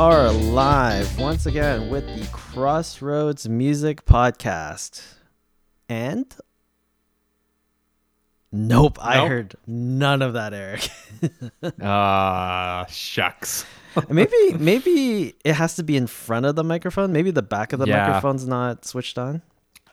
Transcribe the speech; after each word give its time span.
are 0.00 0.30
live 0.32 1.18
once 1.18 1.44
again 1.44 1.90
with 1.90 2.06
the 2.06 2.26
Crossroads 2.32 3.46
Music 3.50 4.06
Podcast. 4.06 5.04
And 5.90 6.34
nope, 8.50 8.96
I 8.98 9.28
heard 9.28 9.56
none 9.66 10.22
of 10.22 10.32
that, 10.32 10.54
Eric. 10.54 10.88
Ah, 11.82 12.86
shucks. 12.88 13.66
maybe 14.08 14.54
maybe 14.58 15.34
it 15.44 15.52
has 15.52 15.76
to 15.76 15.82
be 15.82 15.98
in 15.98 16.06
front 16.06 16.46
of 16.46 16.56
the 16.56 16.64
microphone. 16.64 17.12
Maybe 17.12 17.30
the 17.30 17.42
back 17.42 17.74
of 17.74 17.78
the 17.78 17.86
Yeah. 17.86 18.06
microphone's 18.06 18.46
not 18.46 18.86
switched 18.86 19.18
on. 19.18 19.42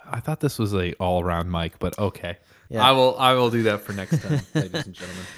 I 0.10 0.22
thought 0.22 0.40
this 0.40 0.58
was 0.58 0.74
a 0.74 0.94
all-around 0.94 1.52
mic, 1.52 1.80
but 1.80 2.00
okay. 2.00 2.38
Yeah. 2.70 2.88
I 2.88 2.94
will. 2.94 3.18
I 3.20 3.34
will 3.34 3.50
do 3.50 3.64
that 3.64 3.82
for 3.82 3.92
next 3.92 4.22
time, 4.22 4.40
ladies 4.56 4.86
and 4.86 4.94
gentlemen. 4.94 5.26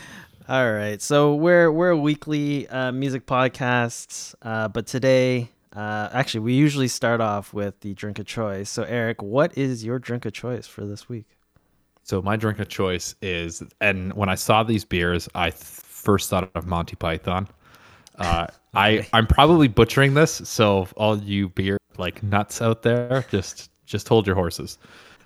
All 0.49 0.73
right, 0.73 0.99
so 0.99 1.35
we're 1.35 1.71
we're 1.71 1.91
a 1.91 1.97
weekly 1.97 2.67
uh, 2.69 2.91
music 2.91 3.27
podcast, 3.27 4.33
uh, 4.41 4.67
but 4.67 4.87
today, 4.87 5.51
uh, 5.75 6.09
actually, 6.11 6.39
we 6.39 6.53
usually 6.53 6.87
start 6.87 7.21
off 7.21 7.53
with 7.53 7.79
the 7.81 7.93
drink 7.93 8.17
of 8.17 8.25
choice. 8.25 8.67
So, 8.67 8.81
Eric, 8.81 9.21
what 9.21 9.55
is 9.55 9.85
your 9.85 9.99
drink 9.99 10.25
of 10.25 10.33
choice 10.33 10.65
for 10.65 10.87
this 10.87 11.07
week? 11.07 11.27
So 12.01 12.19
my 12.23 12.35
drink 12.35 12.57
of 12.57 12.67
choice 12.67 13.13
is, 13.21 13.61
and 13.79 14.11
when 14.13 14.27
I 14.27 14.33
saw 14.33 14.63
these 14.63 14.83
beers, 14.83 15.29
I 15.35 15.51
th- 15.51 15.61
first 15.61 16.31
thought 16.31 16.49
of 16.55 16.65
Monty 16.65 16.95
Python. 16.95 17.47
Uh, 18.17 18.47
I 18.73 19.07
I'm 19.13 19.27
probably 19.27 19.67
butchering 19.67 20.15
this, 20.15 20.41
so 20.45 20.87
all 20.97 21.19
you 21.19 21.49
beer 21.49 21.77
like 21.99 22.23
nuts 22.23 22.59
out 22.59 22.81
there, 22.81 23.23
just 23.29 23.69
just 23.85 24.09
hold 24.09 24.25
your 24.25 24.35
horses. 24.35 24.79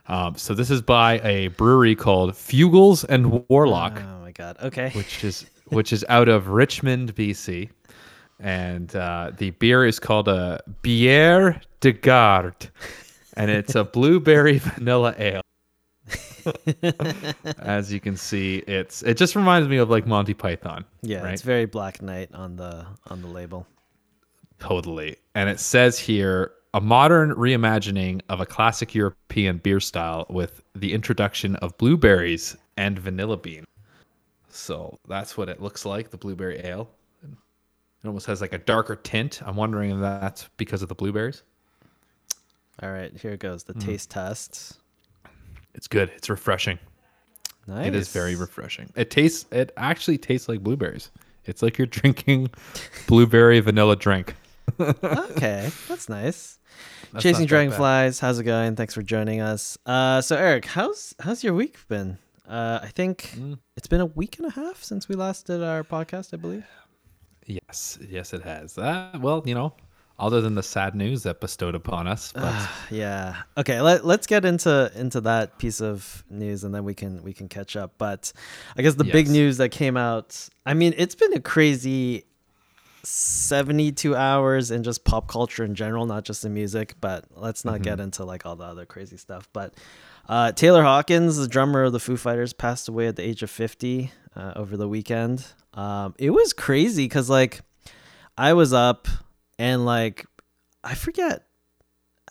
Um, 0.07 0.35
so 0.35 0.53
this 0.53 0.69
is 0.69 0.81
by 0.81 1.19
a 1.19 1.47
brewery 1.50 1.95
called 1.95 2.31
Fuggles 2.33 3.05
and 3.08 3.47
Warlock. 3.47 4.02
Oh 4.02 4.19
my 4.22 4.31
God! 4.31 4.58
Okay, 4.61 4.89
which 4.91 5.23
is 5.23 5.45
which 5.67 5.94
is 5.94 6.05
out 6.09 6.28
of 6.28 6.50
Richmond, 6.50 7.16
BC, 7.16 7.69
and 8.39 8.94
uh, 8.95 9.31
the 9.38 9.52
beer 9.52 9.86
is 9.86 10.00
called 10.00 10.28
a 10.28 10.61
Bière 10.81 11.61
de 11.80 11.94
Garde, 11.94 12.69
and 13.38 13.50
it's 13.50 13.75
a 13.75 13.83
blueberry 13.94 14.58
vanilla 14.59 15.16
ale. 15.17 15.41
As 17.59 17.94
you 17.94 18.02
can 18.02 18.17
see, 18.17 18.58
it's 18.67 19.03
it 19.03 19.16
just 19.17 19.35
reminds 19.38 19.69
me 19.69 19.78
of 19.78 19.89
like 19.89 20.06
Monty 20.06 20.33
Python. 20.33 20.83
yeah, 21.02 21.22
right? 21.23 21.33
it's 21.33 21.41
very 21.41 21.66
Black 21.66 22.02
Knight 22.02 22.30
on 22.33 22.58
the 22.58 22.85
on 23.08 23.22
the 23.22 23.28
label. 23.30 23.66
Totally. 24.59 25.17
And 25.35 25.50
it 25.50 25.59
says 25.59 25.97
here 26.00 26.52
a 26.73 26.81
modern 26.81 27.33
reimagining 27.35 28.21
of 28.29 28.41
a 28.41 28.45
classic 28.45 28.95
European 28.95 29.57
beer 29.57 29.79
style 29.79 30.25
with 30.29 30.63
the 30.75 30.93
introduction 30.93 31.55
of 31.57 31.77
blueberries 31.77 32.57
and 32.77 32.97
vanilla 32.97 33.38
bean. 33.38 33.66
So 34.49 34.99
that's 35.07 35.38
what 35.38 35.49
it 35.49 35.61
looks 35.61 35.85
like, 35.85 36.09
the 36.09 36.17
blueberry 36.17 36.59
ale. 36.63 36.89
It 37.23 38.07
almost 38.07 38.25
has 38.25 38.41
like 38.41 38.53
a 38.53 38.57
darker 38.57 38.95
tint. 38.95 39.41
I'm 39.45 39.55
wondering 39.55 39.91
if 39.91 39.99
that's 39.99 40.49
because 40.57 40.81
of 40.81 40.89
the 40.89 40.95
blueberries. 40.95 41.44
All 42.81 42.91
right, 42.91 43.16
here 43.16 43.31
it 43.31 43.39
goes. 43.39 43.63
The 43.63 43.73
hmm. 43.73 43.79
taste 43.79 44.09
test. 44.11 44.79
It's 45.73 45.88
good. 45.88 46.11
It's 46.16 46.29
refreshing. 46.29 46.79
Nice. 47.67 47.88
It 47.88 47.95
is 47.95 48.09
very 48.09 48.35
refreshing. 48.35 48.91
It 48.95 49.09
tastes 49.09 49.45
it 49.51 49.71
actually 49.77 50.17
tastes 50.17 50.49
like 50.49 50.61
blueberries. 50.61 51.11
It's 51.45 51.61
like 51.61 51.77
you're 51.77 51.88
drinking 52.01 52.49
blueberry 53.07 53.59
vanilla 53.59 53.95
drink. 53.95 54.35
okay, 54.79 55.71
that's 55.88 56.09
nice. 56.09 56.59
That's 57.14 57.23
Chasing 57.23 57.31
not 57.33 57.38
that 57.38 57.45
bad. 57.45 57.47
Dragonflies, 57.50 58.19
how's 58.19 58.39
it 58.39 58.44
going? 58.44 58.75
Thanks 58.75 58.94
for 58.94 59.02
joining 59.03 59.39
us. 59.39 59.78
Uh, 59.86 60.19
so 60.22 60.36
Eric, 60.36 60.66
how's 60.66 61.14
how's 61.19 61.44
your 61.44 61.53
week 61.53 61.78
been? 61.88 62.17
Uh, 62.47 62.80
I 62.83 62.88
think 62.89 63.33
Mm. 63.38 63.58
it's 63.78 63.88
been 63.88 64.02
a 64.02 64.06
week 64.06 64.38
and 64.39 64.47
a 64.47 64.52
half 64.52 64.84
since 64.84 65.07
we 65.07 65.16
last 65.16 65.46
did 65.47 65.63
our 65.63 65.84
podcast, 65.84 66.34
I 66.34 66.38
believe. 66.38 66.66
Yes, 67.46 67.97
yes, 68.09 68.34
it 68.34 68.41
has. 68.44 68.78
Uh, 68.78 69.18
well, 69.19 69.44
you 69.46 69.53
know, 69.53 69.74
other 70.19 70.41
than 70.41 70.56
the 70.56 70.63
sad 70.63 70.96
news 70.96 71.24
that 71.24 71.40
bestowed 71.41 71.75
upon 71.75 72.07
us, 72.07 72.31
but 72.34 72.69
Yeah. 72.90 73.35
Okay. 73.57 73.81
Let 73.81 74.06
Let's 74.06 74.28
get 74.28 74.45
into 74.45 74.91
into 74.95 75.22
that 75.22 75.57
piece 75.57 75.81
of 75.81 76.24
news, 76.30 76.63
and 76.63 76.74
then 76.74 76.84
we 76.84 76.94
can 76.94 77.22
we 77.24 77.34
can 77.34 77.47
catch 77.50 77.75
up. 77.75 77.94
But 77.97 78.31
I 78.78 78.81
guess 78.81 78.95
the 78.95 79.03
big 79.03 79.28
news 79.30 79.57
that 79.57 79.69
came 79.69 79.97
out. 79.97 80.47
I 80.66 80.74
mean, 80.74 80.94
it's 80.97 81.16
been 81.16 81.34
a 81.34 81.40
crazy 81.41 82.25
seventy 83.03 83.91
two 83.91 84.16
hours 84.16 84.72
in 84.72 84.84
just 84.84 85.03
pop 85.03 85.28
culture 85.28 85.64
in 85.64 85.75
general, 85.75 86.06
not 86.06 86.24
just 86.24 86.46
in 86.46 86.53
music. 86.53 86.96
But 87.02 87.25
let's 87.36 87.66
not 87.66 87.81
get 87.81 88.00
into 88.00 88.24
like 88.25 88.46
all 88.46 88.56
the 88.56 88.66
other 88.66 88.86
crazy 88.86 89.18
stuff. 89.18 89.47
But 89.53 89.74
uh, 90.28 90.52
Taylor 90.53 90.84
Hawkins, 90.84 91.38
the 91.38 91.47
drummer 91.47 91.84
of 91.84 91.92
the 91.92 92.00
Foo 92.00 92.18
Fighters, 92.18 92.53
passed 92.53 92.88
away 92.88 93.08
at 93.08 93.16
the 93.16 93.24
age 93.24 93.44
of 93.44 93.50
fifty 93.50 94.12
uh, 94.36 94.53
over 94.56 94.78
the 94.78 94.88
weekend. 94.88 95.46
Um, 95.74 96.16
it 96.18 96.30
was 96.30 96.53
crazy 96.53 97.06
because 97.06 97.30
like 97.30 97.62
I 98.38 98.53
was 98.53 98.74
up 98.74 99.08
and 99.59 99.86
like 99.86 100.25
I 100.84 100.96
forget 100.96 101.46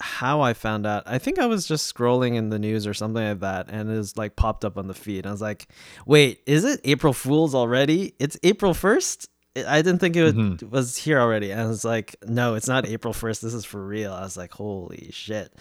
how 0.01 0.41
I 0.41 0.55
found 0.55 0.87
out. 0.87 1.05
I 1.07 1.19
think 1.19 1.39
I 1.39 1.47
was 1.47 1.67
just 1.67 1.93
scrolling 1.95 2.35
in 2.35 2.49
the 2.49 2.59
news 2.59 2.87
or 2.87 2.95
something 2.95 3.23
like 3.23 3.41
that, 3.41 3.67
and 3.69 3.91
it 3.91 3.97
was 3.97 4.17
like 4.17 4.37
popped 4.37 4.65
up 4.65 4.79
on 4.79 4.89
the 4.89 4.95
feed. 4.95 5.27
I 5.27 5.31
was 5.31 5.43
like, 5.43 5.69
"Wait, 6.07 6.41
is 6.47 6.65
it 6.65 6.81
April 6.85 7.13
Fools 7.13 7.55
already? 7.55 8.15
It's 8.19 8.37
April 8.43 8.75
first? 8.75 9.29
I 9.57 9.83
didn't 9.83 9.99
think 9.99 10.17
it 10.17 10.23
was, 10.25 10.33
Mhm. 10.35 10.71
was 10.71 10.97
here 10.97 11.21
already." 11.21 11.51
And 11.51 11.61
I 11.61 11.67
was 11.67 11.85
like, 11.85 12.17
"No, 12.27 12.55
it's 12.55 12.69
not 12.69 12.87
April 12.87 13.13
first. 13.13 13.43
This 13.43 13.55
is 13.55 13.65
for 13.65 13.85
real." 13.85 14.13
I 14.13 14.23
was 14.23 14.37
like, 14.37 14.53
"Holy 14.53 15.11
shit, 15.13 15.53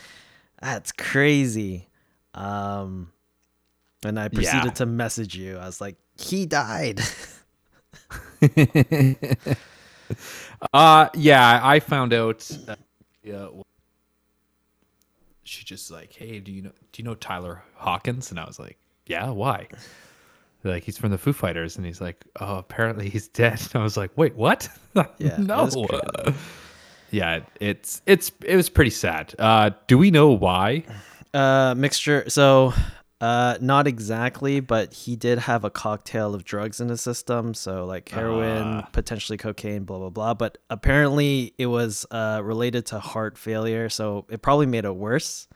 that's 0.61 0.91
crazy!" 0.91 1.87
Um, 2.33 3.11
and 4.03 4.19
I 4.19 4.29
proceeded 4.29 4.65
Yeah. 4.65 4.71
to 4.71 4.85
message 4.85 5.35
you. 5.35 5.57
I 5.57 5.65
was 5.65 5.81
like, 5.81 5.97
"He 6.17 6.45
died." 6.45 7.01
uh 10.73 11.09
yeah, 11.13 11.59
I 11.63 11.79
found 11.79 12.13
out. 12.13 12.49
Uh, 12.67 12.75
yeah, 13.23 13.47
she 15.43 15.63
just 15.63 15.91
like, 15.91 16.13
hey, 16.13 16.39
do 16.39 16.51
you 16.51 16.61
know 16.63 16.71
do 16.91 17.01
you 17.01 17.03
know 17.03 17.15
Tyler 17.15 17.63
Hawkins? 17.75 18.31
And 18.31 18.39
I 18.39 18.45
was 18.45 18.57
like, 18.59 18.77
yeah, 19.05 19.29
why? 19.29 19.67
Like 20.63 20.83
he's 20.83 20.97
from 20.97 21.11
the 21.11 21.17
Foo 21.17 21.33
Fighters, 21.33 21.77
and 21.77 21.85
he's 21.85 21.99
like, 22.01 22.23
oh, 22.39 22.57
apparently 22.57 23.09
he's 23.09 23.27
dead. 23.27 23.59
And 23.73 23.81
I 23.81 23.83
was 23.83 23.97
like, 23.97 24.11
wait, 24.15 24.35
what? 24.35 24.69
Yeah, 25.17 25.37
no. 25.37 25.69
yeah, 27.11 27.41
it's 27.59 28.01
it's 28.05 28.31
it 28.45 28.55
was 28.55 28.69
pretty 28.69 28.91
sad. 28.91 29.33
Uh, 29.39 29.71
do 29.87 29.97
we 29.97 30.11
know 30.11 30.29
why? 30.31 30.83
Uh, 31.33 31.73
mixture. 31.77 32.25
So, 32.29 32.73
uh, 33.21 33.57
not 33.61 33.87
exactly, 33.87 34.59
but 34.59 34.93
he 34.93 35.15
did 35.15 35.39
have 35.39 35.63
a 35.63 35.69
cocktail 35.69 36.35
of 36.35 36.43
drugs 36.43 36.81
in 36.81 36.89
his 36.89 36.99
system. 36.99 37.53
So, 37.53 37.85
like 37.85 38.09
heroin, 38.09 38.61
Ah. 38.83 38.89
potentially 38.91 39.37
cocaine, 39.37 39.85
blah 39.85 39.97
blah 39.99 40.09
blah. 40.09 40.33
But 40.33 40.57
apparently, 40.69 41.53
it 41.57 41.67
was 41.67 42.05
uh 42.11 42.41
related 42.43 42.85
to 42.87 42.99
heart 42.99 43.37
failure. 43.37 43.87
So 43.87 44.25
it 44.29 44.41
probably 44.41 44.65
made 44.65 44.83
it 44.83 44.93
worse. 44.93 45.47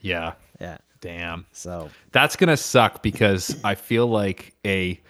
Yeah, 0.00 0.32
Yeah. 0.60 0.78
Damn. 1.00 1.46
So 1.52 1.90
That's 2.12 2.36
gonna 2.36 2.56
suck 2.56 3.02
because 3.02 3.56
I 3.64 3.74
feel 3.74 4.06
like 4.06 4.54
a. 4.64 5.00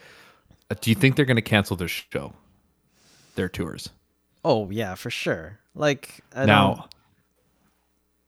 Do 0.80 0.90
you 0.90 0.96
think 0.96 1.16
they're 1.16 1.24
gonna 1.24 1.42
cancel 1.42 1.76
their 1.76 1.88
show, 1.88 2.32
their 3.34 3.48
tours? 3.48 3.90
oh 4.44 4.70
yeah, 4.70 4.94
for 4.94 5.10
sure. 5.10 5.58
Like 5.74 6.20
I 6.34 6.46
now, 6.46 6.74
don't. 6.74 6.94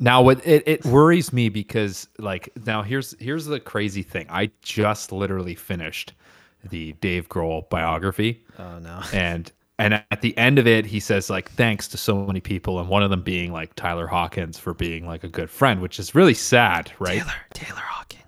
now 0.00 0.22
what 0.22 0.44
it, 0.46 0.62
it 0.66 0.84
worries 0.84 1.32
me 1.32 1.48
because 1.48 2.08
like 2.18 2.50
now 2.66 2.82
here's 2.82 3.14
here's 3.20 3.46
the 3.46 3.60
crazy 3.60 4.02
thing. 4.02 4.26
I 4.28 4.50
just 4.62 5.12
literally 5.12 5.54
finished 5.54 6.12
the 6.68 6.92
Dave 6.94 7.28
Grohl 7.28 7.68
biography, 7.70 8.44
Oh 8.58 8.78
no. 8.80 9.00
and 9.12 9.50
and 9.78 9.94
at 9.94 10.20
the 10.20 10.36
end 10.36 10.58
of 10.58 10.66
it, 10.66 10.86
he 10.86 11.00
says 11.00 11.30
like 11.30 11.50
thanks 11.52 11.88
to 11.88 11.96
so 11.96 12.24
many 12.24 12.40
people, 12.40 12.80
and 12.80 12.88
one 12.88 13.02
of 13.02 13.10
them 13.10 13.22
being 13.22 13.52
like 13.52 13.74
Tyler 13.74 14.06
Hawkins 14.06 14.58
for 14.58 14.74
being 14.74 15.06
like 15.06 15.24
a 15.24 15.28
good 15.28 15.50
friend, 15.50 15.80
which 15.80 15.98
is 15.98 16.14
really 16.14 16.34
sad, 16.34 16.90
right? 16.98 17.20
Taylor 17.20 17.34
Taylor 17.54 17.80
Hawkins. 17.80 18.24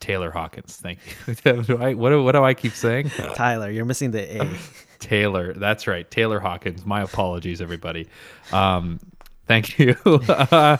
Taylor 0.00 0.30
Hawkins. 0.30 0.76
Thank 0.76 0.98
you. 1.26 1.34
do 1.62 1.78
I, 1.78 1.94
what, 1.94 2.10
do, 2.10 2.22
what 2.22 2.32
do 2.32 2.44
I 2.44 2.54
keep 2.54 2.72
saying? 2.72 3.10
Tyler, 3.34 3.70
you're 3.70 3.84
missing 3.84 4.10
the 4.10 4.42
A. 4.42 4.50
Taylor. 4.98 5.52
That's 5.54 5.86
right. 5.86 6.10
Taylor 6.10 6.40
Hawkins. 6.40 6.84
My 6.84 7.02
apologies, 7.02 7.60
everybody. 7.60 8.08
Um, 8.52 9.00
thank 9.46 9.78
you. 9.78 9.96
uh, 10.04 10.78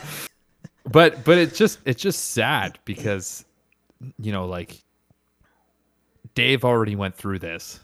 but 0.91 1.25
but 1.25 1.39
it's 1.39 1.57
just 1.57 1.79
it's 1.85 2.03
just 2.03 2.33
sad 2.33 2.79
because 2.85 3.45
you 4.19 4.33
know 4.33 4.47
like 4.47 4.83
Dave 6.35 6.65
already 6.65 6.97
went 6.97 7.15
through 7.15 7.39
this 7.39 7.81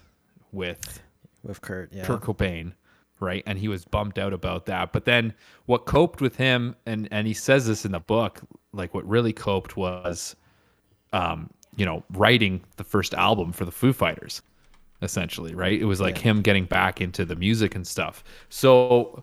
with 0.51 1.01
with 1.43 1.61
Kurt. 1.61 1.91
Yeah. 1.93 2.05
Kurt 2.05 2.21
Cobain, 2.21 2.73
right? 3.19 3.43
And 3.45 3.57
he 3.57 3.67
was 3.67 3.85
bummed 3.85 4.19
out 4.19 4.33
about 4.33 4.65
that. 4.67 4.91
But 4.93 5.05
then 5.05 5.33
what 5.65 5.85
coped 5.85 6.21
with 6.21 6.35
him, 6.35 6.75
and 6.85 7.07
and 7.11 7.27
he 7.27 7.33
says 7.33 7.67
this 7.67 7.85
in 7.85 7.91
the 7.91 7.99
book, 7.99 8.41
like 8.73 8.93
what 8.93 9.07
really 9.07 9.33
coped 9.33 9.77
was, 9.77 10.35
um, 11.13 11.49
you 11.75 11.85
know, 11.85 12.03
writing 12.13 12.61
the 12.77 12.83
first 12.83 13.13
album 13.13 13.51
for 13.51 13.65
the 13.65 13.71
Foo 13.71 13.93
Fighters, 13.93 14.41
essentially, 15.01 15.53
right? 15.55 15.79
It 15.79 15.85
was 15.85 15.99
like 16.01 16.17
Yeah. 16.17 16.23
him 16.23 16.41
getting 16.41 16.65
back 16.65 17.01
into 17.01 17.25
the 17.25 17.35
music 17.35 17.75
and 17.75 17.85
stuff. 17.87 18.23
So, 18.49 19.21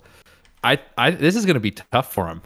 I 0.65 0.79
I 0.97 1.11
this 1.13 1.37
is 1.37 1.47
gonna 1.47 1.61
be 1.61 1.71
tough 1.73 2.13
for 2.13 2.27
him. 2.27 2.43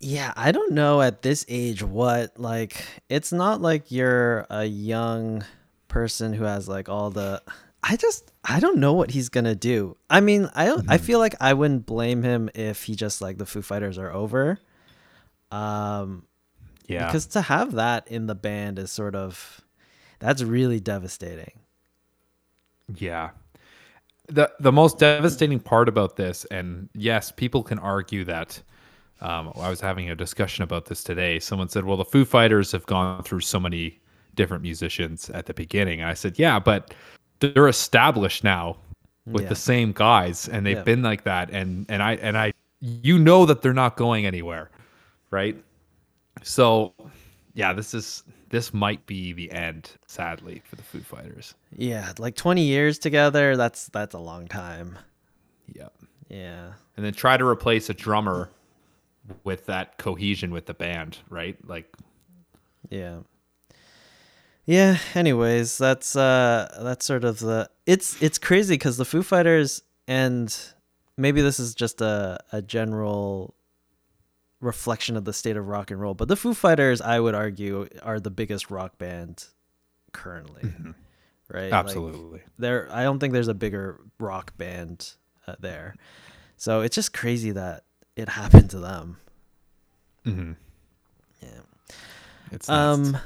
Yeah, 0.00 0.32
I 0.36 0.52
don't 0.52 0.72
know 0.72 1.02
at 1.02 1.22
this 1.22 1.44
age 1.48 1.82
what 1.82 2.38
like 2.38 2.84
it's 3.08 3.32
not 3.32 3.60
like 3.60 3.90
you're 3.90 4.46
a 4.48 4.64
young 4.64 5.44
person 5.88 6.32
who 6.34 6.44
has 6.44 6.68
like 6.68 6.88
all 6.88 7.10
the 7.10 7.42
I 7.82 7.96
just 7.96 8.30
I 8.44 8.60
don't 8.60 8.78
know 8.78 8.92
what 8.94 9.10
he's 9.10 9.28
gonna 9.28 9.54
do. 9.54 9.96
I 10.10 10.20
mean, 10.20 10.50
I 10.54 10.66
don't, 10.66 10.84
I 10.88 10.98
Mm-hmm. 10.98 11.04
feel 11.06 11.18
like 11.18 11.34
I 11.40 11.54
wouldn't 11.54 11.86
blame 11.86 12.22
him 12.22 12.50
if 12.54 12.84
he 12.84 12.94
just 12.96 13.20
like 13.22 13.38
the 13.38 13.46
Foo 13.46 13.62
Fighters 13.62 13.98
are 13.98 14.12
over. 14.12 14.58
Um, 15.50 16.26
Yeah. 16.86 17.06
because 17.06 17.26
to 17.28 17.42
have 17.42 17.72
that 17.72 18.08
in 18.08 18.26
the 18.26 18.34
band 18.34 18.78
is 18.78 18.90
sort 18.90 19.14
of 19.14 19.60
that's 20.20 20.42
really 20.42 20.80
devastating. 20.80 21.60
Yeah. 22.94 23.30
The 24.28 24.50
the 24.60 24.72
most 24.72 24.98
devastating 24.98 25.58
part 25.60 25.88
about 25.88 26.16
this, 26.16 26.44
and 26.46 26.88
yes, 26.94 27.32
people 27.32 27.62
can 27.62 27.78
argue 27.78 28.24
that. 28.24 28.60
Um, 29.20 29.52
I 29.56 29.68
was 29.70 29.80
having 29.80 30.10
a 30.10 30.14
discussion 30.14 30.62
about 30.64 30.84
this 30.86 31.02
today. 31.02 31.38
Someone 31.40 31.68
said, 31.70 31.84
"Well, 31.84 31.96
the 31.96 32.04
Foo 32.04 32.24
Fighters 32.24 32.72
have 32.72 32.86
gone 32.86 33.22
through 33.22 33.40
so 33.40 33.58
many 33.58 34.00
different 34.34 34.62
musicians 34.62 35.30
at 35.30 35.46
the 35.46 35.54
beginning." 35.54 36.02
I 36.02 36.14
said, 36.14 36.38
"Yeah, 36.38 36.58
but 36.58 36.94
they're 37.40 37.68
established 37.68 38.44
now 38.44 38.76
with 39.26 39.44
Yeah. 39.44 39.48
the 39.50 39.56
same 39.56 39.92
guys, 39.92 40.48
and 40.48 40.64
they've 40.66 40.76
Yeah. 40.78 40.82
been 40.82 41.02
like 41.02 41.24
that." 41.24 41.50
And 41.50 41.86
and 41.88 42.02
I 42.02 42.14
and 42.16 42.36
I, 42.38 42.52
you 42.80 43.18
know 43.18 43.46
that 43.46 43.62
they're 43.62 43.72
not 43.74 43.96
going 43.96 44.26
anywhere, 44.26 44.70
right? 45.30 45.56
So, 46.42 46.94
yeah, 47.54 47.72
this 47.72 47.94
is 47.94 48.22
this 48.50 48.72
might 48.72 49.04
be 49.06 49.32
the 49.34 49.50
end, 49.52 49.90
sadly, 50.06 50.62
for 50.64 50.76
the 50.76 50.82
Foo 50.82 51.00
Fighters. 51.00 51.54
Yeah, 51.76 52.12
like 52.18 52.34
20 52.34 52.62
years 52.62 52.98
together, 52.98 53.56
that's 53.56 53.88
that's 53.88 54.14
a 54.14 54.18
long 54.18 54.48
time. 54.48 54.98
Yeah. 55.74 55.88
Yeah. 56.30 56.72
and 56.96 57.04
then 57.06 57.12
try 57.14 57.36
to 57.36 57.44
replace 57.46 57.88
a 57.90 57.94
drummer 57.94 58.50
with 59.44 59.66
that 59.66 59.98
cohesion 59.98 60.50
with 60.50 60.66
the 60.66 60.74
band, 60.74 61.18
right? 61.30 61.56
Like, 61.68 61.94
Yeah. 62.90 63.18
Yeah, 64.68 64.98
anyways, 65.14 65.78
that's 65.78 66.14
uh 66.14 66.80
that's 66.82 67.06
sort 67.06 67.24
of 67.24 67.38
the 67.38 67.70
it's 67.86 68.20
it's 68.20 68.36
crazy 68.36 68.76
cuz 68.76 68.98
the 68.98 69.06
Foo 69.06 69.22
Fighters 69.22 69.80
and 70.06 70.54
maybe 71.16 71.40
this 71.40 71.58
is 71.58 71.74
just 71.74 72.02
a 72.02 72.38
a 72.52 72.60
general 72.60 73.54
reflection 74.60 75.16
of 75.16 75.24
the 75.24 75.32
state 75.32 75.56
of 75.56 75.68
rock 75.68 75.90
and 75.90 75.98
roll, 75.98 76.12
but 76.12 76.28
the 76.28 76.36
Foo 76.36 76.52
Fighters 76.52 77.00
I 77.00 77.18
would 77.18 77.34
argue 77.34 77.88
are 78.02 78.20
the 78.20 78.30
biggest 78.30 78.70
rock 78.70 78.98
band 78.98 79.46
currently. 80.12 80.70
Right? 81.50 81.72
Like, 81.72 81.72
absolutely. 81.72 82.42
there 82.58 82.90
I 82.92 83.04
don't 83.04 83.20
think 83.20 83.32
there's 83.32 83.48
a 83.48 83.54
bigger 83.54 83.98
rock 84.20 84.54
band 84.58 85.14
uh, 85.46 85.54
there. 85.60 85.94
So 86.58 86.82
it's 86.82 86.94
just 86.94 87.14
crazy 87.14 87.52
that 87.52 87.84
it 88.16 88.28
happened 88.28 88.68
to 88.70 88.80
them. 88.80 89.16
hmm 90.26 90.52
Yeah. 91.40 91.60
It's 92.52 92.68
Um. 92.68 93.12
nuts. 93.12 93.24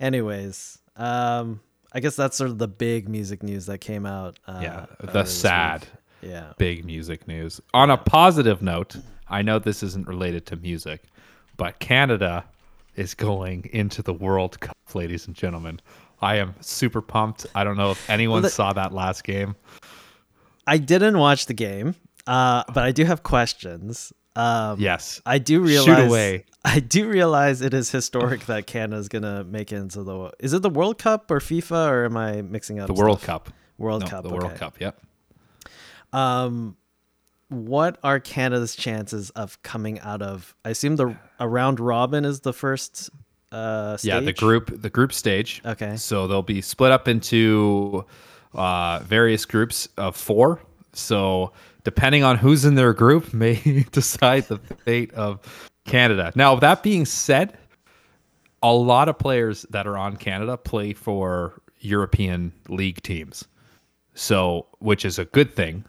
Anyways, 0.00 0.78
um, 0.96 1.60
I 1.92 2.00
guess 2.00 2.16
that's 2.16 2.36
sort 2.36 2.50
of 2.50 2.58
the 2.58 2.68
big 2.68 3.08
music 3.08 3.42
news 3.42 3.66
that 3.66 3.78
came 3.78 4.06
out. 4.06 4.38
Uh, 4.46 4.60
yeah, 4.62 4.86
the 5.00 5.24
sad. 5.24 5.86
Yeah. 6.22 6.54
big 6.56 6.86
music 6.86 7.28
news. 7.28 7.60
On 7.74 7.90
a 7.90 7.98
positive 7.98 8.62
note, 8.62 8.96
I 9.28 9.42
know 9.42 9.58
this 9.58 9.82
isn't 9.82 10.08
related 10.08 10.46
to 10.46 10.56
music, 10.56 11.02
but 11.58 11.78
Canada 11.80 12.44
is 12.96 13.14
going 13.14 13.68
into 13.72 14.02
the 14.02 14.14
World 14.14 14.58
Cup, 14.60 14.76
ladies 14.94 15.26
and 15.26 15.36
gentlemen. 15.36 15.80
I 16.22 16.36
am 16.36 16.54
super 16.60 17.02
pumped. 17.02 17.46
I 17.54 17.62
don't 17.64 17.76
know 17.76 17.90
if 17.90 18.08
anyone 18.08 18.40
the- 18.42 18.48
saw 18.50 18.72
that 18.72 18.92
last 18.92 19.24
game. 19.24 19.54
I 20.66 20.78
didn't 20.78 21.18
watch 21.18 21.44
the 21.44 21.52
game, 21.54 21.94
uh, 22.26 22.64
but 22.72 22.84
I 22.84 22.92
do 22.92 23.04
have 23.04 23.22
questions. 23.22 24.12
Um, 24.36 24.80
Yes. 24.80 25.20
I 25.24 25.38
do 25.38 25.60
realize. 25.60 25.84
Shoot 25.84 26.06
away. 26.06 26.44
I 26.64 26.80
do 26.80 27.08
realize 27.08 27.60
it 27.60 27.74
is 27.74 27.90
historic 27.90 28.46
that 28.46 28.66
Canada's 28.66 29.08
gonna 29.08 29.44
make 29.44 29.70
it 29.72 29.76
into 29.76 30.02
the. 30.02 30.32
Is 30.40 30.52
it 30.52 30.62
the 30.62 30.70
World 30.70 30.98
Cup 30.98 31.30
or 31.30 31.38
FIFA 31.40 31.88
or 31.90 32.04
am 32.06 32.16
I 32.16 32.42
mixing 32.42 32.80
up 32.80 32.86
The 32.86 32.94
World 32.94 33.18
stuff? 33.20 33.44
Cup. 33.44 33.54
World 33.78 34.02
No, 34.02 34.08
Cup. 34.08 34.22
The 34.24 34.30
World 34.30 34.44
okay. 34.46 34.56
Cup. 34.56 34.80
Yep. 34.80 35.00
Um, 36.12 36.76
what 37.48 37.98
are 38.02 38.18
Canada's 38.20 38.74
chances 38.74 39.30
of 39.30 39.62
coming 39.62 40.00
out 40.00 40.22
of? 40.22 40.54
I 40.64 40.70
assume 40.70 40.96
the 40.96 41.16
a 41.38 41.48
round 41.48 41.80
robin 41.80 42.24
is 42.24 42.40
the 42.40 42.52
first. 42.52 43.10
Uh, 43.52 43.96
stage? 43.96 44.08
Yeah, 44.08 44.20
the 44.20 44.32
group 44.32 44.82
the 44.82 44.90
group 44.90 45.12
stage. 45.12 45.62
Okay. 45.64 45.96
So 45.96 46.26
they'll 46.26 46.42
be 46.42 46.60
split 46.60 46.90
up 46.90 47.06
into 47.06 48.04
uh, 48.54 49.00
various 49.00 49.44
groups 49.44 49.88
of 49.96 50.16
four. 50.16 50.60
So 50.92 51.52
depending 51.84 52.24
on 52.24 52.36
who's 52.36 52.64
in 52.64 52.74
their 52.74 52.92
group 52.92 53.32
may 53.32 53.54
decide 53.92 54.44
the 54.44 54.58
fate 54.58 55.12
of 55.14 55.70
Canada. 55.86 56.32
Now 56.34 56.56
that 56.56 56.82
being 56.82 57.04
said, 57.04 57.56
a 58.62 58.72
lot 58.72 59.08
of 59.08 59.18
players 59.18 59.66
that 59.70 59.86
are 59.86 59.98
on 59.98 60.16
Canada 60.16 60.56
play 60.56 60.94
for 60.94 61.60
European 61.80 62.52
league 62.68 63.02
teams. 63.02 63.46
So 64.14 64.66
which 64.78 65.04
is 65.04 65.18
a 65.18 65.26
good 65.26 65.54
thing 65.54 65.84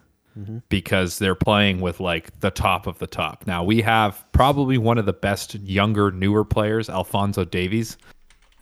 because 0.67 1.17
they're 1.17 1.35
playing 1.35 1.79
with 1.79 2.01
like 2.01 2.37
the 2.41 2.51
top 2.51 2.87
of 2.87 2.99
the 2.99 3.07
top. 3.07 3.47
Now 3.47 3.63
we 3.63 3.81
have 3.81 4.25
probably 4.33 4.77
one 4.77 4.97
of 4.97 5.05
the 5.05 5.13
best 5.13 5.55
younger, 5.55 6.11
newer 6.11 6.43
players, 6.43 6.89
Alphonso 6.89 7.45
Davies. 7.45 7.97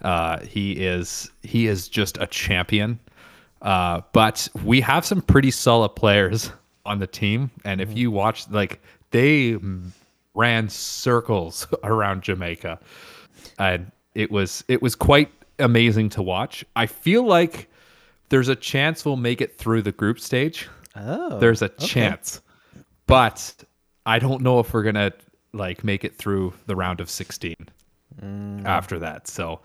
Uh, 0.04 0.40
he 0.42 0.74
is 0.74 1.32
he 1.42 1.66
is 1.66 1.88
just 1.88 2.18
a 2.20 2.28
champion. 2.28 3.00
Uh, 3.64 4.02
but 4.12 4.48
we 4.64 4.82
have 4.82 5.06
some 5.06 5.22
pretty 5.22 5.50
solid 5.50 5.90
players 5.90 6.52
on 6.86 7.00
the 7.00 7.08
team, 7.08 7.52
and 7.66 7.82
if 7.82 7.96
you 7.98 8.12
watch, 8.12 8.50
like 8.50 8.82
they 9.12 9.58
ran 10.34 10.70
circles 10.70 11.68
around 11.84 12.24
Jamaica, 12.24 12.80
and 13.60 13.92
it 14.16 14.32
was 14.32 14.64
it 14.68 14.82
was 14.82 14.96
quite 14.96 15.32
amazing 15.60 16.10
to 16.10 16.22
watch. 16.22 16.66
I 16.76 16.86
feel 16.86 17.24
like 17.24 17.70
there's 18.30 18.50
a 18.50 18.56
chance 18.56 19.06
we'll 19.06 19.16
make 19.16 19.42
it 19.42 19.58
through 19.58 19.82
the 19.84 19.92
group 19.92 20.20
stage. 20.20 20.68
Oh, 20.96 21.40
there's 21.40 21.62
a 21.64 21.70
chance 21.70 22.42
but 23.08 23.54
i 24.06 24.20
don't 24.20 24.42
know 24.42 24.60
if 24.60 24.74
we're 24.74 24.84
gonna 24.84 25.12
like 25.54 25.84
make 25.84 26.04
it 26.04 26.18
through 26.18 26.54
the 26.68 26.76
round 26.76 27.00
of 27.00 27.10
16 27.10 27.56
after 28.66 29.00
that 29.00 29.28
so 29.28 29.60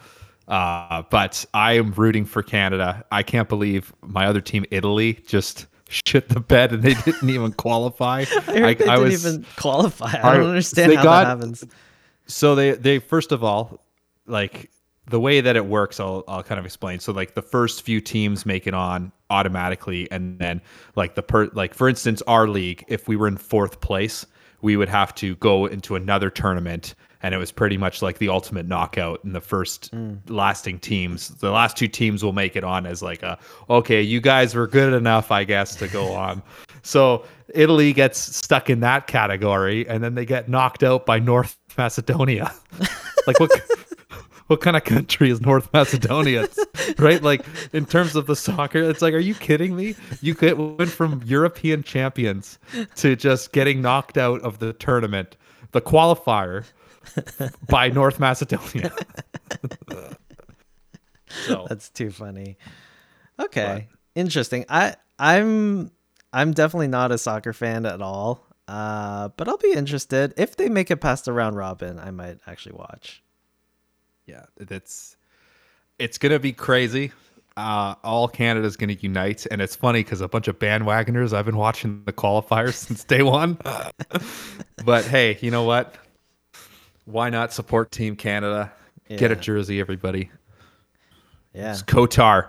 uh 0.48 1.02
but 1.10 1.44
i 1.54 1.74
am 1.74 1.92
rooting 1.92 2.24
for 2.24 2.42
canada. 2.42 3.04
I 3.12 3.22
can't 3.22 3.48
believe 3.48 3.92
my 4.02 4.26
other 4.26 4.40
team 4.40 4.64
italy 4.70 5.20
just 5.26 5.66
shit 5.88 6.28
the 6.28 6.40
bed 6.40 6.72
and 6.72 6.82
they 6.82 6.94
didn't 6.94 7.28
even 7.30 7.52
qualify 7.52 8.20
I, 8.24 8.24
heard 8.24 8.46
they 8.46 8.60
I 8.86 8.96
didn't 8.96 9.02
was 9.02 9.26
even 9.26 9.46
qualify. 9.56 10.06
I 10.22 10.36
don't 10.36 10.46
I- 10.46 10.48
understand 10.48 10.94
how 10.94 11.02
got- 11.02 11.24
that 11.24 11.28
happens. 11.30 11.64
so 12.26 12.54
they 12.54 12.72
they 12.72 12.98
first 12.98 13.32
of 13.32 13.42
all 13.42 13.80
like 14.26 14.70
the 15.06 15.18
way 15.18 15.40
that 15.40 15.56
it 15.56 15.64
works 15.66 15.98
I'll 15.98 16.22
I'll 16.28 16.42
kind 16.42 16.58
of 16.58 16.66
explain. 16.66 16.98
So 17.00 17.12
like 17.12 17.34
the 17.34 17.40
first 17.42 17.82
few 17.82 18.00
teams 18.00 18.44
make 18.44 18.66
it 18.66 18.74
on 18.74 19.10
automatically 19.30 20.10
and 20.10 20.38
then 20.38 20.60
like 20.96 21.14
the 21.14 21.22
per 21.22 21.46
like 21.54 21.72
for 21.74 21.88
instance 21.88 22.22
our 22.26 22.46
league 22.48 22.84
if 22.88 23.08
we 23.08 23.16
were 23.16 23.26
in 23.28 23.36
fourth 23.38 23.80
place 23.80 24.26
we 24.60 24.76
would 24.76 24.88
have 24.88 25.14
to 25.14 25.36
go 25.36 25.66
into 25.66 25.94
another 25.96 26.28
tournament 26.30 26.94
and 27.22 27.34
it 27.34 27.38
was 27.38 27.50
pretty 27.50 27.76
much 27.76 28.02
like 28.02 28.18
the 28.18 28.28
ultimate 28.28 28.66
knockout 28.66 29.22
and 29.24 29.34
the 29.34 29.40
first 29.40 29.92
lasting 30.28 30.78
teams. 30.78 31.28
The 31.28 31.50
last 31.50 31.76
two 31.76 31.88
teams 31.88 32.24
will 32.24 32.32
make 32.32 32.56
it 32.56 32.64
on 32.64 32.86
as 32.86 33.02
like 33.02 33.22
a 33.22 33.38
okay 33.68 34.00
you 34.00 34.20
guys 34.20 34.54
were 34.54 34.66
good 34.66 34.92
enough 34.92 35.30
i 35.30 35.44
guess 35.44 35.74
to 35.76 35.88
go 35.88 36.12
on. 36.12 36.42
So 36.82 37.24
italy 37.54 37.92
gets 37.92 38.18
stuck 38.18 38.70
in 38.70 38.80
that 38.80 39.06
category 39.06 39.88
and 39.88 40.02
then 40.02 40.14
they 40.14 40.26
get 40.26 40.48
knocked 40.48 40.82
out 40.82 41.06
by 41.06 41.18
north 41.18 41.56
macedonia. 41.76 42.52
Like 43.26 43.40
what 43.40 43.50
what 44.46 44.62
kind 44.62 44.74
of 44.74 44.84
country 44.84 45.28
is 45.28 45.42
north 45.42 45.70
macedonia? 45.74 46.48
Right? 46.98 47.22
Like 47.22 47.44
in 47.74 47.84
terms 47.84 48.16
of 48.16 48.24
the 48.24 48.34
soccer 48.34 48.78
it's 48.78 49.02
like 49.02 49.12
are 49.12 49.18
you 49.18 49.34
kidding 49.34 49.76
me? 49.76 49.96
You 50.22 50.34
could 50.34 50.56
went 50.56 50.90
from 50.90 51.20
european 51.26 51.82
champions 51.82 52.58
to 52.94 53.16
just 53.16 53.52
getting 53.52 53.82
knocked 53.82 54.16
out 54.16 54.40
of 54.40 54.60
the 54.60 54.72
tournament. 54.72 55.36
The 55.72 55.82
qualifier 55.82 56.64
by 57.68 57.88
north 57.88 58.18
macedonia 58.20 58.92
so 61.46 61.66
That's 61.68 61.90
too 61.90 62.10
funny. 62.10 62.56
Okay, 63.38 63.88
interesting. 64.14 64.64
I 64.68 64.96
I'm 65.18 65.90
I'm 66.32 66.52
definitely 66.52 66.88
not 66.88 67.12
a 67.12 67.18
soccer 67.18 67.52
fan 67.52 67.86
at 67.86 68.02
all. 68.02 68.44
Uh, 68.66 69.28
but 69.36 69.48
I'll 69.48 69.56
be 69.56 69.72
interested 69.72 70.34
if 70.36 70.56
they 70.56 70.68
make 70.68 70.90
it 70.90 70.98
past 70.98 71.24
the 71.24 71.32
round 71.32 71.56
robin. 71.56 71.98
I 71.98 72.10
might 72.10 72.38
actually 72.46 72.74
watch. 72.74 73.22
yeah 74.26 74.44
it's 74.58 75.16
it's 75.98 76.18
gonna 76.18 76.38
be 76.38 76.52
crazy 76.52 77.12
uh, 77.56 77.96
all 78.04 78.28
Canada's 78.28 78.76
going 78.76 78.94
to 78.94 79.02
unite, 79.02 79.44
and 79.50 79.60
it's 79.60 79.74
funny 79.74 80.04
because 80.04 80.20
a 80.20 80.28
bunch 80.28 80.46
of 80.46 80.60
bandwagoners. 80.60 81.32
I've 81.32 81.44
been 81.44 81.56
watching 81.56 82.04
the 82.04 82.12
qualifiers 82.12 82.74
since 82.86 83.02
day 83.02 83.22
one, 83.22 83.58
but 84.84 85.04
hey, 85.06 85.38
you 85.40 85.50
know 85.50 85.64
what? 85.64 85.96
Why 87.08 87.30
not 87.30 87.54
support 87.54 87.90
Team 87.90 88.16
Canada? 88.16 88.70
Get 89.08 89.30
a 89.30 89.36
jersey, 89.36 89.80
everybody. 89.80 90.30
Yeah. 91.54 91.72
It's 91.72 91.82
Qatar, 91.82 92.48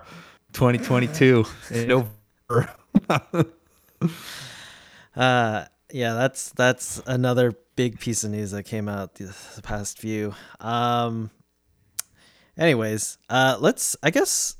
2022. 0.52 1.46
in 1.72 1.88
November. 1.88 2.76
Uh, 5.16 5.66
yeah, 5.92 6.14
that's 6.14 6.52
that's 6.52 7.02
another 7.06 7.52
big 7.76 8.00
piece 8.00 8.24
of 8.24 8.32
news 8.32 8.52
that 8.52 8.64
came 8.64 8.88
out 8.88 9.16
the, 9.16 9.36
the 9.56 9.62
past 9.62 10.00
few. 10.00 10.34
Um, 10.62 11.30
anyways, 12.58 13.18
uh, 13.30 13.58
let's. 13.60 13.98
I 14.02 14.12
guess 14.12 14.56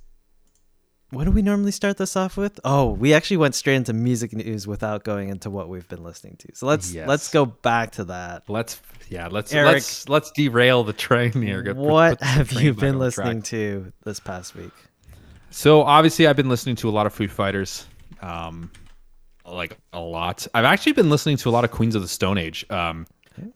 what 1.12 1.24
do 1.26 1.32
we 1.32 1.42
normally 1.42 1.72
start 1.72 1.98
this 1.98 2.16
off 2.16 2.38
with? 2.38 2.60
Oh, 2.64 2.90
we 2.92 3.14
actually 3.14 3.38
went 3.38 3.56
straight 3.56 3.76
into 3.76 3.94
music 3.94 4.34
news 4.34 4.68
without 4.68 5.04
going 5.04 5.30
into 5.30 5.50
what 5.50 5.68
we've 5.70 5.88
been 5.88 6.04
listening 6.04 6.36
to. 6.40 6.50
So 6.56 6.66
let's 6.68 6.92
Yes. 6.94 7.08
let's 7.08 7.30
go 7.32 7.46
back 7.46 7.92
to 7.94 8.04
that. 8.06 8.44
Let's 8.48 8.80
yeah, 9.10 9.28
let's 9.28 9.54
Eric, 9.54 9.74
let's 9.74 10.08
let's 10.10 10.32
derail 10.32 10.84
the 10.84 10.94
train 10.94 11.32
here. 11.32 11.64
Put- 11.64 11.76
what 11.78 12.20
put 12.20 12.28
have 12.28 12.52
you 12.54 12.74
been 12.74 12.96
on 12.96 13.12
track. 13.12 13.26
listening 13.26 13.42
to 13.44 13.92
this 14.06 14.20
past 14.20 14.56
week? 14.56 14.72
So 15.52 15.82
obviously, 15.82 16.28
I've 16.28 16.36
been 16.36 16.50
listening 16.50 16.76
to 16.78 16.90
a 16.90 16.92
lot 16.92 17.08
of 17.08 17.14
Foo 17.14 17.28
Fighters, 17.28 17.88
um, 18.22 18.72
like 19.46 19.78
a 19.94 20.00
lot. 20.00 20.46
I've 20.54 20.66
actually 20.66 20.92
been 20.92 21.10
listening 21.10 21.38
to 21.38 21.50
a 21.50 21.52
lot 21.52 21.64
of 21.64 21.72
Queens 21.72 21.96
of 21.96 22.04
the 22.04 22.08
Stone 22.08 22.38
Age, 22.38 22.66
um, 22.70 23.08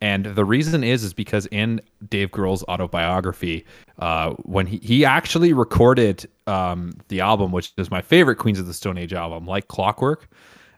and 0.01 0.25
the 0.25 0.45
reason 0.45 0.83
is 0.83 1.03
is 1.03 1.13
because 1.13 1.45
in 1.47 1.81
Dave 2.09 2.31
Grohl's 2.31 2.63
autobiography, 2.63 3.65
uh, 3.99 4.31
when 4.43 4.65
he 4.67 4.77
he 4.77 5.05
actually 5.05 5.53
recorded 5.53 6.25
um, 6.47 6.93
the 7.07 7.21
album, 7.21 7.51
which 7.51 7.73
is 7.77 7.89
my 7.91 8.01
favorite 8.01 8.35
Queens 8.37 8.59
of 8.59 8.67
the 8.67 8.73
Stone 8.73 8.97
Age 8.97 9.13
album, 9.13 9.45
like 9.45 9.67
Clockwork. 9.67 10.27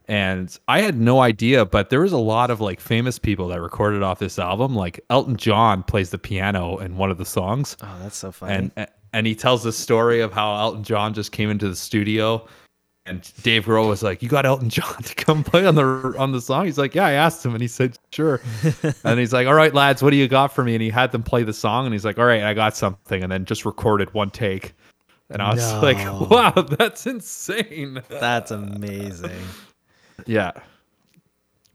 And 0.07 0.55
I 0.67 0.81
had 0.81 0.99
no 0.99 1.21
idea, 1.21 1.65
but 1.65 1.89
there 1.89 2.01
was 2.01 2.11
a 2.11 2.17
lot 2.17 2.51
of 2.51 2.61
like 2.61 2.79
famous 2.79 3.17
people 3.17 3.47
that 3.47 3.59
recorded 3.59 4.03
off 4.03 4.19
this 4.19 4.37
album. 4.37 4.75
Like 4.75 4.99
Elton 5.09 5.35
John 5.35 5.81
plays 5.81 6.11
the 6.11 6.19
piano 6.19 6.77
in 6.77 6.95
one 6.97 7.09
of 7.09 7.17
the 7.17 7.25
songs 7.25 7.75
Oh, 7.81 7.97
that's 8.03 8.15
so 8.17 8.31
funny. 8.31 8.71
and 8.77 8.87
and 9.13 9.25
he 9.25 9.33
tells 9.33 9.63
the 9.63 9.71
story 9.71 10.19
of 10.21 10.31
how 10.31 10.55
Elton 10.57 10.83
John 10.83 11.13
just 11.15 11.31
came 11.31 11.49
into 11.49 11.67
the 11.67 11.75
studio 11.75 12.45
and 13.07 13.31
Dave 13.43 13.65
Grohl 13.65 13.87
was 13.87 14.01
like, 14.01 14.23
"You 14.23 14.29
got 14.29 14.45
Elton 14.45 14.69
John 14.69 15.01
to 15.03 15.15
come 15.15 15.43
play 15.43 15.65
on 15.65 15.75
the 15.75 16.15
on 16.17 16.31
the 16.31 16.41
song?" 16.41 16.65
He's 16.65 16.77
like, 16.77 16.95
"Yeah, 16.95 17.05
I 17.05 17.11
asked 17.11 17.45
him," 17.45 17.53
and 17.53 17.61
he 17.61 17.67
said, 17.67 17.97
"Sure." 18.11 18.41
and 19.03 19.19
he's 19.19 19.33
like, 19.33 19.47
"All 19.47 19.53
right, 19.53 19.73
lads, 19.73 20.01
what 20.01 20.09
do 20.11 20.15
you 20.17 20.27
got 20.27 20.53
for 20.53 20.63
me?" 20.63 20.73
And 20.75 20.81
he 20.81 20.89
had 20.89 21.11
them 21.11 21.23
play 21.23 21.43
the 21.43 21.53
song, 21.53 21.85
and 21.85 21.93
he's 21.93 22.05
like, 22.05 22.17
"All 22.17 22.25
right, 22.25 22.43
I 22.43 22.53
got 22.53 22.75
something," 22.75 23.21
and 23.23 23.31
then 23.31 23.45
just 23.45 23.65
recorded 23.65 24.13
one 24.13 24.29
take. 24.31 24.73
And 25.29 25.41
I 25.41 25.53
was 25.53 25.71
No. 25.73 25.81
like, 25.81 25.97
"Wow, 26.29 26.51
that's 26.61 27.05
insane!" 27.07 28.01
that's 28.09 28.51
amazing. 28.51 29.31
Yeah. 30.25 30.51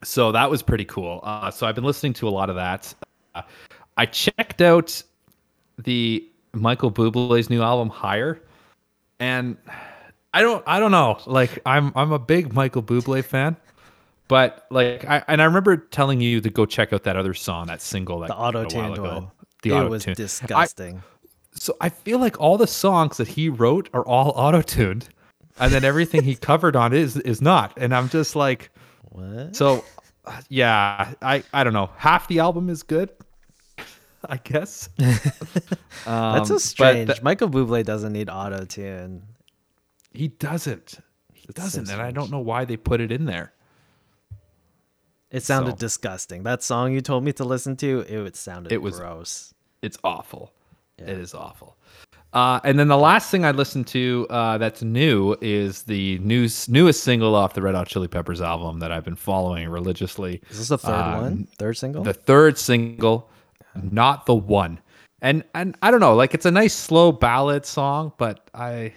So 0.02 0.32
that 0.32 0.50
was 0.50 0.62
pretty 0.62 0.84
cool. 0.86 1.20
Uh, 1.22 1.50
so 1.50 1.66
I've 1.66 1.74
been 1.74 1.84
listening 1.84 2.14
to 2.14 2.28
a 2.28 2.30
lot 2.30 2.48
of 2.48 2.56
that. 2.56 2.92
Uh, 3.34 3.42
I 3.96 4.06
checked 4.06 4.62
out 4.62 5.02
the 5.78 6.26
Michael 6.54 6.90
Bublé's 6.90 7.50
new 7.50 7.62
album 7.62 7.88
Higher, 7.90 8.40
and 9.18 9.56
I 10.32 10.42
don't 10.42 10.62
I 10.66 10.78
don't 10.80 10.90
know. 10.92 11.18
Like 11.26 11.60
I'm 11.66 11.92
I'm 11.96 12.12
a 12.12 12.18
big 12.18 12.52
Michael 12.52 12.82
Bublé 12.82 13.24
fan, 13.24 13.56
but 14.28 14.66
like 14.70 15.04
I 15.04 15.22
and 15.26 15.42
I 15.42 15.44
remember 15.46 15.76
telling 15.76 16.20
you 16.20 16.40
to 16.40 16.50
go 16.50 16.66
check 16.66 16.92
out 16.92 17.02
that 17.04 17.16
other 17.16 17.34
song, 17.34 17.66
that 17.66 17.82
single 17.82 18.20
that 18.20 18.28
The 18.28 18.34
came 18.34 18.42
out 18.44 18.54
a 18.54 18.58
auto-tuned 18.60 18.98
one. 19.02 19.30
The 19.62 19.70
it 19.70 19.88
was 19.88 20.02
auto-tune. 20.02 20.12
I- 20.12 20.14
disgusting. 20.14 21.02
so 21.54 21.76
I 21.80 21.88
feel 21.88 22.18
like 22.20 22.38
all 22.40 22.56
the 22.58 22.66
songs 22.68 23.16
that 23.16 23.28
he 23.28 23.48
wrote 23.48 23.88
are 23.92 24.06
all 24.06 24.30
auto-tuned, 24.36 25.08
and 25.58 25.72
then 25.72 25.84
everything 25.84 26.22
he 26.22 26.34
covered 26.50 26.76
on 26.76 26.92
is 26.92 27.16
is 27.16 27.42
not. 27.42 27.72
And 27.76 27.92
I'm 27.94 28.08
just 28.08 28.36
like, 28.36 28.70
what? 29.10 29.56
so, 29.56 29.84
yeah, 30.48 31.12
I 31.20 31.42
I 31.52 31.64
don't 31.64 31.72
know. 31.72 31.90
Half 31.96 32.28
the 32.28 32.38
album 32.38 32.70
is 32.70 32.84
good, 32.84 33.10
I 34.28 34.36
guess. 34.36 34.88
um, 36.06 36.34
That's 36.34 36.48
so 36.48 36.58
strange. 36.58 37.08
th- 37.10 37.22
Michael 37.22 37.48
Bublé 37.48 37.84
doesn't 37.84 38.12
need 38.12 38.30
auto 38.30 38.64
tune. 38.64 39.22
He 40.12 40.28
doesn't. 40.28 40.98
He 41.32 41.46
doesn't, 41.54 41.90
and 41.90 42.00
I 42.02 42.10
don't 42.10 42.30
know 42.30 42.38
why 42.40 42.64
they 42.64 42.76
put 42.76 43.00
it 43.00 43.10
in 43.12 43.24
there. 43.24 43.52
It 45.30 45.42
sounded 45.42 45.72
So- 45.72 45.76
disgusting. 45.78 46.42
That 46.42 46.62
song 46.62 46.92
you 46.92 47.00
told 47.00 47.24
me 47.24 47.32
to 47.34 47.44
listen 47.44 47.76
to, 47.76 48.00
it, 48.00 48.26
it 48.26 48.36
sounded 48.36 48.72
It 48.72 48.82
was- 48.82 48.98
gross. 48.98 49.54
It's 49.82 49.96
awful. 50.04 50.52
Yeah. 50.98 51.06
It 51.10 51.18
is 51.18 51.34
awful. 51.34 51.76
Uh, 52.32 52.60
and 52.62 52.78
then 52.78 52.86
the 52.88 52.96
last 52.96 53.30
thing 53.30 53.44
I 53.44 53.50
listened 53.50 53.86
to 53.88 54.26
uh, 54.30 54.58
that's 54.58 54.82
new 54.82 55.36
is 55.40 55.82
the 55.82 56.18
new, 56.20 56.48
newest 56.68 57.02
single 57.02 57.34
off 57.34 57.54
the 57.54 57.62
Red 57.62 57.74
Hot 57.74 57.88
Chili 57.88 58.06
Peppers 58.06 58.40
album 58.40 58.78
that 58.80 58.92
I've 58.92 59.04
been 59.04 59.16
following 59.16 59.68
religiously. 59.68 60.40
Is 60.50 60.58
this 60.58 60.68
the 60.68 60.78
third 60.78 60.92
Um, 60.92 61.22
one? 61.22 61.48
Third 61.58 61.76
single? 61.76 62.04
the 62.04 62.12
third 62.12 62.56
single, 62.58 63.30
not 63.74 64.26
the 64.26 64.34
one. 64.34 64.78
And 65.22 65.42
and 65.54 65.76
I 65.82 65.90
don't 65.90 66.00
know, 66.00 66.14
like 66.14 66.34
it's 66.34 66.46
a 66.46 66.50
nice 66.52 66.74
slow 66.74 67.10
ballad 67.12 67.66
song, 67.66 68.12
but 68.16 68.48
I 68.54 68.92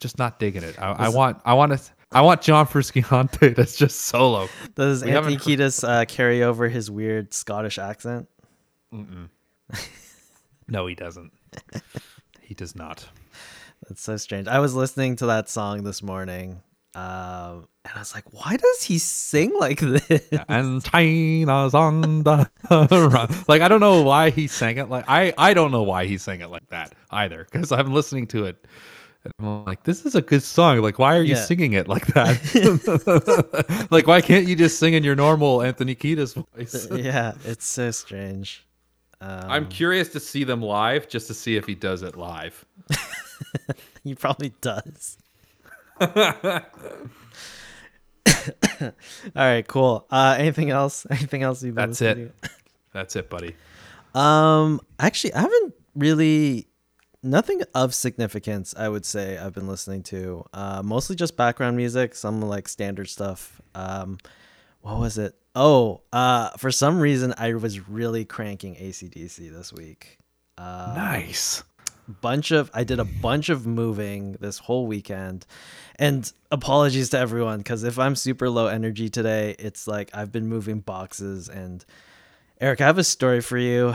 just 0.00 0.18
not 0.18 0.38
digging 0.38 0.62
it. 0.62 0.80
I, 0.80 0.92
I 0.92 1.08
want 1.08 1.40
I 1.44 1.54
want 1.54 1.72
to 1.72 1.80
I 2.12 2.20
want 2.22 2.42
John 2.42 2.66
Frusciante 2.66 3.54
that's 3.56 3.76
just 3.76 4.02
solo. 4.02 4.48
Does 4.74 5.04
we 5.04 5.10
Anthony 5.12 5.36
Kiedis 5.36 5.86
uh, 5.86 6.04
carry 6.04 6.42
over 6.42 6.68
his 6.68 6.90
weird 6.90 7.34
Scottish 7.34 7.78
accent? 7.78 8.28
No, 10.68 10.86
he 10.86 10.94
doesn't. 10.94 11.32
he 12.40 12.54
does 12.54 12.74
not. 12.74 13.06
That's 13.88 14.00
so 14.00 14.16
strange. 14.16 14.48
I 14.48 14.60
was 14.60 14.74
listening 14.74 15.16
to 15.16 15.26
that 15.26 15.50
song 15.50 15.84
this 15.84 16.02
morning, 16.02 16.62
um, 16.94 17.68
and 17.84 17.92
I 17.94 17.98
was 17.98 18.14
like, 18.14 18.32
"Why 18.32 18.56
does 18.56 18.82
he 18.82 18.96
sing 18.98 19.52
like 19.58 19.78
this?" 19.80 20.30
And 20.48 20.82
China's 20.82 21.74
on 21.74 22.22
the 22.22 22.48
run. 23.12 23.34
Like 23.46 23.60
I 23.60 23.68
don't 23.68 23.80
know 23.80 24.00
why 24.02 24.30
he 24.30 24.46
sang 24.46 24.78
it 24.78 24.88
like 24.88 25.04
I 25.06 25.34
I 25.36 25.52
don't 25.52 25.70
know 25.70 25.82
why 25.82 26.06
he 26.06 26.16
sang 26.16 26.40
it 26.40 26.48
like 26.48 26.66
that 26.70 26.94
either 27.10 27.46
because 27.50 27.72
I'm 27.72 27.92
listening 27.92 28.26
to 28.28 28.46
it. 28.46 28.64
And 29.24 29.32
I'm 29.38 29.64
like, 29.64 29.84
this 29.84 30.04
is 30.04 30.14
a 30.14 30.20
good 30.22 30.42
song. 30.42 30.80
Like, 30.82 30.98
why 30.98 31.16
are 31.16 31.22
you 31.22 31.34
Yeah. 31.34 31.44
singing 31.44 31.72
it 31.72 31.88
like 31.88 32.06
that? 32.08 33.86
like, 33.90 34.06
why 34.06 34.20
can't 34.20 34.46
you 34.46 34.54
just 34.54 34.78
sing 34.78 34.92
in 34.94 35.02
your 35.02 35.16
normal 35.16 35.62
Anthony 35.62 35.94
Kiedis 35.94 36.34
voice? 36.34 36.86
yeah, 36.92 37.32
it's 37.44 37.66
so 37.66 37.90
strange. 37.90 38.66
Um, 39.22 39.44
I'm 39.48 39.68
curious 39.68 40.10
to 40.10 40.20
see 40.20 40.44
them 40.44 40.60
live 40.60 41.08
just 41.08 41.26
to 41.28 41.34
see 41.34 41.56
if 41.56 41.64
he 41.64 41.74
does 41.74 42.02
it 42.02 42.16
live. 42.16 42.66
he 44.04 44.14
probably 44.14 44.52
does. 44.60 45.16
All 45.98 46.60
right, 49.34 49.66
cool. 49.66 50.06
Uh, 50.10 50.36
anything 50.38 50.70
else? 50.70 51.06
Anything 51.10 51.42
else 51.42 51.62
you've 51.62 51.74
been 51.74 51.88
That's 51.90 52.00
listening 52.00 52.26
it. 52.42 52.50
That's 52.92 53.16
it, 53.16 53.30
buddy. 53.30 53.54
Um, 54.14 54.80
actually, 55.00 55.32
I 55.34 55.40
haven't 55.40 55.74
really 55.94 56.66
nothing 57.24 57.62
of 57.74 57.94
significance. 57.94 58.74
I 58.76 58.88
would 58.88 59.04
say 59.04 59.38
I've 59.38 59.54
been 59.54 59.66
listening 59.66 60.02
to. 60.04 60.44
Uh, 60.52 60.82
mostly 60.84 61.16
just 61.16 61.36
background 61.36 61.76
music, 61.76 62.14
some 62.14 62.40
like 62.40 62.68
standard 62.68 63.08
stuff. 63.08 63.60
Um, 63.74 64.18
what 64.82 64.98
was 64.98 65.18
it? 65.18 65.34
Oh, 65.56 66.02
uh, 66.12 66.50
for 66.58 66.70
some 66.70 67.00
reason 67.00 67.34
I 67.38 67.54
was 67.54 67.88
really 67.88 68.24
cranking 68.24 68.74
ACDC 68.76 69.52
this 69.52 69.72
week. 69.72 70.18
Uh, 70.58 70.92
Nice. 70.96 71.62
bunch 72.20 72.50
of 72.50 72.70
I 72.74 72.84
did 72.84 73.00
a 73.00 73.04
bunch 73.04 73.48
of 73.48 73.66
moving 73.66 74.32
this 74.40 74.58
whole 74.58 74.86
weekend. 74.86 75.46
And 75.98 76.30
apologies 76.50 77.08
to 77.10 77.18
everyone 77.18 77.62
cuz 77.62 77.82
if 77.82 77.98
I'm 77.98 78.14
super 78.14 78.50
low 78.50 78.66
energy 78.66 79.08
today, 79.08 79.56
it's 79.58 79.86
like 79.86 80.10
I've 80.12 80.30
been 80.30 80.46
moving 80.48 80.80
boxes 80.80 81.48
and 81.48 81.84
Eric, 82.60 82.80
I 82.80 82.86
have 82.86 82.98
a 82.98 83.04
story 83.04 83.40
for 83.40 83.58
you. 83.58 83.94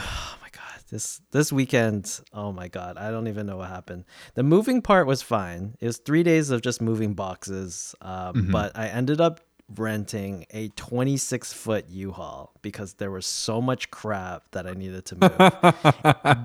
This 0.89 1.21
this 1.31 1.51
weekend, 1.51 2.19
oh 2.33 2.51
my 2.51 2.67
god, 2.67 2.97
I 2.97 3.11
don't 3.11 3.27
even 3.27 3.45
know 3.45 3.57
what 3.57 3.69
happened. 3.69 4.05
The 4.33 4.43
moving 4.43 4.81
part 4.81 5.07
was 5.07 5.21
fine. 5.21 5.75
It 5.79 5.85
was 5.85 5.97
3 5.97 6.23
days 6.23 6.49
of 6.49 6.61
just 6.61 6.81
moving 6.81 7.13
boxes. 7.13 7.95
Um, 8.01 8.49
but 8.51 8.75
I 8.75 8.87
ended 8.87 9.21
up 9.21 9.39
renting 9.77 10.45
a 10.51 10.69
26 10.69 11.53
foot 11.53 11.85
U-Haul 11.89 12.51
because 12.61 12.93
there 12.93 13.11
was 13.11 13.25
so 13.25 13.61
much 13.61 13.91
crap 13.91 14.43
that 14.51 14.65
I 14.65 14.73
needed 14.73 15.05
to 15.05 15.15
move. 15.15 15.37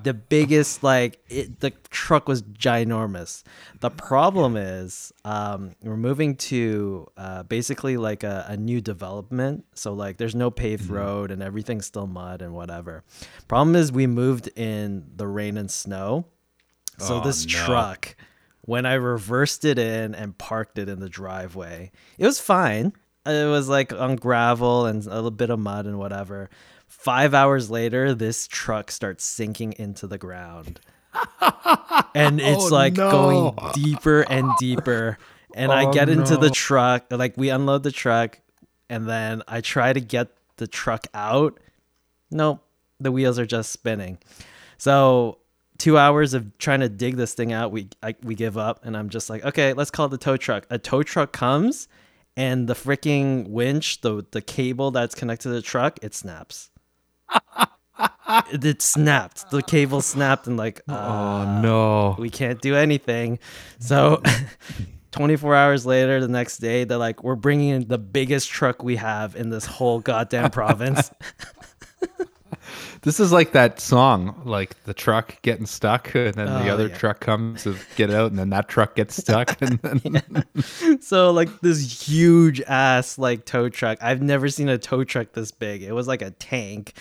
The 0.05 0.13
biggest 0.29 0.83
like 0.83 1.21
it, 1.29 1.61
the 1.61 1.71
truck 1.91 2.29
was 2.29 2.43
ginormous. 2.43 3.43
The 3.81 3.91
problem 3.91 4.57
is 4.57 5.13
um 5.25 5.75
we're 5.83 5.97
moving 5.97 6.37
to 6.37 7.07
uh 7.17 7.43
basically 7.45 7.97
like 7.97 8.23
a, 8.25 8.45
a 8.49 8.57
new 8.57 8.81
development. 8.81 9.65
So 9.75 9.95
like 9.95 10.19
there's 10.19 10.35
no 10.35 10.51
paved 10.51 10.91
road 10.91 11.31
and 11.31 11.43
everything's 11.43 11.87
still 11.87 12.07
mud 12.07 12.43
and 12.43 12.53
whatever. 12.55 13.05
Problem 13.49 13.75
is 13.77 13.91
we 13.91 14.07
moved 14.07 14.49
in 14.57 15.07
the 15.17 15.27
rain 15.27 15.57
and 15.57 15.71
snow. 15.71 16.27
So 16.99 17.21
Oh, 17.21 17.25
this 17.25 17.45
no. 17.47 17.51
truck 17.51 18.17
when 18.67 18.87
i 18.87 18.95
reversed 18.95 19.63
it 19.67 19.79
in 19.79 20.15
and 20.15 20.39
parked 20.39 20.79
it 20.79 20.89
in 20.89 20.99
the 20.99 21.09
driveway 21.11 21.91
it 22.17 22.25
was 22.25 22.41
fine 22.41 22.95
it 23.27 23.49
was 23.49 23.69
like 23.69 23.93
on 23.93 24.17
gravel 24.17 24.87
and 24.87 25.05
a 25.07 25.15
little 25.15 25.31
bit 25.31 25.51
of 25.51 25.59
mud 25.59 25.87
and 25.87 25.99
whatever. 25.99 26.51
Five 26.87 27.35
hours 27.35 27.71
later 27.71 28.15
this 28.15 28.47
truck 28.47 28.91
starts 28.91 29.25
sinking 29.25 29.75
into 29.79 30.07
the 30.07 30.19
ground. 30.19 30.81
And 32.17 32.41
it's 32.41 32.67
Oh, 32.71 32.75
like 32.75 32.95
no. 32.97 33.11
going 33.11 33.73
deeper 33.75 34.21
and 34.23 34.49
deeper. 34.59 35.19
And 35.55 35.73
i 35.73 35.85
Oh, 35.87 35.93
get 35.93 36.09
into 36.09 36.37
the 36.37 36.51
truck 36.51 37.07
like 37.11 37.37
we 37.37 37.49
unload 37.51 37.83
the 37.83 37.91
truck 37.93 38.41
and 38.89 39.09
then 39.09 39.43
i 39.49 39.61
try 39.61 39.93
to 39.93 40.01
get 40.01 40.29
the 40.57 40.67
truck 40.67 41.07
out. 41.15 41.59
Nope 42.31 42.61
the 43.01 43.11
wheels 43.11 43.39
are 43.39 43.47
just 43.47 43.71
spinning. 43.73 44.19
So 44.79 45.39
two 45.79 45.99
hours 45.99 46.35
of 46.35 46.57
trying 46.59 46.81
to 46.81 46.89
dig 46.89 47.17
this 47.17 47.35
thing 47.35 47.53
out 47.53 47.73
we 47.73 47.89
I, 48.03 48.15
we 48.23 48.35
give 48.37 48.57
up 48.57 48.85
and 48.85 48.97
i'm 48.97 49.09
just 49.09 49.29
like 49.29 49.45
okay 49.45 49.73
let's 49.73 49.91
call 49.91 50.09
the 50.09 50.19
tow 50.19 50.37
truck. 50.37 50.67
A 50.71 50.79
tow 50.79 51.03
truck 51.03 51.33
comes 51.33 51.89
and 52.37 52.69
the 52.69 52.75
freaking 52.75 53.49
winch 53.49 54.01
the 54.01 54.25
the 54.33 54.43
cable 54.43 54.91
that's 54.91 55.15
connected 55.15 55.45
to 55.49 55.55
the 55.55 55.63
truck 55.63 55.99
it 56.03 56.15
snaps 56.15 56.71
it, 58.53 58.65
it 58.65 58.83
snapped 58.83 59.51
the 59.51 59.63
cable 59.63 60.01
snapped 60.01 60.47
and 60.47 60.57
like 60.57 60.81
Oh 60.89 60.95
uh, 60.95 61.61
no. 61.61 62.17
we 62.19 62.31
can't 62.31 62.61
do 62.61 62.75
anything 62.75 63.39
so 63.79 64.23
24 65.15 65.55
hours 65.55 65.87
later, 65.87 66.21
the 66.21 66.27
next 66.27 66.59
day, 66.59 66.83
they're 66.83 66.99
like, 66.99 67.23
we're 67.23 67.37
bringing 67.37 67.69
in 67.69 67.87
the 67.87 67.99
biggest 67.99 68.51
truck 68.51 68.83
we 68.83 68.97
have 68.97 69.37
in 69.37 69.49
this 69.49 69.65
whole 69.65 70.01
goddamn 70.01 70.51
province. 70.51 71.13
This 73.05 73.21
is 73.21 73.33
like 73.33 73.53
that 73.53 73.81
song, 73.81 74.41
like 74.45 74.83
the 74.85 74.95
truck 74.95 75.41
getting 75.43 75.67
stuck, 75.67 76.15
and 76.15 76.35
then 76.35 76.47
the 76.47 76.69
Oh, 76.69 76.73
other 76.75 76.89
yeah. 76.89 76.97
truck 76.97 77.21
comes 77.21 77.65
to 77.65 77.77
get 77.97 78.11
out, 78.11 78.31
and 78.31 78.39
then 78.39 78.51
that 78.51 78.69
truck 78.69 78.95
gets 78.97 79.17
stuck, 79.17 79.61
and 79.61 79.79
then 79.83 81.01
so 81.01 81.31
like 81.31 81.61
this 81.61 82.09
huge 82.09 82.61
ass 82.63 83.19
like 83.19 83.45
tow 83.45 83.69
truck. 83.69 83.99
I've 84.01 84.23
never 84.23 84.49
seen 84.49 84.69
a 84.69 84.79
tow 84.79 85.05
truck 85.05 85.33
this 85.33 85.53
big. 85.53 85.83
It 85.83 85.93
was 85.93 86.09
like 86.09 86.23
a 86.23 86.31
tank. 86.31 86.95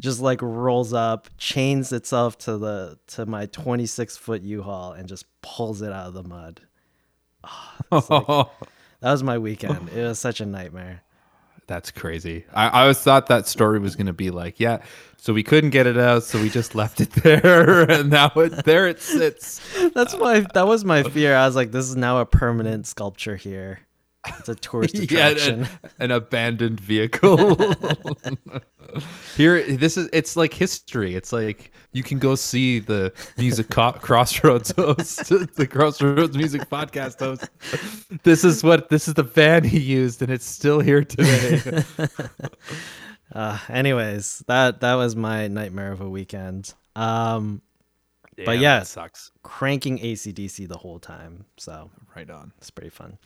Just 0.00 0.22
like 0.22 0.40
rolls 0.40 0.94
up, 0.94 1.28
chains 1.36 1.92
itself 1.92 2.38
to 2.38 2.56
the 2.56 2.98
to 3.08 3.26
my 3.26 3.44
26 3.44 4.16
foot 4.16 4.40
U-Haul 4.40 4.92
and 4.92 5.06
just 5.06 5.26
pulls 5.42 5.82
it 5.82 5.92
out 5.92 6.06
of 6.06 6.14
the 6.14 6.22
mud. 6.22 6.62
Oh, 7.92 8.50
That 9.00 9.12
was 9.12 9.22
my 9.22 9.36
weekend. 9.38 9.90
It 9.90 10.02
was 10.02 10.18
such 10.18 10.40
a 10.40 10.46
nightmare. 10.46 11.02
That's 11.70 11.92
crazy. 11.92 12.46
I, 12.52 12.66
I 12.66 12.80
always 12.82 12.98
thought 12.98 13.28
that 13.28 13.46
story 13.46 13.78
was 13.78 13.94
going 13.94 14.08
to 14.08 14.12
be 14.12 14.30
like, 14.30 14.58
yeah, 14.58 14.82
so 15.18 15.32
we 15.32 15.44
couldn't 15.44 15.70
get 15.70 15.86
it 15.86 15.96
out, 15.96 16.24
so 16.24 16.42
we 16.42 16.50
just 16.50 16.74
left 16.74 17.00
it 17.00 17.12
there, 17.12 17.82
and 17.88 18.10
now 18.10 18.32
it 18.34 18.64
there 18.64 18.88
it 18.88 19.00
sits. 19.00 19.60
That's 19.94 20.16
why 20.16 20.40
that 20.40 20.66
was 20.66 20.84
my 20.84 21.04
fear. 21.04 21.36
I 21.36 21.46
was 21.46 21.54
like, 21.54 21.70
this 21.70 21.88
is 21.88 21.94
now 21.94 22.18
a 22.18 22.26
permanent 22.26 22.88
sculpture 22.88 23.36
here. 23.36 23.78
It's 24.26 24.48
a 24.48 24.54
tourist 24.56 24.94
Yeah, 24.94 25.28
attraction. 25.28 25.62
an, 25.64 25.90
an 25.98 26.10
abandoned 26.10 26.80
vehicle. 26.80 27.56
Here, 29.36 29.62
this 29.76 29.96
is 29.96 30.08
it's 30.12 30.36
like 30.36 30.52
history. 30.52 31.14
It's 31.14 31.32
like 31.32 31.72
you 31.92 32.02
can 32.02 32.18
go 32.18 32.34
see 32.34 32.80
the 32.80 33.12
music 33.38 33.70
co- 33.70 33.92
crossroads 34.00 34.72
host, 34.76 35.28
the 35.28 35.66
crossroads 35.70 36.36
music 36.36 36.68
podcast 36.68 37.20
host. 37.20 37.48
This 38.24 38.44
is 38.44 38.62
what 38.64 38.88
this 38.88 39.06
is 39.08 39.14
the 39.14 39.22
van 39.22 39.64
he 39.64 39.78
used, 39.78 40.22
and 40.22 40.30
it's 40.30 40.44
still 40.44 40.80
here 40.80 41.04
today. 41.04 41.84
Uh, 43.32 43.58
anyways, 43.68 44.42
that 44.48 44.80
that 44.80 44.94
was 44.94 45.14
my 45.14 45.46
nightmare 45.46 45.92
of 45.92 46.00
a 46.00 46.08
weekend. 46.10 46.74
Um, 46.96 47.62
But 48.46 48.58
yeah. 48.58 48.82
sucks. 48.82 49.30
cranking 49.42 49.98
ACDC 49.98 50.68
the 50.68 50.78
whole 50.78 50.98
time, 50.98 51.44
so 51.56 51.90
Right 52.16 52.28
on. 52.30 52.52
it's 52.58 52.70
pretty 52.70 52.90
fun. 52.90 53.18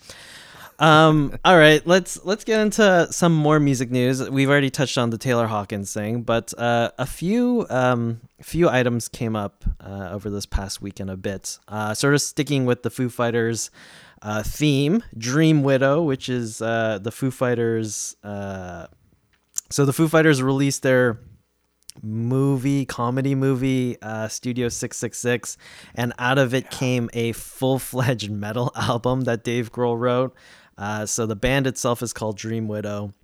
Um, 0.79 1.39
all 1.45 1.57
right, 1.57 1.87
let's 1.87 2.25
let's 2.25 2.45
get 2.45 2.61
into 2.61 3.07
some 3.11 3.35
more 3.35 3.61
music 3.61 3.91
news. 3.91 4.29
We've 4.29 4.51
already 4.51 4.71
touched 4.71 4.99
on 4.99 5.11
the 5.11 5.19
Taylor 5.19 5.47
Hawkins 5.47 5.93
thing, 5.93 6.23
but 6.23 6.53
uh, 6.59 6.91
a 6.99 7.07
few 7.07 7.67
um, 7.71 8.21
few 8.43 8.69
items 8.69 9.09
came 9.09 9.37
up 9.37 9.65
uh, 9.81 10.09
over 10.13 10.31
this 10.31 10.47
past 10.47 10.83
weekend 10.83 11.11
a 11.11 11.17
bit. 11.17 11.59
Uh, 11.69 11.95
sort 11.95 12.15
of 12.15 12.21
sticking 12.23 12.65
with 12.67 12.83
the 12.83 12.91
Foo 12.91 13.09
Fighters 13.09 13.71
uh, 14.23 14.43
theme, 14.43 15.03
Dream 15.17 15.63
Widow, 15.63 16.03
which 16.03 16.29
is 16.29 16.61
uh, 16.61 16.99
the 17.01 17.13
Foo 17.13 17.31
Fighters. 17.31 18.17
Uh, 18.25 18.87
so 19.71 19.85
the 19.85 19.93
Foo 19.93 20.09
Fighters 20.09 20.43
released 20.43 20.83
their 20.83 21.19
movie 22.03 22.85
comedy 22.85 23.35
movie 23.35 23.97
uh 24.03 24.29
studio 24.29 24.69
666 24.69 25.57
and 25.95 26.13
out 26.19 26.39
of 26.39 26.53
it 26.53 26.71
came 26.71 27.09
a 27.15 27.33
full-fledged 27.33 28.31
metal 28.45 28.73
album 28.75 29.23
that 29.23 29.45
dave 29.45 29.71
grohl 29.73 29.99
wrote. 29.99 30.35
Uh 30.77 31.07
so 31.07 31.25
the 31.27 31.37
band 31.37 31.67
itself 31.67 32.03
is 32.03 32.13
called 32.13 32.37
dream 32.37 32.67
widow 32.69 33.15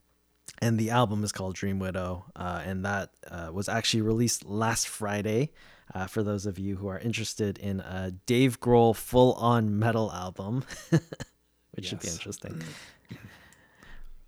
and 0.63 0.79
the 0.79 0.91
album 0.91 1.25
is 1.25 1.33
called 1.33 1.55
dream 1.55 1.79
widow 1.79 2.25
uh, 2.37 2.63
and 2.65 2.85
that 2.85 3.11
uh, 3.31 3.51
was 3.53 3.69
actually 3.69 4.03
released 4.03 4.45
last 4.45 4.89
friday 4.89 5.51
uh, 5.95 6.07
for 6.07 6.23
those 6.23 6.45
of 6.47 6.59
you 6.59 6.77
who 6.77 6.87
are 6.89 6.99
interested 6.99 7.57
in 7.59 7.81
a 7.81 8.11
dave 8.27 8.61
grohl 8.61 8.95
full-on 8.95 9.79
metal 9.79 10.11
album 10.13 10.65
which 10.91 11.87
should 11.87 12.01
be 12.01 12.07
Yes. 12.09 12.17
interesting 12.17 12.63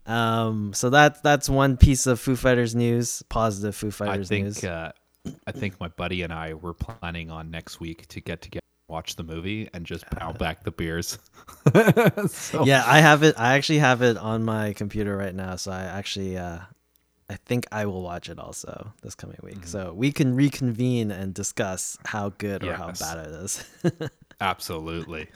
um 0.06 0.72
so 0.74 0.90
that's 0.90 1.20
that's 1.20 1.48
one 1.48 1.76
piece 1.76 2.06
of 2.06 2.18
foo 2.18 2.34
fighters 2.36 2.74
news 2.74 3.22
positive 3.28 3.74
foo 3.76 3.90
Fighters 3.90 4.28
I 4.28 4.34
think 4.34 4.44
news. 4.46 4.64
uh, 4.64 4.92
I 5.46 5.52
think 5.52 5.78
my 5.78 5.88
buddy 5.88 6.22
and 6.22 6.32
I 6.32 6.54
were 6.54 6.74
planning 6.74 7.30
on 7.30 7.50
next 7.52 7.78
week 7.78 8.08
to 8.08 8.20
get 8.20 8.42
together, 8.42 8.64
watch 8.88 9.14
the 9.14 9.22
movie, 9.22 9.68
and 9.72 9.86
just 9.86 10.04
pound 10.10 10.38
back 10.38 10.64
the 10.64 10.72
beers. 10.72 11.18
So- 12.28 12.64
yeah 12.66 12.82
i 12.86 13.00
have 13.00 13.22
it 13.22 13.36
i 13.38 13.54
actually 13.54 13.78
have 13.78 14.02
it 14.02 14.16
on 14.16 14.44
my 14.44 14.72
computer 14.72 15.16
right 15.16 15.34
now 15.34 15.54
so 15.56 15.70
i 15.70 15.82
actually 15.82 16.36
uh 16.36 16.58
i 17.30 17.36
think 17.46 17.66
i 17.70 17.86
will 17.86 18.02
watch 18.02 18.28
it 18.28 18.38
also 18.40 18.92
this 19.02 19.14
coming 19.14 19.38
week. 19.42 19.64
So 19.66 19.92
we 19.94 20.10
can 20.12 20.34
reconvene 20.34 21.10
and 21.12 21.32
discuss 21.32 21.96
how 22.04 22.30
good 22.30 22.64
or 22.64 22.74
how 22.74 22.90
bad 22.92 23.26
it 23.26 23.32
is. 23.44 23.64
Absolutely. 24.40 25.28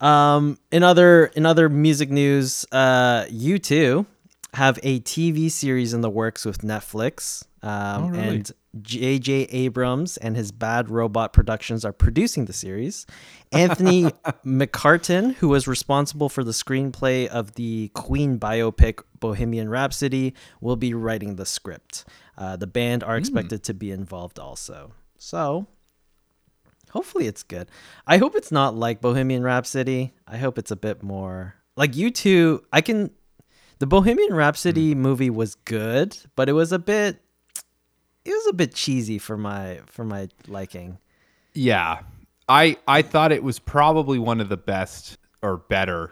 Um 0.00 0.58
in 0.70 0.82
other 0.82 1.26
in 1.26 1.46
other 1.46 1.68
music 1.68 2.10
news 2.10 2.66
uh 2.72 3.24
U2 3.30 4.06
have 4.54 4.78
a 4.82 5.00
tv 5.00 5.50
series 5.50 5.92
in 5.92 6.00
the 6.00 6.10
works 6.10 6.44
with 6.44 6.58
netflix. 6.58 7.44
Um 7.62 8.04
Oh, 8.04 8.08
really? 8.08 8.28
and 8.28 8.52
jj 8.82 9.46
abrams 9.50 10.18
and 10.18 10.36
his 10.36 10.52
bad 10.52 10.90
robot 10.90 11.32
productions 11.32 11.82
are 11.84 11.92
producing 11.94 12.44
the 12.44 12.52
series. 12.52 13.06
Anthony 13.52 14.04
mccarten 14.44 15.34
who 15.36 15.48
was 15.48 15.66
responsible 15.66 16.28
for 16.28 16.44
the 16.44 16.50
screenplay 16.52 17.26
of 17.26 17.54
the 17.54 17.88
queen 17.94 18.38
biopic 18.38 19.00
bohemian 19.18 19.70
rhapsody 19.70 20.34
will 20.60 20.76
be 20.76 20.92
writing 20.92 21.36
the 21.36 21.46
script. 21.46 22.04
Uh, 22.36 22.54
the 22.56 22.66
band 22.66 23.02
are 23.02 23.16
expected 23.16 23.62
to 23.64 23.72
be 23.72 23.90
involved 23.90 24.38
also. 24.38 24.92
So 25.16 25.66
Hopefully 26.90 27.26
it's 27.26 27.42
good. 27.42 27.68
I 28.06 28.18
hope 28.18 28.34
it's 28.34 28.52
not 28.52 28.74
like 28.74 29.00
Bohemian 29.00 29.42
Rhapsody. 29.42 30.14
I 30.26 30.38
hope 30.38 30.58
it's 30.58 30.70
a 30.70 30.76
bit 30.76 31.02
more 31.02 31.54
like 31.76 31.92
U2. 31.92 32.60
I 32.72 32.80
can. 32.80 33.10
The 33.78 33.86
Bohemian 33.86 34.32
Rhapsody 34.34 34.94
mm. 34.94 34.98
movie 34.98 35.30
was 35.30 35.54
good, 35.54 36.16
but 36.34 36.48
it 36.48 36.52
was 36.54 36.72
a 36.72 36.78
bit. 36.78 37.20
It 38.24 38.30
was 38.30 38.46
a 38.48 38.52
bit 38.54 38.74
cheesy 38.74 39.18
for 39.18 39.36
my 39.36 39.80
for 39.86 40.04
my 40.04 40.28
liking. 40.48 40.98
Yeah, 41.54 42.00
I 42.48 42.76
I 42.88 43.02
thought 43.02 43.32
it 43.32 43.42
was 43.42 43.58
probably 43.58 44.18
one 44.18 44.40
of 44.40 44.48
the 44.48 44.56
best 44.56 45.18
or 45.42 45.58
better 45.58 46.10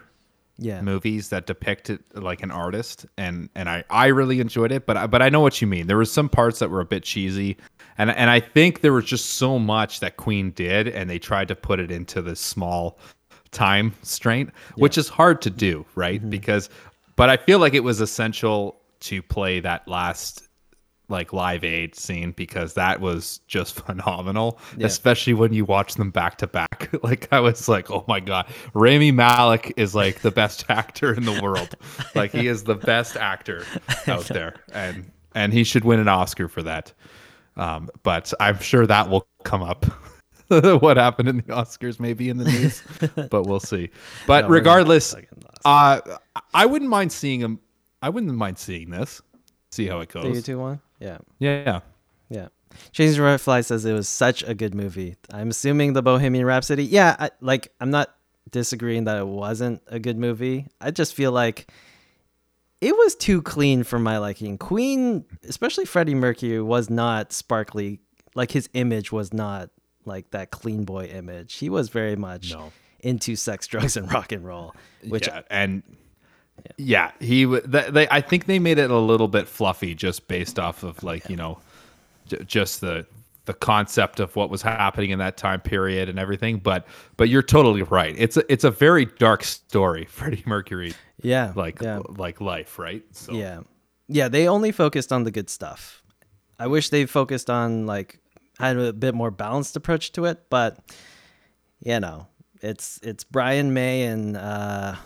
Yeah. 0.58 0.80
movies 0.82 1.30
that 1.30 1.46
depicted 1.46 2.04
like 2.14 2.42
an 2.42 2.50
artist, 2.50 3.06
and 3.16 3.48
and 3.54 3.68
I 3.68 3.84
I 3.90 4.08
really 4.08 4.40
enjoyed 4.40 4.70
it. 4.72 4.86
But 4.86 4.96
I, 4.96 5.06
but 5.06 5.22
I 5.22 5.28
know 5.28 5.40
what 5.40 5.60
you 5.60 5.66
mean. 5.66 5.86
There 5.86 5.96
was 5.98 6.12
some 6.12 6.28
parts 6.28 6.58
that 6.60 6.70
were 6.70 6.80
a 6.80 6.84
bit 6.86 7.02
cheesy, 7.02 7.56
and 7.98 8.10
and 8.10 8.30
I 8.30 8.40
think 8.40 8.80
there 8.80 8.92
was 8.92 9.04
just 9.04 9.30
so 9.34 9.58
much 9.58 10.00
that 10.00 10.16
Queen 10.16 10.50
did, 10.52 10.88
and 10.88 11.08
they 11.08 11.18
tried 11.18 11.48
to 11.48 11.54
put 11.56 11.80
it 11.80 11.90
into 11.90 12.22
this 12.22 12.40
small 12.40 12.98
time 13.50 13.94
strain, 14.02 14.50
which 14.76 14.98
is 14.98 15.08
hard 15.08 15.40
to 15.42 15.50
do, 15.50 15.86
right? 15.94 16.20
Mm-hmm. 16.20 16.30
Because, 16.30 16.70
but 17.16 17.30
I 17.30 17.36
feel 17.36 17.58
like 17.58 17.74
it 17.74 17.84
was 17.84 18.00
essential 18.00 18.80
to 19.00 19.22
play 19.22 19.60
that 19.60 19.86
last 19.86 20.48
like 21.10 21.34
live 21.34 21.62
aid 21.64 21.94
scene 21.94 22.32
because 22.32 22.72
that 22.74 22.98
was 22.98 23.38
just 23.46 23.74
phenomenal 23.86 24.58
Yeah. 24.78 24.86
especially 24.86 25.34
when 25.34 25.52
you 25.52 25.66
watch 25.66 25.94
them 25.96 26.10
back 26.10 26.38
to 26.38 26.46
back. 26.46 26.88
Like 27.02 27.28
i 27.30 27.38
was 27.40 27.68
like 27.68 27.90
oh 27.90 28.04
my 28.08 28.20
god. 28.20 28.46
Rami 28.72 29.12
malek 29.12 29.74
is 29.76 29.94
like 29.94 30.20
the 30.22 30.30
best 30.30 30.64
actor 30.70 31.12
in 31.12 31.24
the 31.26 31.38
world. 31.42 31.76
Like 32.14 32.32
he 32.32 32.48
is 32.48 32.64
the 32.64 32.74
best 32.76 33.16
actor 33.16 33.66
out 34.06 34.24
there. 34.24 34.54
And 34.72 35.10
and 35.34 35.52
he 35.52 35.62
should 35.62 35.84
win 35.84 36.00
an 36.00 36.08
oscar 36.08 36.48
for 36.48 36.62
that 36.62 36.92
um 37.56 37.88
but 38.02 38.32
i'm 38.40 38.58
sure 38.58 38.86
that 38.86 39.08
will 39.08 39.26
come 39.44 39.62
up 39.62 39.84
what 40.48 40.96
happened 40.96 41.28
in 41.28 41.36
the 41.38 41.42
oscars 41.44 41.98
maybe 41.98 42.28
in 42.28 42.36
the 42.36 42.44
news 42.44 42.82
but 43.30 43.44
we'll 43.44 43.60
see 43.60 43.90
but 44.26 44.42
No, 44.42 44.48
regardless 44.48 45.14
uh 45.64 46.00
i 46.52 46.66
wouldn't 46.66 46.90
mind 46.90 47.12
seeing 47.12 47.40
him 47.40 47.60
i 48.02 48.08
wouldn't 48.08 48.34
mind 48.34 48.58
seeing 48.58 48.90
this 48.90 49.22
see 49.70 49.86
how 49.86 50.00
it 50.00 50.08
goes 50.08 50.24
U2 50.24 50.58
one. 50.58 50.80
Yeah. 51.00 51.18
yeah 51.38 51.80
Yeah. 52.30 52.48
Chasing 52.92 53.22
Red 53.22 53.40
Fly 53.40 53.60
says 53.60 53.84
it 53.84 53.92
was 53.92 54.08
such 54.08 54.42
a 54.42 54.54
good 54.54 54.74
movie. 54.74 55.16
I'm 55.32 55.50
assuming 55.50 55.92
the 55.92 56.02
Bohemian 56.02 56.44
Rhapsody. 56.44 56.84
Yeah, 56.84 57.16
I, 57.18 57.30
like 57.40 57.72
I'm 57.80 57.90
not 57.90 58.14
disagreeing 58.50 59.04
that 59.04 59.18
it 59.18 59.26
wasn't 59.26 59.82
a 59.86 59.98
good 59.98 60.18
movie. 60.18 60.68
I 60.80 60.90
just 60.90 61.14
feel 61.14 61.32
like 61.32 61.70
it 62.84 62.94
was 62.96 63.14
too 63.14 63.40
clean 63.42 63.82
for 63.82 63.98
my 63.98 64.18
liking. 64.18 64.58
Queen, 64.58 65.24
especially 65.48 65.84
Freddie 65.86 66.14
Mercury, 66.14 66.60
was 66.60 66.90
not 66.90 67.32
sparkly. 67.32 68.00
Like 68.34 68.50
his 68.50 68.68
image 68.74 69.10
was 69.12 69.32
not 69.32 69.70
like 70.04 70.30
that 70.32 70.50
clean 70.50 70.84
boy 70.84 71.04
image. 71.06 71.54
He 71.54 71.70
was 71.70 71.88
very 71.88 72.16
much 72.16 72.52
No. 72.52 72.72
into 73.00 73.36
sex, 73.36 73.66
drugs, 73.72 73.96
and 73.96 74.12
rock 74.12 74.32
and 74.32 74.44
roll. 74.44 74.74
Which 75.08 75.26
yeah, 75.28 75.42
and 75.50 75.82
yeah, 76.76 77.12
he 77.20 77.44
w- 77.44 77.62
th- 77.62 77.88
they 77.92 78.08
I 78.10 78.20
think 78.20 78.46
they 78.46 78.58
made 78.58 78.78
it 78.78 78.90
a 78.90 78.98
little 78.98 79.28
bit 79.28 79.48
fluffy 79.48 79.94
just 79.94 80.28
based 80.28 80.58
off 80.58 80.82
of 80.82 81.02
like 81.02 81.28
you 81.30 81.36
know 81.36 81.60
j- 82.26 82.44
just 82.44 82.80
the 82.80 83.06
the 83.46 83.54
concept 83.54 84.20
of 84.20 84.34
what 84.36 84.50
was 84.50 84.62
happening 84.62 85.10
in 85.10 85.18
that 85.18 85.36
time 85.36 85.60
period 85.60 86.08
and 86.08 86.18
everything. 86.18 86.58
But 86.58 86.86
but 87.16 87.28
you're 87.28 87.42
totally 87.42 87.82
right. 87.82 88.14
It's 88.18 88.36
a 88.36 88.52
it's 88.52 88.64
a 88.64 88.70
very 88.70 89.04
dark 89.04 89.44
story, 89.44 90.04
Freddie 90.10 90.42
Mercury 90.46 90.94
yeah, 91.24 91.52
like 91.56 91.80
yeah. 91.80 92.00
like 92.08 92.40
life, 92.40 92.78
right? 92.78 93.02
So 93.12 93.32
Yeah. 93.32 93.60
Yeah, 94.06 94.28
they 94.28 94.46
only 94.46 94.70
focused 94.70 95.12
on 95.12 95.24
the 95.24 95.30
good 95.30 95.48
stuff. 95.48 96.02
I 96.58 96.66
wish 96.66 96.90
they 96.90 97.06
focused 97.06 97.48
on 97.48 97.86
like 97.86 98.20
had 98.58 98.76
a 98.76 98.92
bit 98.92 99.14
more 99.14 99.30
balanced 99.30 99.76
approach 99.76 100.12
to 100.12 100.26
it, 100.26 100.44
but 100.50 100.78
you 101.80 101.98
know, 102.00 102.28
It's 102.60 103.00
it's 103.02 103.24
Brian 103.24 103.72
May 103.72 104.02
and 104.02 104.36
uh, 104.36 104.96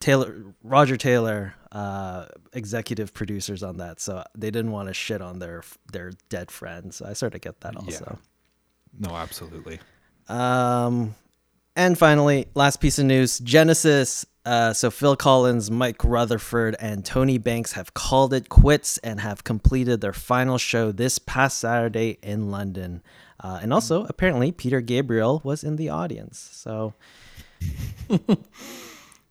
Taylor 0.00 0.54
Roger 0.62 0.96
Taylor, 0.96 1.54
uh, 1.72 2.26
executive 2.52 3.12
producers 3.12 3.62
on 3.62 3.78
that. 3.78 4.00
So 4.00 4.22
they 4.36 4.50
didn't 4.50 4.72
want 4.72 4.88
to 4.88 4.94
shit 4.94 5.20
on 5.20 5.38
their 5.38 5.62
their 5.92 6.12
dead 6.28 6.50
friend. 6.50 6.92
So 6.92 7.06
I 7.06 7.12
sort 7.12 7.34
of 7.34 7.40
get 7.40 7.60
that 7.60 7.76
also. 7.76 8.18
No, 8.98 9.14
absolutely. 9.14 9.78
Um, 10.28 11.14
and 11.76 11.96
finally, 11.98 12.46
last 12.54 12.80
piece 12.80 12.98
of 12.98 13.06
news: 13.06 13.38
Genesis. 13.38 14.26
Uh, 14.44 14.72
so 14.72 14.90
Phil 14.90 15.14
Collins, 15.14 15.70
Mike 15.70 16.02
Rutherford, 16.02 16.74
and 16.80 17.04
Tony 17.04 17.36
Banks 17.36 17.72
have 17.72 17.92
called 17.92 18.32
it 18.32 18.48
quits 18.48 18.96
and 18.98 19.20
have 19.20 19.44
completed 19.44 20.00
their 20.00 20.14
final 20.14 20.56
show 20.56 20.90
this 20.90 21.18
past 21.18 21.58
Saturday 21.58 22.18
in 22.22 22.50
London. 22.50 23.02
Uh, 23.40 23.58
and 23.60 23.74
also, 23.74 24.06
apparently, 24.08 24.50
Peter 24.50 24.80
Gabriel 24.80 25.42
was 25.44 25.62
in 25.62 25.76
the 25.76 25.90
audience. 25.90 26.38
So 26.38 26.94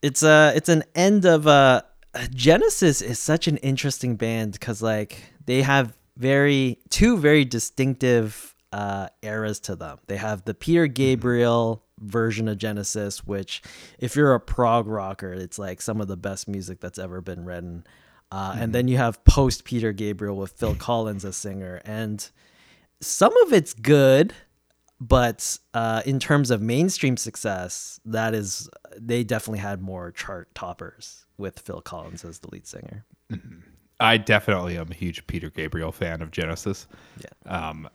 it's 0.01 0.23
a 0.23 0.53
it's 0.55 0.69
an 0.69 0.83
end 0.95 1.25
of 1.25 1.47
uh 1.47 1.81
Genesis 2.33 3.01
is 3.01 3.19
such 3.19 3.47
an 3.47 3.57
interesting 3.57 4.15
band 4.15 4.53
because 4.53 4.81
like 4.81 5.23
they 5.45 5.61
have 5.61 5.97
very 6.17 6.79
two 6.89 7.17
very 7.17 7.45
distinctive 7.45 8.55
uh 8.73 9.07
eras 9.21 9.59
to 9.61 9.75
them. 9.75 9.99
They 10.07 10.17
have 10.17 10.43
the 10.45 10.53
Peter 10.53 10.87
Gabriel 10.87 11.83
version 11.99 12.47
of 12.47 12.57
Genesis, 12.57 13.25
which 13.25 13.61
if 13.99 14.15
you're 14.15 14.33
a 14.33 14.39
prog 14.39 14.87
rocker, 14.87 15.33
it's 15.33 15.57
like 15.59 15.81
some 15.81 16.01
of 16.01 16.07
the 16.07 16.17
best 16.17 16.47
music 16.47 16.79
that's 16.79 16.99
ever 16.99 17.21
been 17.21 17.45
written. 17.45 17.85
Uh, 18.31 18.55
And 18.59 18.73
then 18.73 18.87
you 18.87 18.97
have 18.97 19.23
post 19.23 19.63
Peter 19.63 19.93
Gabriel 19.93 20.35
with 20.35 20.51
Phil 20.51 20.75
Collins 20.79 21.23
as 21.23 21.37
singer, 21.37 21.81
and 21.85 22.29
some 23.01 23.35
of 23.45 23.53
it's 23.53 23.73
good, 23.73 24.33
but 24.99 25.57
uh, 25.73 26.01
in 26.05 26.19
terms 26.19 26.51
of 26.51 26.61
mainstream 26.61 27.15
success, 27.15 27.99
that 28.05 28.33
is 28.33 28.69
they 28.97 29.23
definitely 29.23 29.59
had 29.59 29.81
more 29.81 30.11
chart 30.11 30.53
toppers 30.55 31.26
with 31.37 31.59
Phil 31.59 31.81
Collins 31.81 32.23
as 32.25 32.39
the 32.39 32.49
lead 32.51 32.67
singer. 32.67 33.05
I 33.99 34.17
definitely 34.17 34.77
am 34.77 34.91
a 34.91 34.93
huge 34.93 35.25
Peter 35.27 35.49
Gabriel 35.49 35.91
fan 35.91 36.21
of 36.21 36.31
Genesis. 36.31 36.87
Yeah. 37.17 37.29
Um, 37.45 37.89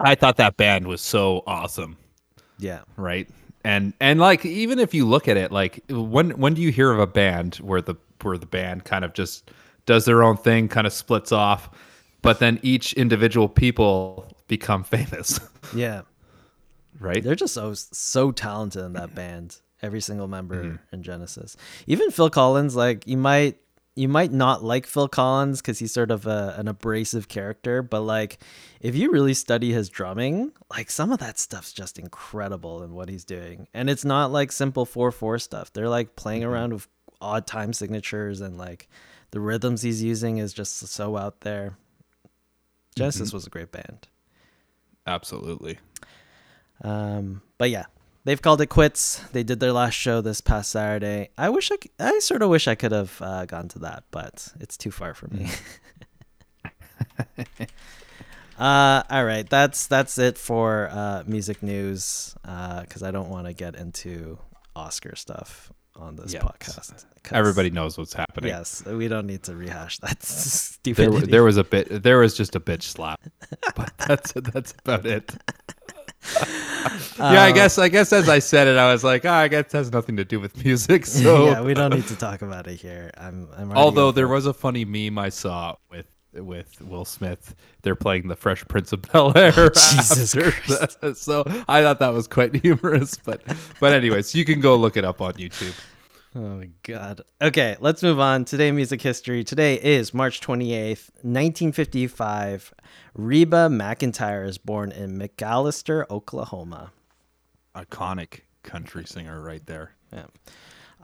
I 0.00 0.14
thought 0.16 0.36
that 0.38 0.56
band 0.56 0.86
was 0.88 1.00
so 1.00 1.42
awesome, 1.46 1.96
Yeah, 2.58 2.82
right? 2.96 3.28
And 3.64 3.92
and 4.00 4.20
like 4.20 4.44
even 4.46 4.78
if 4.78 4.94
you 4.94 5.06
look 5.06 5.28
at 5.28 5.36
it, 5.36 5.52
like 5.52 5.82
when 5.90 6.30
when 6.38 6.54
do 6.54 6.62
you 6.62 6.70
hear 6.70 6.92
of 6.92 6.98
a 7.00 7.06
band 7.06 7.56
where 7.56 7.82
the 7.82 7.96
where 8.22 8.38
the 8.38 8.46
band 8.46 8.84
kind 8.84 9.04
of 9.04 9.12
just 9.14 9.50
does 9.86 10.04
their 10.04 10.22
own 10.22 10.36
thing, 10.36 10.68
kind 10.68 10.86
of 10.86 10.92
splits 10.92 11.32
off, 11.32 11.70
but 12.22 12.38
then 12.38 12.60
each 12.62 12.92
individual 12.94 13.48
people 13.48 14.30
become 14.48 14.84
famous, 14.84 15.40
yeah, 15.70 16.02
right? 17.00 17.24
they're 17.24 17.34
just 17.34 17.54
so 17.54 17.74
so 17.74 18.32
talented 18.32 18.84
in 18.84 18.92
that 18.94 19.14
band. 19.14 19.60
Every 19.80 20.00
single 20.00 20.26
member 20.26 20.64
mm-hmm. 20.64 20.76
in 20.94 21.02
Genesis, 21.02 21.56
even 21.86 22.10
Phil 22.10 22.30
Collins. 22.30 22.74
Like 22.74 23.06
you 23.06 23.16
might 23.16 23.58
you 23.94 24.08
might 24.08 24.32
not 24.32 24.62
like 24.62 24.86
Phil 24.86 25.08
Collins 25.08 25.60
because 25.60 25.80
he's 25.80 25.92
sort 25.92 26.10
of 26.10 26.26
a, 26.26 26.54
an 26.56 26.68
abrasive 26.68 27.28
character, 27.28 27.82
but 27.82 28.02
like 28.02 28.38
if 28.80 28.94
you 28.94 29.10
really 29.10 29.34
study 29.34 29.72
his 29.72 29.88
drumming, 29.88 30.52
like 30.70 30.90
some 30.90 31.10
of 31.10 31.18
that 31.18 31.38
stuff's 31.38 31.72
just 31.72 31.98
incredible 31.98 32.82
in 32.82 32.94
what 32.94 33.08
he's 33.08 33.24
doing, 33.24 33.68
and 33.74 33.90
it's 33.90 34.04
not 34.04 34.30
like 34.32 34.52
simple 34.52 34.84
four 34.84 35.10
four 35.10 35.38
stuff. 35.38 35.72
They're 35.72 35.88
like 35.88 36.16
playing 36.16 36.42
mm-hmm. 36.42 36.50
around 36.50 36.72
with 36.72 36.88
odd 37.20 37.46
time 37.46 37.72
signatures 37.72 38.40
and 38.40 38.56
like 38.56 38.88
the 39.30 39.40
rhythms 39.40 39.82
he's 39.82 40.02
using 40.02 40.38
is 40.38 40.52
just 40.52 40.78
so 40.78 41.16
out 41.16 41.40
there. 41.40 41.76
Genesis 42.96 43.28
mm-hmm. 43.28 43.36
was 43.36 43.46
a 43.46 43.50
great 43.50 43.72
band. 43.72 44.08
Absolutely. 45.06 45.78
Um, 46.82 47.42
but 47.56 47.70
yeah, 47.70 47.86
they've 48.28 48.42
called 48.42 48.60
it 48.60 48.66
quits. 48.66 49.20
They 49.32 49.42
did 49.42 49.58
their 49.58 49.72
last 49.72 49.94
show 49.94 50.20
this 50.20 50.42
past 50.42 50.70
Saturday. 50.70 51.30
I 51.38 51.48
wish 51.48 51.72
I, 51.72 51.76
c- 51.82 51.90
I 51.98 52.18
sort 52.18 52.42
of 52.42 52.50
wish 52.50 52.68
I 52.68 52.74
could 52.74 52.92
have 52.92 53.16
uh, 53.22 53.46
gone 53.46 53.68
to 53.68 53.78
that, 53.80 54.04
but 54.10 54.48
it's 54.60 54.76
too 54.76 54.90
far 54.90 55.14
for 55.14 55.28
me. 55.28 55.48
uh, 58.58 59.02
all 59.10 59.24
right, 59.24 59.48
that's 59.48 59.86
that's 59.86 60.18
it 60.18 60.36
for 60.36 60.88
uh, 60.92 61.22
music 61.26 61.62
news. 61.62 62.34
Because 62.42 63.02
I 63.02 63.10
don't 63.10 63.30
want 63.30 63.46
to 63.46 63.52
get 63.54 63.74
into 63.76 64.38
Oscar 64.76 65.16
stuff 65.16 65.72
on 65.96 66.16
this 66.16 66.34
Yeah. 66.34 66.42
podcast. 66.42 67.04
Everybody 67.32 67.70
knows 67.70 67.96
what's 67.98 68.12
happening. 68.14 68.48
Yes, 68.50 68.84
we 68.84 69.08
don't 69.08 69.26
need 69.26 69.42
to 69.44 69.56
rehash 69.56 69.98
that 69.98 70.18
There, 70.20 70.26
stupidity. 70.28 71.30
there 71.30 71.44
was 71.44 71.56
a 71.56 71.64
bit. 71.64 72.02
There 72.02 72.18
was 72.18 72.34
just 72.36 72.54
a 72.56 72.60
bitch 72.60 72.82
slap, 72.82 73.20
but 73.74 73.92
that's 74.06 74.32
that's 74.32 74.74
about 74.84 75.06
it. 75.06 75.34
yeah, 77.18 77.42
I 77.42 77.52
guess. 77.52 77.78
I 77.78 77.88
guess 77.88 78.12
as 78.12 78.28
I 78.28 78.38
said 78.38 78.66
it, 78.68 78.76
I 78.76 78.92
was 78.92 79.04
like, 79.04 79.24
oh, 79.24 79.32
I 79.32 79.48
guess 79.48 79.66
it 79.66 79.72
has 79.72 79.92
nothing 79.92 80.16
to 80.16 80.24
do 80.24 80.40
with 80.40 80.64
music. 80.64 81.06
So, 81.18 81.46
yeah, 81.46 81.62
we 81.62 81.74
don't 81.74 81.94
need 81.94 82.06
to 82.08 82.16
talk 82.16 82.42
about 82.42 82.66
it 82.66 82.80
here. 82.80 83.10
I'm. 83.16 83.48
I'm 83.56 83.72
although 83.72 84.12
there 84.12 84.28
was 84.28 84.46
a 84.46 84.52
funny 84.52 84.84
meme 84.84 85.18
I 85.18 85.30
saw 85.30 85.76
with 85.90 86.06
with 86.32 86.80
Will 86.82 87.04
Smith, 87.04 87.54
they're 87.82 87.96
playing 87.96 88.28
the 88.28 88.36
Fresh 88.36 88.66
Prince 88.68 88.92
of 88.92 89.02
Bel 89.02 89.36
Air. 89.36 89.52
Oh. 91.02 91.12
So 91.14 91.44
I 91.68 91.82
thought 91.82 91.98
that 92.00 92.12
was 92.12 92.28
quite 92.28 92.54
humorous. 92.54 93.16
But 93.16 93.42
but 93.80 93.92
anyways, 93.92 94.34
you 94.34 94.44
can 94.44 94.60
go 94.60 94.76
look 94.76 94.96
it 94.96 95.04
up 95.04 95.20
on 95.20 95.32
YouTube. 95.34 95.74
Oh 96.38 96.58
my 96.58 96.68
god. 96.84 97.22
Okay, 97.42 97.76
let's 97.80 98.00
move 98.00 98.20
on. 98.20 98.44
Today 98.44 98.70
music 98.70 99.02
history. 99.02 99.42
Today 99.42 99.74
is 99.74 100.14
March 100.14 100.40
28th, 100.40 101.10
1955. 101.22 102.72
Reba 103.14 103.68
McEntire 103.68 104.46
is 104.46 104.56
born 104.56 104.92
in 104.92 105.18
McAlester, 105.18 106.08
Oklahoma. 106.08 106.92
Iconic 107.74 108.42
country 108.62 109.04
singer 109.04 109.42
right 109.42 109.66
there. 109.66 109.94
Yeah. 110.12 110.26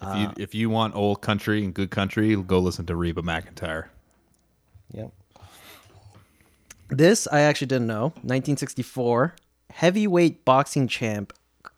If 0.03 0.21
you 0.21 0.33
if 0.37 0.55
you 0.55 0.71
want 0.71 0.95
old 0.95 1.21
country 1.21 1.65
and 1.65 1.75
good 1.75 1.91
country, 1.91 2.37
go 2.37 2.61
listen 2.61 2.87
to 2.87 2.95
Reba 2.95 3.23
McEntire. 3.23 3.87
Yep. 4.93 5.11
This 6.91 7.27
I 7.33 7.41
actually 7.41 7.67
didn't 7.67 7.89
know. 7.89 8.13
1964, 8.23 9.35
heavyweight 9.71 10.45
boxing 10.45 10.87
champ 10.87 11.33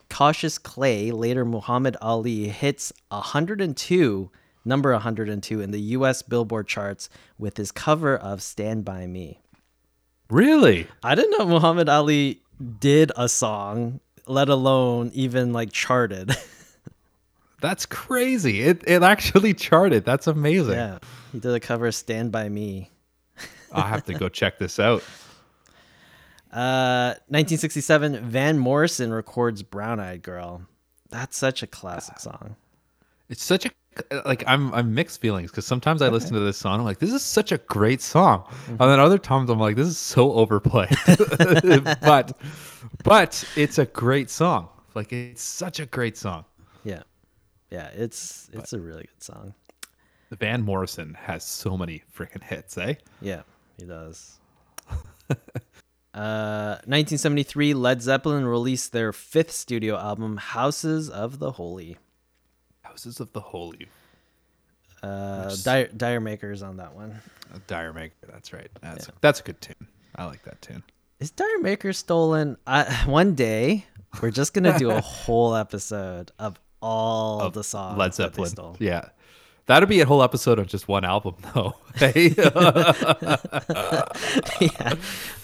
Cassius 0.09 0.59
Clay, 0.59 1.11
later 1.11 1.45
Muhammad 1.45 1.97
Ali, 2.01 2.49
hits 2.49 2.92
102, 3.09 4.31
number 4.64 4.92
102 4.92 5.61
in 5.61 5.71
the 5.71 5.81
US 5.81 6.23
Billboard 6.23 6.69
charts 6.69 7.09
with 7.38 7.57
his 7.57 7.73
cover 7.73 8.16
of 8.16 8.42
Stand 8.42 8.85
By 8.85 9.07
Me. 9.07 9.40
Really? 10.31 10.87
I 11.03 11.14
didn't 11.14 11.38
know 11.38 11.47
Muhammad 11.47 11.88
Ali 11.88 12.42
did 12.81 13.12
a 13.16 13.29
song, 13.29 14.01
let 14.27 14.49
alone 14.49 15.11
even 15.14 15.53
like 15.53 15.73
charted. 15.73 16.37
That's 17.61 17.87
crazy. 17.87 18.62
It 18.62 18.83
it 18.87 19.03
actually 19.03 19.55
charted. 19.55 20.05
That's 20.05 20.27
amazing. 20.27 20.75
yeah. 20.75 20.99
He 21.33 21.40
did 21.40 21.55
a 21.55 21.61
cover 21.61 21.87
of 21.87 21.95
Stand 21.95 22.33
By 22.33 22.49
Me. 22.49 22.90
I'll 23.73 23.83
have 23.83 24.05
to 24.05 24.14
go 24.14 24.29
check 24.29 24.59
this 24.59 24.79
out. 24.79 25.03
Uh 26.52 27.14
1967, 27.28 28.24
Van 28.28 28.59
Morrison 28.59 29.12
records 29.12 29.62
Brown 29.62 30.00
Eyed 30.00 30.22
Girl. 30.22 30.62
That's 31.11 31.37
such 31.37 31.62
a 31.62 31.66
classic 31.66 32.18
song. 32.18 32.56
It's 33.28 33.44
such 33.44 33.66
a 33.66 33.70
like 34.24 34.44
I'm 34.46 34.72
I'm 34.74 34.94
mixed 34.94 35.20
feelings 35.20 35.50
because 35.50 35.66
sometimes 35.66 36.02
I 36.02 36.09
listen 36.09 36.35
to 36.35 36.40
this 36.40 36.59
song 36.59 36.80
I'm 36.80 36.85
like 36.85 36.98
this 36.98 37.12
is 37.12 37.22
such 37.22 37.50
a 37.50 37.59
great 37.59 38.02
song, 38.02 38.44
and 38.68 38.78
then 38.78 39.00
other 39.00 39.18
times 39.18 39.50
I'm 39.50 39.59
like 39.59 39.76
this 39.76 39.88
is 39.88 39.98
so 39.98 40.32
overplayed, 40.32 40.90
but 42.02 42.38
but 43.04 43.44
it's 43.56 43.78
a 43.78 43.87
great 43.87 44.30
song. 44.30 44.68
Like 44.94 45.12
it's 45.12 45.42
such 45.42 45.80
a 45.80 45.87
great 45.87 46.16
song. 46.16 46.44
Yeah. 46.85 47.02
Yeah, 47.70 47.88
it's 47.94 48.48
it's 48.52 48.72
a 48.72 48.80
really 48.80 49.02
good 49.02 49.22
song. 49.22 49.54
The 50.30 50.37
Van 50.37 50.62
Morrison 50.62 51.14
has 51.14 51.44
so 51.44 51.76
many 51.76 52.02
freaking 52.16 52.42
hits, 52.42 52.78
eh? 52.78 52.94
Yeah, 53.20 53.42
he 53.76 53.85
does. 53.85 54.38
uh 56.16 56.76
1973, 56.87 57.74
Led 57.74 58.00
Zeppelin 58.02 58.46
released 58.46 58.92
their 58.92 59.12
fifth 59.12 59.50
studio 59.52 59.96
album, 59.98 60.38
Houses 60.38 61.11
of 61.11 61.38
the 61.38 61.52
Holy. 61.52 61.98
Houses 62.83 63.20
of 63.20 63.33
the 63.33 63.40
Holy, 63.40 63.88
Uh 65.02 65.55
D'yer, 65.62 65.88
D'yer 65.88 66.20
Mak'ers 66.20 66.62
on 66.66 66.79
that 66.79 66.94
one. 66.94 67.20
a 67.55 67.59
D'yer 67.61 67.92
Mak'er. 67.92 68.14
That's 68.33 68.52
right. 68.52 68.70
That's 68.81 69.09
that's 69.20 69.40
a 69.40 69.42
good 69.42 69.61
tune. 69.61 69.74
I 70.14 70.24
like 70.24 70.42
that 70.44 70.61
tune. 70.62 70.83
Is 71.20 71.31
D'yer 71.31 71.59
Mak'er 71.61 71.92
stolen? 71.94 72.57
I, 72.66 72.85
one 73.07 73.35
day 73.35 73.85
we're 74.22 74.31
just 74.31 74.55
gonna 74.55 74.79
do 74.79 74.90
a 74.90 75.00
whole 75.02 75.55
episode 75.55 76.33
of 76.38 76.59
all 76.81 77.40
of 77.40 77.52
the 77.52 77.64
songs 77.64 77.98
Led 77.98 78.14
Zeppelin. 78.14 78.48
stole. 78.50 78.76
Yeah. 78.79 79.09
That'd 79.66 79.88
be 79.88 80.00
a 80.00 80.07
whole 80.07 80.22
episode 80.22 80.59
of 80.59 80.68
just 80.68 80.88
one 80.88 81.05
album, 81.05 81.35
though. 81.55 81.74
Hey? 81.96 82.29
yeah. 82.37 83.35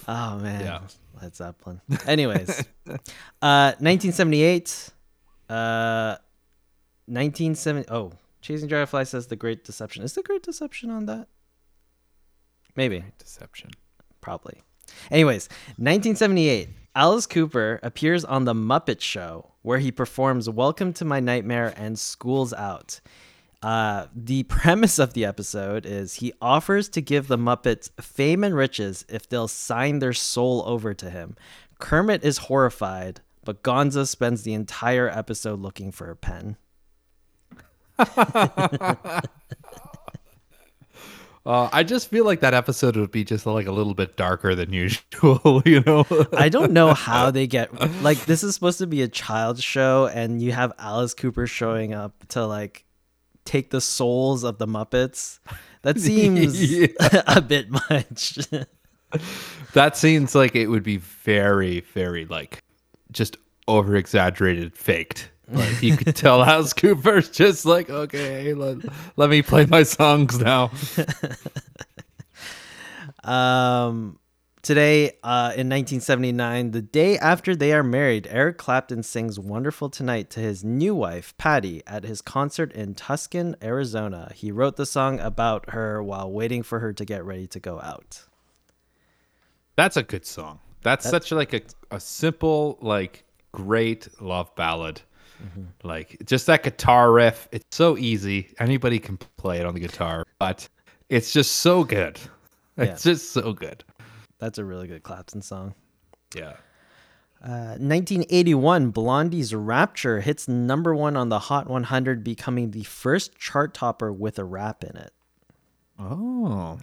Oh 0.09 0.39
man. 0.39 0.61
Yeah. 0.61 0.81
Led 1.21 1.37
Zeppelin. 1.37 1.81
Anyways, 2.07 2.65
uh, 3.41 3.75
1978. 3.79 4.91
Uh, 5.49 6.17
1970. 7.07 7.89
Oh, 7.91 8.13
Chasing 8.41 8.69
Dragonfly 8.69 9.05
says 9.05 9.27
The 9.27 9.37
Great 9.37 9.65
Deception. 9.65 10.03
Is 10.03 10.15
The 10.15 10.23
Great 10.23 10.43
Deception 10.43 10.91
on 10.91 11.07
that? 11.07 11.29
Maybe. 12.75 13.05
Deception. 13.19 13.71
Probably. 14.21 14.63
Anyways, 15.11 15.49
1978. 15.77 16.69
Alice 16.95 17.27
Cooper 17.27 17.81
appears 17.83 18.25
on 18.25 18.45
The 18.45 18.55
Muppet 18.55 19.01
Show 19.01 19.53
where 19.63 19.79
he 19.79 19.93
performs 19.93 20.49
Welcome 20.49 20.93
to 20.95 21.05
My 21.05 21.21
Nightmare 21.21 21.73
and 21.77 21.99
School's 21.99 22.53
Out. 22.53 23.01
Uh, 23.63 24.07
the 24.15 24.43
premise 24.45 24.99
of 24.99 25.15
the 25.15 25.25
episode 25.25 25.87
is 25.87 26.15
he 26.15 26.33
offers 26.41 26.89
to 26.91 27.01
give 27.01 27.29
the 27.29 27.39
Muppets 27.39 27.91
fame 28.01 28.43
and 28.45 28.55
riches 28.55 29.05
if 29.09 29.29
they'll 29.29 29.49
sign 29.49 30.01
their 30.01 30.13
soul 30.13 30.65
over 30.67 30.93
to 30.95 31.11
him. 31.11 31.37
Kermit 31.79 32.25
is 32.25 32.39
horrified, 32.39 33.21
but 33.45 33.63
Gonzo 33.63 34.07
spends 34.07 34.43
the 34.43 34.55
entire 34.55 35.09
episode 35.09 35.61
looking 35.61 35.93
for 35.93 36.11
a 36.11 36.17
pen. 36.17 36.57
Uh, 41.45 41.69
I 41.73 41.83
just 41.83 42.09
feel 42.09 42.25
like 42.25 42.41
that 42.41 42.55
episode 42.55 42.97
would 42.97 43.11
be 43.11 43.25
just 43.25 43.47
like 43.47 43.67
a 43.67 43.73
little 43.73 43.95
bit 43.95 44.17
darker 44.17 44.55
than 44.55 44.73
usual, 44.73 45.63
you 45.65 45.81
know. 45.81 46.07
I 46.33 46.49
don't 46.49 46.73
know 46.73 46.95
how 46.95 47.33
they 47.33 47.49
get 47.49 47.75
like 48.03 48.27
this 48.27 48.45
is 48.45 48.55
supposed 48.55 48.79
to 48.79 48.87
be 48.87 49.03
a 49.03 49.09
child 49.09 49.61
show, 49.61 50.07
and 50.07 50.41
you 50.41 50.53
have 50.53 50.73
Alice 50.79 51.15
Cooper 51.15 51.49
showing 51.49 51.95
up 51.95 52.29
to 52.29 52.47
like 52.47 52.85
take 53.45 53.71
the 53.71 53.81
souls 53.81 54.45
of 54.45 54.59
the 54.59 54.67
Muppets. 54.67 55.39
That 55.83 55.99
seems 56.01 56.73
Yeah. 56.73 56.87
a 57.27 57.41
bit 57.41 57.71
much. 57.71 58.39
that 59.75 59.97
seems 59.97 60.35
like 60.35 60.55
it 60.57 60.69
would 60.69 60.83
be 60.83 60.99
very, 60.99 61.81
very 61.81 62.25
like 62.25 62.63
just 63.11 63.37
over 63.69 63.97
exaggerated, 63.97 64.75
faked. 64.77 65.31
Like 65.51 65.83
you 65.83 65.97
could 65.99 66.17
tell 66.17 66.43
Alice 66.43 66.73
Cooper's 66.73 67.29
just 67.29 67.67
like, 67.67 67.91
okay, 67.91 68.55
let, 68.55 68.79
let 69.17 69.29
me 69.29 69.43
play 69.43 69.67
my 69.67 69.83
songs 69.83 70.39
now. 70.39 70.71
Um, 73.25 74.19
today, 74.63 75.19
uh, 75.23 75.53
in 75.57 75.69
1979, 75.69 76.71
the 76.71 76.83
day 76.83 77.19
after 77.19 77.55
they 77.55 77.73
are 77.73 77.83
married, 77.83 78.27
Eric 78.31 78.59
Clapton 78.59 79.03
sings 79.03 79.39
"Wonderful 79.39 79.91
Tonight" 79.91 80.31
to 80.31 80.41
his 80.41 80.65
new 80.65 80.95
wife 80.95 81.37
Patty 81.37 81.83
at 81.87 82.05
his 82.05 82.23
concert 82.23 82.73
in 82.73 82.95
Tucson, 82.95 83.57
Arizona. 83.63 84.33
He 84.35 84.51
wrote 84.51 84.77
the 84.77 84.87
song 84.87 85.21
about 85.21 85.71
her 85.71 86.03
while 86.03 86.31
waiting 86.31 86.63
for 86.63 86.79
her 86.79 86.93
to 86.93 87.05
get 87.05 87.25
ready 87.25 87.47
to 87.49 87.61
go 87.61 87.81
out. 87.81 88.25
That's 89.77 89.97
a 89.97 90.03
good 90.03 90.25
song. 90.27 90.61
That's 90.83 91.09
such 91.09 91.31
like 91.33 91.53
a, 91.53 91.63
a 91.91 92.01
simple, 92.01 92.79
like 92.81 93.25
great 93.53 94.09
love 94.21 94.55
ballad. 94.57 95.01
Like 95.83 96.23
just 96.25 96.47
that 96.47 96.63
guitar 96.63 97.11
riff. 97.11 97.49
It's 97.53 97.77
so 97.77 97.97
easy. 97.99 98.55
Anybody 98.59 98.99
can 98.99 99.17
play 99.37 99.59
it 99.59 99.67
on 99.67 99.75
the 99.75 99.81
guitar, 99.81 100.25
but 100.39 100.69
it's 101.09 101.33
just 101.33 101.57
so 101.57 101.85
good. 101.85 102.19
It's 102.77 103.03
just 103.03 103.33
so 103.33 103.53
good. 103.53 103.85
That's 104.43 104.59
a 104.59 104.65
really 104.65 104.89
good 104.89 105.05
Clapton 105.05 105.41
song. 105.41 105.77
Yeah. 106.35 106.55
Uh, 107.41 107.79
1981, 107.79 108.91
Blondie's 108.91 109.55
Rapture 109.55 110.21
hits 110.21 110.49
number 110.49 110.97
one 110.97 111.17
on 111.17 111.29
the 111.29 111.39
Hot 111.39 111.71
100, 111.71 112.25
becoming 112.25 112.73
the 112.73 112.83
first 112.83 113.39
chart 113.39 113.73
topper 113.73 114.13
with 114.13 114.41
a 114.41 114.45
rap 114.45 114.83
in 114.83 114.97
it. 114.97 115.13
Oh. 115.97 116.77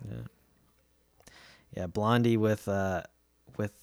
Yeah, 1.76 1.88
Blondie 1.88 2.38
with 2.38 2.66
uh 2.70 3.04
with 3.58 3.74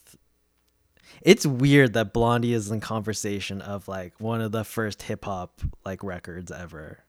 it's 1.20 1.44
weird 1.44 1.92
that 1.92 2.14
Blondie 2.14 2.54
is 2.54 2.70
in 2.70 2.80
conversation 2.80 3.60
of 3.60 3.88
like 3.88 4.14
one 4.18 4.40
of 4.40 4.52
the 4.52 4.64
first 4.64 5.02
hip 5.02 5.26
hop 5.26 5.60
like 5.84 6.02
records 6.02 6.50
ever. 6.50 7.00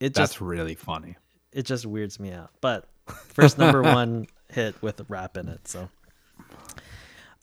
It 0.00 0.14
That's 0.14 0.30
just 0.30 0.40
really 0.40 0.76
funny. 0.76 1.16
it 1.52 1.66
just 1.66 1.84
weirds 1.84 2.18
me 2.18 2.32
out. 2.32 2.52
But 2.62 2.88
first 3.06 3.58
number 3.58 3.82
one 3.82 4.28
hit 4.48 4.80
with 4.82 4.98
a 5.00 5.04
rap 5.10 5.36
in 5.36 5.48
it, 5.48 5.68
so 5.68 5.90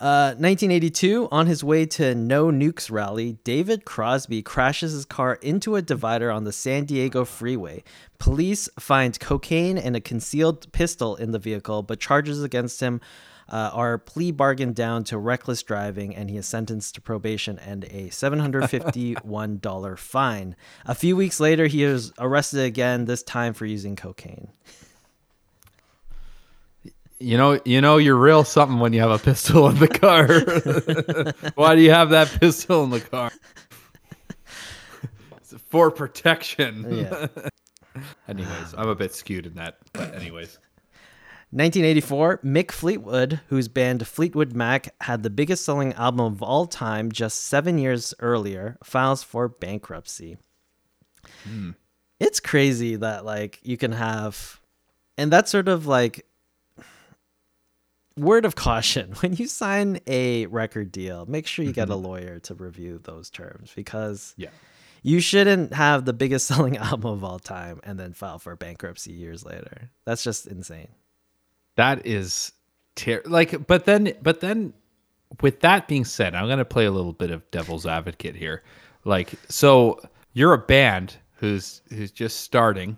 uh, 0.04 0.36
1982, 0.36 1.30
on 1.32 1.48
his 1.48 1.64
way 1.64 1.86
to 1.86 2.14
No 2.14 2.48
Nukes 2.48 2.92
rally, 2.92 3.38
David 3.46 3.86
Crosby 3.86 4.42
crashes 4.42 4.92
his 4.92 5.06
car 5.06 5.36
into 5.36 5.78
a 5.78 5.82
divider 5.82 6.30
on 6.30 6.44
the 6.44 6.52
San 6.52 6.84
Diego 6.84 7.24
freeway. 7.24 7.86
Police 8.20 8.68
find 8.78 9.18
cocaine 9.18 9.78
and 9.78 9.96
a 9.96 10.02
concealed 10.02 10.70
pistol 10.74 11.16
in 11.16 11.32
the 11.32 11.40
vehicle, 11.40 11.84
but 11.84 12.02
charges 12.02 12.44
against 12.44 12.82
him 12.82 13.00
uh, 13.48 13.72
are 13.74 13.98
plea 13.98 14.32
bargained 14.32 14.76
down 14.76 15.06
to 15.06 15.18
reckless 15.18 15.64
driving, 15.64 16.14
and 16.14 16.30
he 16.30 16.36
is 16.36 16.46
sentenced 16.46 16.96
to 16.96 17.02
probation 17.02 17.58
and 17.60 17.86
a 17.86 18.10
$751 18.10 19.98
fine. 19.98 20.56
A 20.86 20.96
few 20.96 21.16
weeks 21.16 21.40
later, 21.40 21.68
he 21.68 21.84
is 21.84 22.12
arrested 22.20 22.60
again, 22.60 23.06
this 23.06 23.24
time 23.24 23.54
for 23.54 23.66
using 23.66 23.96
cocaine. 23.96 24.50
You 27.24 27.38
know, 27.38 27.58
you 27.64 27.80
know, 27.80 27.96
you're 27.98 28.18
real 28.18 28.44
something 28.44 28.80
when 28.80 28.92
you 28.92 29.00
have 29.00 29.12
a 29.12 29.18
pistol 29.18 29.70
in 29.70 29.80
the 29.80 29.88
car. 29.88 30.28
Why 31.56 31.74
do 31.74 31.82
you 31.82 31.92
have 31.92 32.10
that 32.10 32.28
pistol 32.40 32.84
in 32.84 32.90
the 32.90 33.00
car? 33.00 33.32
It's 35.38 35.54
for 35.70 35.92
protection. 35.92 36.86
Yeah. 36.90 37.28
anyways, 38.28 38.74
I'm 38.78 38.90
a 38.90 38.96
bit 38.96 39.14
skewed 39.14 39.46
in 39.46 39.56
that, 39.56 39.78
but 39.94 40.16
anyways. 40.16 40.58
1984, 41.52 42.40
Mick 42.40 42.72
Fleetwood, 42.72 43.42
whose 43.48 43.68
band 43.68 44.08
Fleetwood 44.08 44.54
Mac 44.54 44.94
had 45.02 45.22
the 45.22 45.30
biggest 45.30 45.64
selling 45.64 45.94
album 45.94 46.22
of 46.22 46.42
all 46.42 46.66
time 46.66 47.12
just 47.12 47.42
seven 47.42 47.78
years 47.78 48.14
earlier, 48.20 48.78
files 48.84 49.22
for 49.22 49.48
bankruptcy. 49.48 50.38
Hmm. 51.44 51.72
It's 52.20 52.40
crazy 52.40 52.96
that 52.96 53.26
like 53.26 53.60
you 53.64 53.78
can 53.78 53.92
have, 53.92 54.60
and 55.18 55.32
that's 55.32 55.52
sort 55.52 55.68
of 55.68 55.88
like 55.88 56.26
word 58.18 58.46
of 58.46 58.56
caution 58.56 59.12
when 59.22 59.34
you 59.34 59.48
sign 59.48 60.00
a 60.08 60.46
record 60.48 60.92
deal. 60.92 61.26
Make 61.26 61.48
sure 61.48 61.66
you 61.66 61.74
get 61.74 61.90
a 61.90 61.96
lawyer 61.96 62.40
to 62.40 62.54
review 62.56 63.00
those 63.04 63.30
terms 63.30 63.72
because 63.76 64.34
Yeah. 64.38 64.50
you 65.02 65.20
shouldn't 65.20 65.74
have 65.74 66.06
the 66.06 66.14
biggest 66.14 66.48
selling 66.50 66.78
album 66.78 67.12
of 67.12 67.24
all 67.24 67.40
time 67.40 67.80
and 67.84 68.00
then 68.00 68.14
file 68.14 68.40
for 68.40 68.56
bankruptcy 68.56 69.12
years 69.14 69.44
later. 69.46 69.90
That's 70.06 70.24
just 70.24 70.46
insane. 70.48 70.90
That 71.76 72.06
is 72.06 72.52
ter- 72.96 73.24
like 73.26 73.66
but 73.68 73.86
then 73.86 74.14
but 74.22 74.42
then 74.42 74.74
with 75.42 75.62
that 75.62 75.88
being 75.88 76.06
said, 76.06 76.36
I'm 76.36 76.46
going 76.46 76.60
to 76.60 76.66
play 76.66 76.86
a 76.86 76.92
little 76.92 77.14
bit 77.14 77.32
of 77.32 77.50
devil's 77.50 77.88
advocate 77.88 78.36
here. 78.36 78.62
Like 79.06 79.32
so 79.50 80.00
you're 80.34 80.54
a 80.54 80.58
band 80.60 81.16
who's 81.38 81.82
who's 81.90 82.12
just 82.12 82.42
starting, 82.42 82.98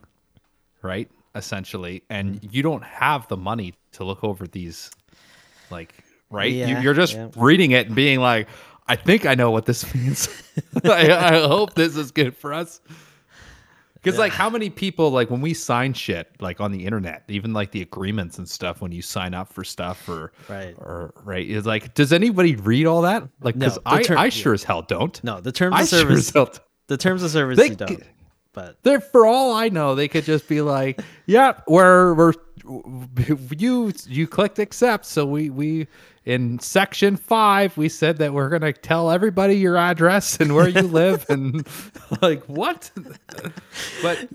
right? 0.82 1.10
Essentially, 1.36 2.04
and 2.10 2.36
Mm-hmm. 2.36 2.48
you 2.52 2.64
don't 2.64 2.84
have 2.84 3.28
the 3.30 3.38
money 3.38 3.74
to 3.94 4.04
look 4.04 4.24
over 4.24 4.46
these 4.48 4.92
like 5.72 5.94
right? 6.30 6.52
You, 6.52 6.60
Yeah, 6.66 6.82
you're 6.82 6.94
just 6.94 7.14
yeah. 7.14 7.30
reading 7.36 7.72
it 7.72 7.88
and 7.88 7.96
being 7.96 8.20
like 8.20 8.48
I 8.88 8.96
think 8.96 9.26
I 9.26 9.34
know 9.36 9.50
what 9.52 9.66
this 9.66 9.94
means. 9.96 10.30
I, 10.84 11.12
I 11.12 11.48
hope 11.48 11.74
this 11.74 11.96
is 11.98 12.12
good 12.12 12.36
for 12.38 12.54
us. 12.54 12.82
Because 13.96 14.20
like 14.20 14.34
how 14.34 14.52
many 14.52 14.70
people 14.70 15.10
like 15.10 15.32
when 15.32 15.42
we 15.42 15.56
sign 15.56 15.94
shit 15.94 16.30
like 16.40 16.62
on 16.62 16.72
the 16.72 16.86
internet, 16.86 17.24
even 17.28 17.54
like 17.54 17.72
the 17.72 17.82
agreements 17.82 18.38
and 18.38 18.48
stuff 18.48 18.80
when 18.80 18.92
you 18.92 19.02
sign 19.02 19.34
up 19.34 19.52
for 19.52 19.64
stuff 19.64 20.08
or 20.08 20.32
Right. 20.48 20.76
or 20.78 21.12
right 21.24 21.48
is 21.50 21.66
like 21.66 21.96
does 21.96 22.14
anybody 22.14 22.56
read 22.56 22.86
all 22.86 23.02
that? 23.02 23.28
Like 23.42 23.58
because 23.58 23.76
the 23.76 23.82
I 23.88 24.04
I 24.16 24.30
sure 24.30 24.54
as 24.54 24.64
hell 24.64 24.84
don't. 24.84 25.22
No, 25.24 25.42
the 25.42 25.52
terms 25.52 25.76
I 25.76 25.82
of 25.82 25.88
service. 25.88 26.32
don't. 26.32 26.60
the 26.86 26.98
terms 26.98 27.24
of 27.24 27.32
service 27.32 27.58
They 27.58 27.70
you 27.70 27.76
don't. 27.76 28.04
But 28.54 28.78
They're 28.84 29.02
for 29.02 29.26
all 29.26 29.54
I 29.54 29.70
know, 29.70 29.96
they 29.96 30.08
could 30.08 30.24
just 30.24 30.48
be 30.48 30.62
like, 30.62 31.02
"Yeah, 31.26 31.60
we're 31.68 32.14
we're 32.14 32.34
you 33.58 33.94
you 34.08 34.28
clicked 34.28 34.60
accept." 34.60 35.06
So 35.06 35.26
we 35.26 35.50
we 35.50 35.88
in 36.26 36.60
section 36.60 37.16
five 37.18 37.78
we 37.78 37.88
said 37.88 38.18
that 38.18 38.34
we're 38.34 38.50
gonna 38.50 38.74
tell 38.74 39.12
everybody 39.12 39.56
your 39.56 39.78
address 39.78 40.38
and 40.40 40.56
where 40.56 40.68
you 40.68 40.82
live 41.02 41.26
and 41.30 41.68
like 42.22 42.44
what? 42.46 42.92
but 44.02 44.28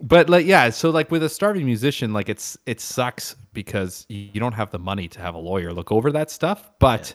but 0.00 0.28
like 0.28 0.46
yeah, 0.46 0.70
so 0.70 0.90
like 0.90 1.10
with 1.10 1.22
a 1.22 1.28
starving 1.28 1.64
musician, 1.64 2.12
like 2.12 2.28
it's 2.28 2.58
it 2.66 2.80
sucks 2.80 3.36
because 3.52 4.04
you 4.08 4.28
you 4.32 4.40
don't 4.40 4.54
have 4.54 4.70
the 4.70 4.78
money 4.78 5.08
to 5.08 5.20
have 5.20 5.34
a 5.34 5.38
lawyer 5.38 5.72
look 5.72 5.92
over 5.92 6.10
that 6.12 6.30
stuff. 6.30 6.70
But 6.78 7.14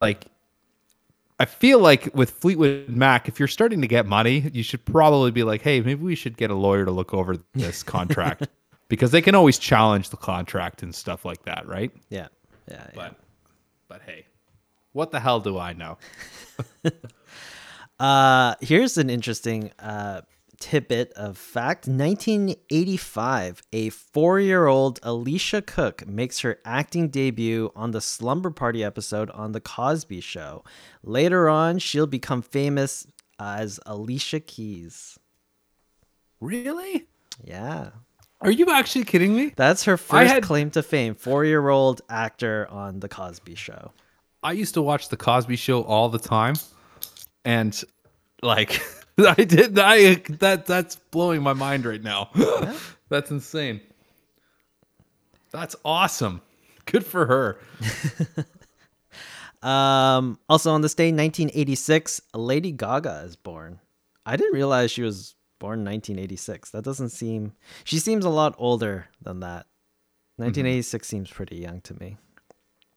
like 0.00 0.26
I 1.38 1.44
feel 1.46 1.80
like 1.80 2.14
with 2.14 2.30
Fleetwood 2.30 2.88
Mac, 2.88 3.26
if 3.28 3.38
you're 3.40 3.48
starting 3.48 3.80
to 3.80 3.88
get 3.88 4.06
money, 4.06 4.50
you 4.52 4.62
should 4.62 4.84
probably 4.84 5.30
be 5.30 5.42
like, 5.42 5.62
hey, 5.62 5.80
maybe 5.80 6.02
we 6.02 6.14
should 6.14 6.36
get 6.36 6.50
a 6.50 6.54
lawyer 6.54 6.84
to 6.84 6.90
look 6.90 7.12
over 7.14 7.36
this 7.54 7.82
contract 7.94 8.46
because 8.92 9.10
they 9.10 9.22
can 9.22 9.34
always 9.34 9.58
challenge 9.58 10.10
the 10.10 10.18
contract 10.18 10.82
and 10.82 10.94
stuff 10.94 11.24
like 11.24 11.42
that, 11.44 11.66
right? 11.66 11.90
yeah, 12.10 12.28
yeah, 12.70 12.76
yeah. 12.76 12.90
But 12.94 13.16
but 13.88 14.02
hey, 14.02 14.26
what 14.92 15.10
the 15.10 15.18
hell 15.18 15.40
do 15.40 15.58
I 15.58 15.72
know? 15.72 15.96
Uh, 18.00 18.56
here's 18.60 18.98
an 18.98 19.08
interesting 19.08 19.70
uh, 19.78 20.22
tidbit 20.58 21.12
of 21.12 21.38
fact. 21.38 21.86
1985, 21.86 23.62
a 23.72 23.90
four-year-old 23.90 24.98
Alicia 25.04 25.62
Cook 25.62 26.04
makes 26.04 26.40
her 26.40 26.58
acting 26.64 27.10
debut 27.10 27.70
on 27.76 27.92
the 27.92 28.00
Slumber 28.00 28.50
Party 28.50 28.82
episode 28.82 29.30
on 29.30 29.52
The 29.52 29.60
Cosby 29.60 30.20
Show. 30.20 30.64
Later 31.04 31.48
on, 31.48 31.78
she'll 31.78 32.08
become 32.08 32.42
famous 32.42 33.06
as 33.38 33.78
Alicia 33.86 34.40
Keys. 34.40 35.16
Really? 36.40 37.06
Yeah. 37.44 37.90
Are 38.42 38.50
you 38.50 38.70
actually 38.70 39.04
kidding 39.04 39.34
me? 39.36 39.52
That's 39.56 39.84
her 39.84 39.96
first 39.96 40.32
had- 40.32 40.42
claim 40.42 40.70
to 40.72 40.82
fame. 40.82 41.14
Four-year-old 41.14 42.02
actor 42.08 42.66
on 42.70 43.00
The 43.00 43.08
Cosby 43.08 43.54
Show. 43.54 43.92
I 44.42 44.52
used 44.52 44.74
to 44.74 44.82
watch 44.82 45.08
the 45.08 45.16
Cosby 45.16 45.56
Show 45.56 45.82
all 45.82 46.08
the 46.08 46.18
time, 46.18 46.56
and 47.44 47.80
like 48.42 48.82
I 49.18 49.34
did 49.34 49.78
I 49.78 50.16
that 50.40 50.66
that's 50.66 50.96
blowing 50.96 51.42
my 51.42 51.52
mind 51.52 51.86
right 51.86 52.02
now. 52.02 52.30
that's 53.08 53.30
insane. 53.30 53.80
That's 55.52 55.76
awesome. 55.84 56.40
Good 56.86 57.06
for 57.06 57.26
her. 57.26 57.58
Um, 59.62 60.40
also 60.48 60.72
on 60.72 60.80
this 60.80 60.94
day, 60.94 61.12
1986, 61.12 62.20
Lady 62.34 62.72
Gaga 62.72 63.22
is 63.26 63.36
born. 63.36 63.78
I 64.26 64.36
didn't 64.36 64.54
realize 64.54 64.90
she 64.90 65.02
was 65.02 65.34
born 65.62 65.78
in 65.78 65.84
1986. 65.84 66.70
That 66.70 66.82
doesn't 66.82 67.10
seem. 67.10 67.52
She 67.84 67.98
seems 67.98 68.24
a 68.24 68.30
lot 68.30 68.54
older 68.58 69.06
than 69.22 69.40
that. 69.40 69.66
Mm-hmm. 70.40 70.44
1986 70.44 71.08
seems 71.08 71.30
pretty 71.30 71.56
young 71.56 71.80
to 71.82 71.94
me. 72.00 72.16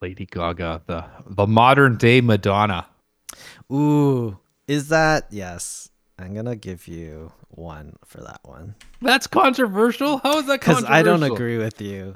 Lady 0.01 0.25
Gaga, 0.25 0.81
the 0.87 1.05
the 1.27 1.47
modern 1.47 1.97
day 1.97 2.21
Madonna. 2.21 2.87
Ooh, 3.71 4.39
is 4.67 4.89
that 4.89 5.27
yes? 5.29 5.89
I'm 6.17 6.33
gonna 6.33 6.55
give 6.55 6.87
you 6.87 7.31
one 7.49 7.95
for 8.05 8.21
that 8.21 8.39
one 8.43 8.75
That's 9.01 9.27
controversial. 9.27 10.17
How 10.17 10.39
is 10.39 10.47
that 10.47 10.59
because 10.59 10.83
controversial? 10.83 10.95
I 10.95 11.03
don't 11.03 11.23
agree 11.23 11.57
with 11.57 11.79
you. 11.81 12.15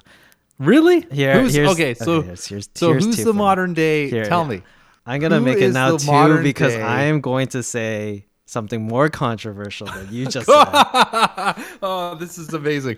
Really? 0.58 1.06
Here, 1.10 1.40
Who's, 1.40 1.54
here's, 1.54 1.70
okay, 1.70 1.94
so 1.94 2.20
here's, 2.20 2.46
here's, 2.46 2.68
so 2.74 2.92
who's 2.92 3.24
the 3.24 3.32
modern 3.32 3.72
day? 3.72 4.10
Here, 4.10 4.26
Tell 4.26 4.42
yeah. 4.42 4.58
me. 4.58 4.62
I'm 5.06 5.20
gonna 5.20 5.38
who 5.38 5.44
make 5.44 5.58
it 5.58 5.72
now 5.72 5.96
two 5.96 6.42
because 6.42 6.74
day- 6.74 6.82
I 6.82 7.04
am 7.04 7.20
going 7.20 7.48
to 7.48 7.62
say 7.62 8.26
something 8.50 8.82
more 8.82 9.08
controversial 9.08 9.86
than 9.86 10.08
you 10.12 10.26
just 10.36 10.46
said. 10.46 10.56
oh, 11.82 12.16
this 12.18 12.36
is 12.38 12.52
amazing. 12.52 12.96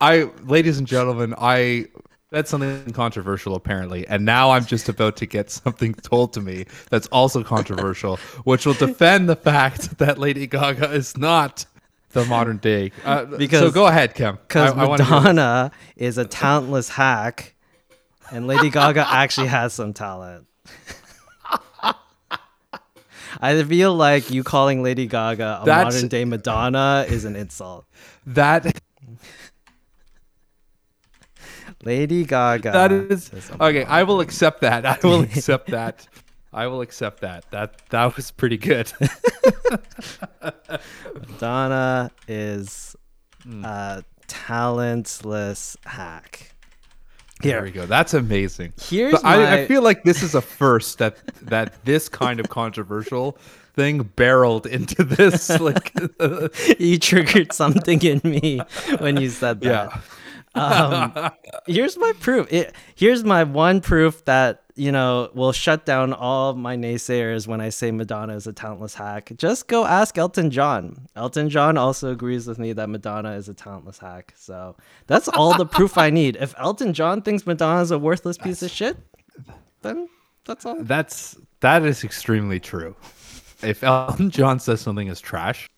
I, 0.00 0.30
ladies 0.44 0.78
and 0.78 0.86
gentlemen, 0.86 1.34
I 1.38 1.86
that's 2.30 2.50
something 2.50 2.90
controversial 2.92 3.54
apparently, 3.54 4.06
and 4.08 4.24
now 4.24 4.50
I'm 4.50 4.64
just 4.64 4.88
about 4.88 5.16
to 5.18 5.26
get 5.26 5.50
something 5.50 5.94
told 5.94 6.32
to 6.32 6.40
me 6.40 6.66
that's 6.90 7.06
also 7.08 7.44
controversial, 7.44 8.16
which 8.42 8.66
will 8.66 8.74
defend 8.74 9.28
the 9.28 9.36
fact 9.36 9.98
that 9.98 10.18
Lady 10.18 10.46
Gaga 10.48 10.90
is 10.92 11.16
not 11.16 11.64
the 12.10 12.24
modern 12.24 12.56
day. 12.56 12.90
Uh, 13.04 13.26
so 13.30 13.36
Because- 13.36 13.72
go 13.72 13.86
ahead, 13.86 14.14
Kim. 14.14 14.36
Because 14.48 14.72
I- 14.72 14.82
I 14.82 14.86
wanna. 14.86 15.04
Madonna 15.04 15.70
is 15.96 16.18
a 16.18 16.24
talentless 16.24 16.88
hack, 16.88 17.54
and 18.32 18.46
Lady 18.48 18.70
Gaga 18.70 19.06
actually 19.08 19.48
has 19.48 19.72
some 19.72 19.92
talent. 19.92 20.46
I 23.40 23.62
feel 23.64 23.94
like 23.94 24.30
you 24.30 24.42
calling 24.44 24.82
Lady 24.82 25.06
Gaga 25.06 25.60
a 25.62 25.64
That's- 25.64 25.94
modern 25.94 26.08
day 26.08 26.24
Madonna 26.24 27.04
is 27.08 27.24
an 27.24 27.36
insult. 27.36 27.84
that 28.26 28.80
Lady 31.84 32.24
Gaga. 32.24 32.72
that 32.72 32.92
is 32.92 33.30
okay. 33.60 33.84
I 33.84 34.02
will 34.04 34.20
accept 34.20 34.60
that. 34.62 34.86
I 34.86 34.98
will 35.02 35.20
accept 35.28 35.70
that. 35.70 36.06
I 36.52 36.66
will 36.68 36.80
accept 36.82 37.20
that. 37.20 37.44
That 37.50 37.82
that 37.90 38.16
was 38.16 38.30
pretty 38.30 38.56
good. 38.58 38.92
Madonna 41.14 42.10
is 42.28 42.96
Hmm. 43.42 43.62
a 43.64 44.02
talentless 44.26 45.76
hack. 45.84 46.53
There 47.40 47.62
we 47.62 47.70
go. 47.70 47.84
That's 47.86 48.14
amazing. 48.14 48.72
Here's 48.80 49.12
But 49.12 49.24
I, 49.24 49.62
I 49.62 49.66
feel 49.66 49.82
like 49.82 50.04
this 50.04 50.22
is 50.22 50.34
a 50.34 50.40
first 50.40 50.98
that 50.98 51.18
that 51.42 51.84
this 51.84 52.08
kind 52.08 52.40
of 52.40 52.48
controversial 52.48 53.36
thing 53.74 54.02
barreled 54.16 54.66
into 54.66 55.04
this. 55.04 55.50
Like, 55.60 55.92
you 56.78 56.98
triggered 56.98 57.52
something 57.52 58.02
in 58.02 58.20
me 58.24 58.60
when 58.98 59.16
you 59.16 59.30
said 59.30 59.60
that. 59.62 60.00
yeah, 60.54 60.60
um, 60.60 61.30
here's 61.66 61.96
my 61.96 62.12
proof. 62.20 62.52
It, 62.52 62.74
here's 62.94 63.24
my 63.24 63.44
one 63.44 63.80
proof 63.80 64.24
that 64.26 64.63
you 64.76 64.90
know 64.90 65.30
will 65.34 65.52
shut 65.52 65.86
down 65.86 66.12
all 66.12 66.54
my 66.54 66.76
naysayers 66.76 67.46
when 67.46 67.60
I 67.60 67.68
say 67.68 67.90
Madonna 67.90 68.34
is 68.34 68.46
a 68.46 68.52
talentless 68.52 68.94
hack. 68.94 69.32
Just 69.36 69.68
go 69.68 69.84
ask 69.84 70.18
Elton 70.18 70.50
John. 70.50 71.06
Elton 71.14 71.48
John 71.48 71.78
also 71.78 72.10
agrees 72.10 72.46
with 72.46 72.58
me 72.58 72.72
that 72.72 72.88
Madonna 72.88 73.32
is 73.32 73.48
a 73.48 73.54
talentless 73.54 73.98
hack. 73.98 74.32
So 74.36 74.76
that's 75.06 75.28
all 75.28 75.56
the 75.56 75.66
proof 75.66 75.96
I 75.96 76.10
need. 76.20 76.36
If 76.40 76.54
Elton 76.58 76.92
John 76.92 77.22
thinks 77.22 77.46
Madonna 77.46 77.82
is 77.82 77.90
a 77.90 77.98
worthless 77.98 78.36
piece 78.36 78.62
of 78.62 78.70
shit, 78.70 78.96
then 79.82 80.08
that's 80.44 80.66
all. 80.66 80.82
that's 80.82 81.36
that 81.60 81.84
is 81.84 82.04
extremely 82.04 82.60
true. 82.60 82.96
If 83.62 83.82
Elton 83.82 84.30
John 84.30 84.58
says 84.58 84.80
something 84.80 85.08
is 85.08 85.20
trash, 85.20 85.68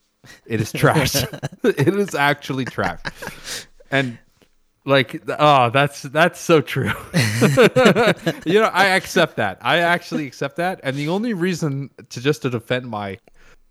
it 0.45 0.59
is 0.59 0.71
trash. 0.71 1.15
it 1.63 1.87
is 1.87 2.15
actually 2.15 2.65
trash. 2.65 2.99
And 3.91 4.17
like, 4.87 5.21
oh, 5.37 5.69
that's 5.69 6.01
that's 6.03 6.39
so 6.39 6.61
true. 6.61 6.91
you 8.45 8.59
know, 8.59 8.69
I 8.71 8.93
accept 8.95 9.35
that. 9.35 9.57
I 9.61 9.79
actually 9.79 10.25
accept 10.25 10.55
that. 10.55 10.79
And 10.81 10.95
the 10.95 11.09
only 11.09 11.33
reason 11.33 11.89
to 12.09 12.21
just 12.21 12.41
to 12.43 12.49
defend 12.49 12.89
my, 12.89 13.19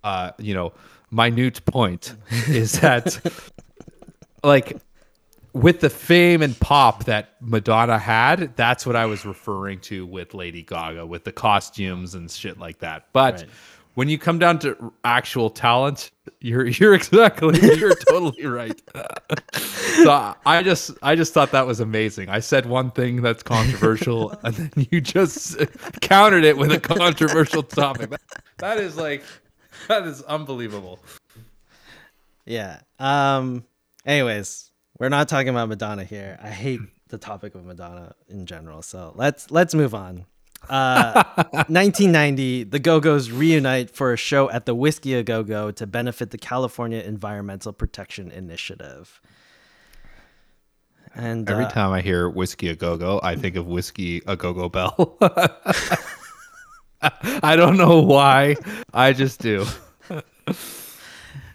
uh, 0.05 0.33
you 0.39 0.55
know, 0.55 0.75
minute 1.11 1.65
point 1.65 2.15
is 2.49 2.81
that, 2.81 3.19
like, 4.45 4.77
with 5.55 5.81
the 5.81 5.89
fame 5.89 6.43
and 6.43 6.59
pop 6.61 7.05
that 7.05 7.31
Madonna 7.41 7.99
had, 7.99 8.55
that's 8.55 8.85
what 8.85 8.95
I 8.95 9.07
was 9.07 9.25
referring 9.25 9.81
to 9.81 10.05
with 10.05 10.35
Lady 10.35 10.63
Gaga, 10.63 11.07
with 11.07 11.25
the 11.25 11.33
costumes 11.33 12.15
and 12.15 12.31
shit 12.31 12.59
like 12.59 12.81
that. 12.81 13.07
But 13.15 13.37
Right. 13.37 13.49
When 13.97 14.11
you 14.11 14.19
come 14.19 14.39
down 14.39 14.59
to 14.59 14.93
actual 15.05 15.49
talent, 15.49 16.11
you're 16.41 16.67
you're 16.67 16.95
exactly 16.95 17.59
you're 17.79 17.95
totally 17.95 18.45
right. 18.45 18.81
so 19.55 20.35
I 20.45 20.63
just 20.63 20.91
I 21.03 21.17
just 21.17 21.33
thought 21.33 21.51
that 21.53 21.67
was 21.67 21.81
amazing. 21.81 22.29
I 22.29 22.41
said 22.41 22.67
one 22.67 22.91
thing 22.91 23.23
that's 23.23 23.43
controversial, 23.43 24.39
and 24.45 24.55
then 24.55 24.87
you 24.91 25.01
just 25.01 25.57
countered 26.03 26.45
it 26.45 26.59
with 26.59 26.73
a 26.73 26.79
controversial 26.79 27.63
topic. 27.63 28.11
That, 28.11 28.21
that 28.59 28.79
is 28.79 28.99
like 28.99 29.25
that 29.89 30.07
is 30.07 30.23
unbelievable. 30.23 31.01
Yeah. 32.45 32.81
Um. 32.99 33.65
Anyways, 34.05 34.71
we're 34.99 35.09
not 35.09 35.27
talking 35.29 35.49
about 35.49 35.71
Madonna 35.71 36.05
here. 36.05 36.39
I 36.43 36.51
hate 36.51 36.81
the 37.09 37.19
topic 37.19 37.55
of 37.55 37.65
Madonna 37.65 38.15
in 38.29 38.45
general. 38.45 38.83
So 38.83 39.15
let's 39.17 39.51
let's 39.51 39.75
move 39.75 39.95
on. 39.95 40.27
Uh, 40.69 41.23
1990, 41.69 42.65
the 42.65 42.79
Go 42.79 43.01
Go's 43.01 43.31
reunite 43.31 43.91
for 43.91 44.13
a 44.13 44.17
show 44.17 44.51
at 44.51 44.67
the 44.67 44.75
Whiskey 44.75 45.15
A 45.15 45.23
Go 45.23 45.43
Go 45.43 45.71
to 45.71 45.87
benefit 45.87 46.31
the 46.31 46.39
California 46.39 47.01
Environmental 47.01 47.73
Protection 47.73 48.31
Initiative. 48.31 49.21
And 51.17 51.49
Every 51.49 51.65
uh, 51.65 51.71
time 51.71 51.93
I 51.93 52.03
hear 52.03 52.29
whiskey 52.29 52.69
a 52.69 52.77
go 52.77 52.99
go, 52.99 53.19
I 53.23 53.37
think 53.37 53.57
of 53.57 53.67
whiskey 53.67 54.21
a 54.27 54.37
go 54.37 54.53
go 54.53 54.69
bell. 54.69 55.17
I 57.01 57.57
don't 57.57 57.79
know 57.79 58.03
why. 58.03 58.57
I 58.93 59.13
just 59.13 59.41
do. 59.41 59.67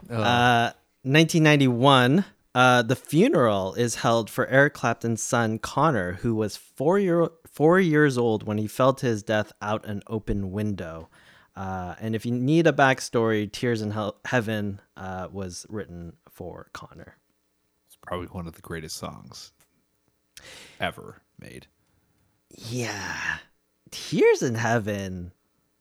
Uh, 0.09 0.73
1991, 1.03 2.25
uh, 2.53 2.81
the 2.81 2.97
funeral 2.97 3.73
is 3.75 3.95
held 3.95 4.29
for 4.29 4.45
Eric 4.47 4.73
Clapton's 4.73 5.23
son 5.23 5.57
Connor, 5.57 6.13
who 6.21 6.35
was 6.35 6.57
four 6.57 6.99
year 6.99 7.29
four 7.51 7.79
years 7.79 8.17
old 8.17 8.43
when 8.43 8.57
he 8.57 8.67
fell 8.67 8.93
to 8.93 9.05
his 9.05 9.23
death 9.23 9.51
out 9.61 9.85
an 9.85 10.01
open 10.07 10.51
window. 10.51 11.09
Uh, 11.55 11.95
and 11.99 12.15
if 12.15 12.25
you 12.25 12.31
need 12.31 12.65
a 12.65 12.71
backstory, 12.73 13.51
"Tears 13.51 13.81
in 13.81 13.91
Hel- 13.91 14.19
Heaven" 14.25 14.79
uh, 14.95 15.27
was 15.31 15.65
written 15.69 16.13
for 16.29 16.69
Connor. 16.73 17.17
It's 17.87 17.97
probably 18.01 18.27
one 18.27 18.47
of 18.47 18.53
the 18.53 18.61
greatest 18.61 18.95
songs 18.95 19.51
ever 20.79 21.21
made. 21.39 21.67
Yeah, 22.57 23.37
"Tears 23.91 24.41
in 24.41 24.55
Heaven," 24.55 25.33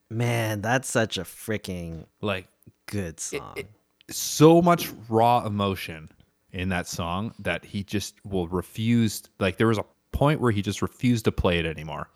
man, 0.08 0.60
that's 0.60 0.88
such 0.90 1.18
a 1.18 1.22
freaking 1.22 2.06
Like 2.20 2.48
good 2.86 3.20
song. 3.20 3.56
so 4.10 4.60
much 4.60 4.88
raw 5.08 5.44
emotion 5.46 6.10
in 6.52 6.68
that 6.70 6.88
song 6.88 7.32
that 7.38 7.64
he 7.64 7.84
just 7.84 8.16
will 8.24 8.48
refuse 8.48 9.22
like 9.38 9.56
there 9.56 9.68
was 9.68 9.78
a 9.78 9.84
point 10.12 10.40
where 10.40 10.50
he 10.52 10.62
just 10.62 10.82
refused 10.82 11.24
to 11.26 11.32
play 11.32 11.58
it 11.58 11.66
anymore. 11.66 12.08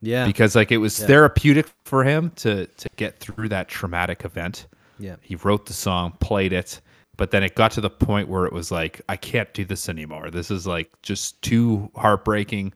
yeah, 0.00 0.26
because 0.26 0.54
like 0.56 0.72
it 0.72 0.78
was 0.78 0.98
therapeutic 0.98 1.66
for 1.84 2.04
him 2.04 2.30
to 2.36 2.66
to 2.66 2.88
get 2.96 3.18
through 3.20 3.48
that 3.50 3.68
traumatic 3.68 4.24
event. 4.24 4.66
yeah, 4.98 5.16
He 5.22 5.36
wrote 5.36 5.66
the 5.66 5.72
song, 5.72 6.12
played 6.20 6.52
it, 6.52 6.80
but 7.16 7.30
then 7.30 7.42
it 7.42 7.54
got 7.54 7.70
to 7.72 7.80
the 7.80 7.90
point 7.90 8.28
where 8.28 8.46
it 8.46 8.52
was 8.52 8.70
like 8.70 9.00
I 9.08 9.16
can't 9.16 9.52
do 9.54 9.64
this 9.64 9.88
anymore. 9.88 10.30
This 10.30 10.50
is 10.50 10.66
like 10.66 10.90
just 11.02 11.40
too 11.42 11.90
heartbreaking. 11.96 12.72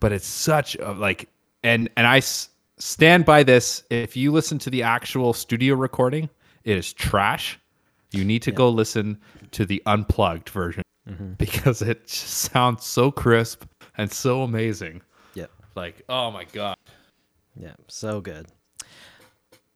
But 0.00 0.12
it's 0.12 0.26
such 0.26 0.76
a 0.76 0.92
like 0.92 1.28
and 1.62 1.88
and 1.96 2.06
I 2.06 2.18
s- 2.18 2.50
stand 2.78 3.24
by 3.24 3.42
this. 3.42 3.82
If 3.90 4.16
you 4.16 4.32
listen 4.32 4.58
to 4.60 4.70
the 4.70 4.82
actual 4.82 5.32
studio 5.32 5.74
recording, 5.74 6.28
it 6.64 6.76
is 6.76 6.92
trash. 6.92 7.58
You 8.12 8.24
need 8.24 8.42
to 8.42 8.52
go 8.52 8.68
listen 8.70 9.18
to 9.52 9.66
the 9.66 9.82
unplugged 9.86 10.48
version 10.50 10.83
because 11.38 11.82
it 11.82 12.06
just 12.06 12.50
sounds 12.52 12.84
so 12.84 13.10
crisp 13.10 13.64
and 13.96 14.10
so 14.10 14.42
amazing. 14.42 15.02
yeah. 15.34 15.46
Like, 15.74 16.02
oh 16.08 16.30
my 16.30 16.44
god. 16.44 16.76
Yeah, 17.56 17.74
so 17.88 18.20
good. 18.20 18.46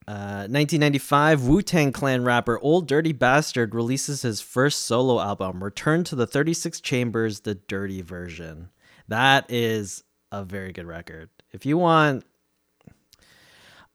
Uh, 0.07 0.49
1995, 0.49 1.45
Wu 1.45 1.61
Tang 1.61 1.93
Clan 1.93 2.25
rapper 2.25 2.59
Old 2.61 2.89
Dirty 2.89 3.13
Bastard 3.13 3.75
releases 3.75 4.23
his 4.23 4.41
first 4.41 4.87
solo 4.87 5.21
album, 5.21 5.63
Return 5.63 6.03
to 6.05 6.17
the 6.17 6.27
36 6.27 6.81
Chambers, 6.81 7.41
the 7.41 7.55
Dirty 7.55 8.01
Version. 8.01 8.71
That 9.07 9.45
is 9.51 10.05
a 10.33 10.45
very 10.45 10.73
good 10.73 10.87
record. 10.87 11.29
If 11.53 11.67
you 11.67 11.77
want 11.77 12.25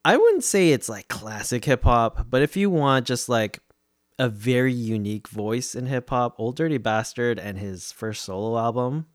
I 0.06 0.18
wouldn't 0.18 0.44
say 0.44 0.70
it's 0.70 0.90
like 0.90 1.08
classic 1.08 1.64
hip 1.64 1.84
hop, 1.84 2.28
but 2.30 2.42
if 2.42 2.58
you 2.58 2.70
want 2.70 3.08
just 3.08 3.30
like 3.30 3.60
a 4.20 4.30
very 4.30 4.74
unique 4.74 5.28
voice 5.28 5.76
in 5.76 5.86
hip 5.88 6.10
hop, 6.10 6.36
Old 6.38 6.56
Dirty 6.56 6.78
Bastard 6.78 7.40
and 7.40 7.58
his 7.58 7.92
first 7.92 8.24
solo 8.24 8.58
album, 8.58 9.08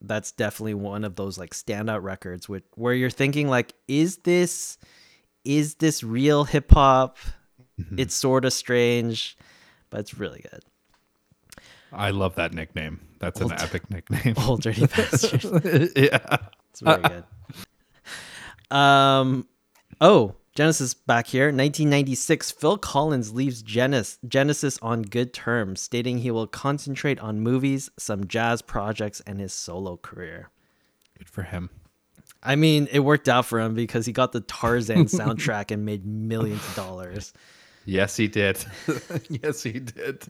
that's 0.00 0.30
definitely 0.32 0.74
one 0.74 1.04
of 1.04 1.16
those 1.16 1.38
like 1.38 1.50
standout 1.54 2.02
records 2.02 2.48
with 2.48 2.62
where 2.74 2.94
you're 2.94 3.10
thinking 3.10 3.48
like, 3.48 3.74
is 3.88 4.18
this 4.18 4.78
is 5.44 5.76
this 5.76 6.02
real 6.02 6.44
hip 6.44 6.70
hop? 6.72 7.18
Mm-hmm. 7.80 7.98
It's 8.00 8.14
sort 8.14 8.44
of 8.44 8.52
strange, 8.52 9.36
but 9.90 10.00
it's 10.00 10.14
really 10.18 10.44
good. 10.50 10.64
I 11.92 12.10
love 12.10 12.34
that 12.34 12.52
nickname. 12.52 13.00
That's 13.20 13.40
Old- 13.40 13.52
an 13.52 13.60
epic 13.60 13.88
nickname. 13.90 14.34
Old 14.46 14.62
Dirty 14.62 14.86
Bastard. 14.96 15.92
yeah. 15.96 16.36
It's 16.70 16.80
very 16.80 17.02
good. 17.02 17.24
Um, 18.76 19.46
oh, 20.00 20.34
Genesis 20.56 20.94
back 20.94 21.26
here. 21.26 21.46
1996, 21.46 22.50
Phil 22.50 22.78
Collins 22.78 23.34
leaves 23.34 23.60
Genesis, 23.62 24.18
Genesis 24.26 24.78
on 24.80 25.02
good 25.02 25.34
terms, 25.34 25.82
stating 25.82 26.18
he 26.18 26.30
will 26.30 26.46
concentrate 26.46 27.20
on 27.20 27.40
movies, 27.40 27.90
some 27.98 28.26
jazz 28.26 28.62
projects, 28.62 29.20
and 29.26 29.38
his 29.38 29.52
solo 29.52 29.98
career. 29.98 30.48
Good 31.18 31.28
for 31.28 31.42
him. 31.42 31.68
I 32.42 32.56
mean, 32.56 32.88
it 32.90 33.00
worked 33.00 33.28
out 33.28 33.44
for 33.44 33.60
him 33.60 33.74
because 33.74 34.06
he 34.06 34.12
got 34.12 34.32
the 34.32 34.40
Tarzan 34.40 35.04
soundtrack 35.04 35.70
and 35.70 35.84
made 35.84 36.06
millions 36.06 36.66
of 36.68 36.74
dollars. 36.74 37.34
Yes, 37.84 38.16
he 38.16 38.26
did. 38.26 38.64
yes, 39.28 39.62
he 39.62 39.72
did. 39.72 40.26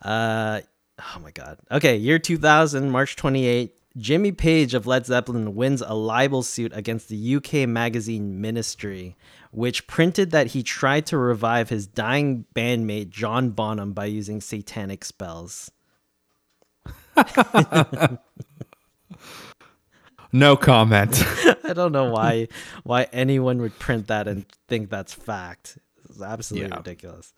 Uh, 0.00 0.62
oh 0.98 1.18
my 1.20 1.32
God. 1.32 1.58
Okay, 1.70 1.98
year 1.98 2.18
2000, 2.18 2.90
March 2.90 3.14
28. 3.16 3.74
Jimmy 4.00 4.32
Page 4.32 4.72
of 4.74 4.86
Led 4.86 5.04
Zeppelin 5.04 5.54
wins 5.54 5.82
a 5.82 5.94
libel 5.94 6.42
suit 6.42 6.72
against 6.74 7.08
the 7.08 7.36
UK 7.36 7.68
magazine 7.68 8.40
Ministry, 8.40 9.16
which 9.52 9.86
printed 9.86 10.30
that 10.30 10.48
he 10.48 10.62
tried 10.62 11.04
to 11.06 11.18
revive 11.18 11.68
his 11.68 11.86
dying 11.86 12.46
bandmate 12.54 13.10
John 13.10 13.50
Bonham 13.50 13.92
by 13.92 14.06
using 14.06 14.40
satanic 14.40 15.04
spells. 15.04 15.70
No 20.32 20.56
comment. 20.56 21.22
I 21.64 21.72
don't 21.72 21.92
know 21.92 22.10
why 22.10 22.48
why 22.84 23.08
anyone 23.12 23.60
would 23.60 23.78
print 23.78 24.06
that 24.06 24.28
and 24.28 24.46
think 24.68 24.88
that's 24.88 25.12
fact. 25.12 25.78
It's 26.08 26.22
absolutely 26.22 26.68
Yeah. 26.70 26.76
ridiculous. 26.76 27.32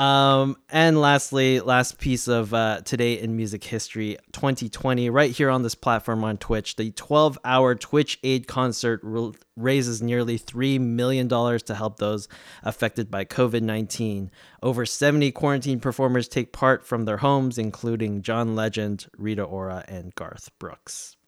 Um, 0.00 0.56
and 0.70 0.98
lastly, 0.98 1.60
last 1.60 1.98
piece 1.98 2.26
of 2.26 2.54
uh, 2.54 2.80
today 2.86 3.20
in 3.20 3.36
music 3.36 3.62
history 3.62 4.16
2020, 4.32 5.10
right 5.10 5.30
here 5.30 5.50
on 5.50 5.62
this 5.62 5.74
platform 5.74 6.24
on 6.24 6.38
Twitch, 6.38 6.76
the 6.76 6.90
12 6.92 7.38
hour 7.44 7.74
Twitch 7.74 8.18
aid 8.22 8.46
concert 8.48 9.02
r- 9.04 9.32
raises 9.56 10.00
nearly 10.00 10.38
$3 10.38 10.80
million 10.80 11.28
to 11.28 11.74
help 11.74 11.98
those 11.98 12.28
affected 12.62 13.10
by 13.10 13.26
COVID 13.26 13.60
19. 13.60 14.30
Over 14.62 14.86
70 14.86 15.32
quarantine 15.32 15.80
performers 15.80 16.28
take 16.28 16.50
part 16.54 16.86
from 16.86 17.04
their 17.04 17.18
homes, 17.18 17.58
including 17.58 18.22
John 18.22 18.56
Legend, 18.56 19.06
Rita 19.18 19.42
Ora, 19.42 19.84
and 19.86 20.14
Garth 20.14 20.48
Brooks. 20.58 21.18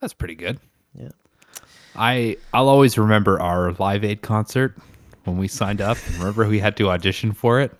That's 0.00 0.14
pretty 0.14 0.36
good. 0.36 0.58
Yeah. 0.94 1.10
I 1.94 2.38
I'll 2.54 2.68
always 2.70 2.96
remember 2.96 3.38
our 3.42 3.72
Live 3.72 4.04
Aid 4.04 4.22
concert 4.22 4.74
when 5.28 5.38
we 5.38 5.48
signed 5.48 5.80
up. 5.80 5.98
remember 6.18 6.48
we 6.48 6.58
had 6.58 6.76
to 6.78 6.90
audition 6.90 7.32
for 7.32 7.60
it, 7.60 7.72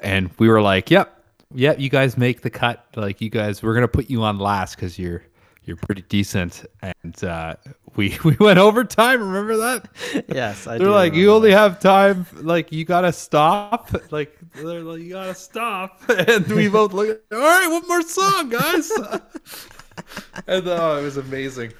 and 0.00 0.30
we 0.38 0.48
were 0.48 0.62
like, 0.62 0.90
"Yep, 0.90 1.24
yep, 1.54 1.80
you 1.80 1.88
guys 1.88 2.16
make 2.16 2.42
the 2.42 2.50
cut. 2.50 2.84
Like 2.94 3.20
you 3.20 3.30
guys, 3.30 3.62
we're 3.62 3.74
gonna 3.74 3.88
put 3.88 4.10
you 4.10 4.22
on 4.22 4.38
last 4.38 4.76
because 4.76 4.98
you're 4.98 5.22
you're 5.64 5.76
pretty 5.76 6.02
decent." 6.02 6.64
And 6.82 7.24
uh, 7.24 7.56
we 7.96 8.16
we 8.24 8.36
went 8.38 8.58
overtime. 8.58 9.20
Remember 9.20 9.56
that? 9.56 9.88
Yes, 10.28 10.66
I 10.66 10.78
They're 10.78 10.88
do 10.88 10.92
like, 10.92 11.14
you 11.14 11.32
only 11.32 11.50
have 11.52 11.80
time. 11.80 12.26
Like 12.34 12.70
you 12.72 12.84
gotta 12.84 13.12
stop. 13.12 13.90
Like 14.12 14.36
they're 14.54 14.82
like, 14.82 15.00
you 15.00 15.10
gotta 15.10 15.34
stop. 15.34 16.00
And 16.08 16.46
we 16.48 16.68
both 16.68 16.92
look. 16.92 17.08
At, 17.08 17.36
All 17.36 17.42
right, 17.42 17.68
one 17.70 17.86
more 17.88 18.02
song, 18.02 18.48
guys. 18.48 18.90
and 20.46 20.66
oh, 20.68 20.98
it 20.98 21.02
was 21.02 21.16
amazing. 21.16 21.72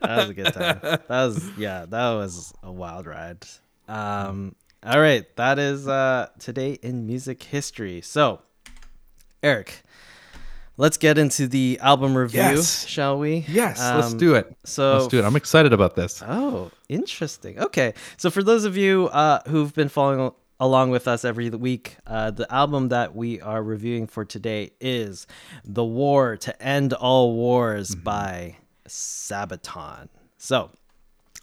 that 0.00 0.16
was 0.16 0.28
a 0.30 0.34
good 0.34 0.52
time. 0.52 0.78
That 0.82 1.08
was 1.08 1.50
yeah, 1.58 1.86
that 1.88 2.10
was 2.12 2.52
a 2.62 2.72
wild 2.72 3.06
ride. 3.06 3.44
Um 3.88 4.54
all 4.82 5.00
right, 5.00 5.24
that 5.36 5.58
is 5.58 5.88
uh 5.88 6.28
today 6.38 6.78
in 6.82 7.06
music 7.06 7.42
history. 7.42 8.00
So, 8.02 8.42
Eric, 9.42 9.82
let's 10.76 10.96
get 10.98 11.16
into 11.18 11.46
the 11.48 11.78
album 11.80 12.14
review, 12.16 12.40
Yes. 12.40 12.86
shall 12.86 13.18
we? 13.18 13.44
Yes, 13.48 13.78
let's 13.78 14.12
Um, 14.12 14.18
do 14.18 14.34
it. 14.34 14.54
So 14.64 14.96
let's 14.98 15.08
do 15.08 15.18
it. 15.18 15.24
I'm 15.24 15.36
excited 15.36 15.72
about 15.72 15.96
this. 15.96 16.22
Oh, 16.26 16.70
interesting. 16.88 17.58
Okay. 17.58 17.94
So 18.18 18.30
for 18.30 18.42
those 18.42 18.64
of 18.64 18.76
you 18.76 19.08
uh, 19.08 19.40
who've 19.48 19.72
been 19.74 19.88
following 19.88 20.32
along 20.60 20.90
with 20.90 21.08
us 21.08 21.24
every 21.24 21.48
week, 21.50 21.96
uh, 22.06 22.30
the 22.30 22.52
album 22.52 22.88
that 22.88 23.14
we 23.14 23.40
are 23.40 23.62
reviewing 23.62 24.06
for 24.06 24.24
today 24.24 24.70
is 24.80 25.26
The 25.64 25.84
War 25.84 26.36
to 26.38 26.62
End 26.62 26.92
All 26.92 27.34
Wars 27.34 27.94
by 27.94 28.56
Sabaton. 28.86 30.08
So, 30.38 30.70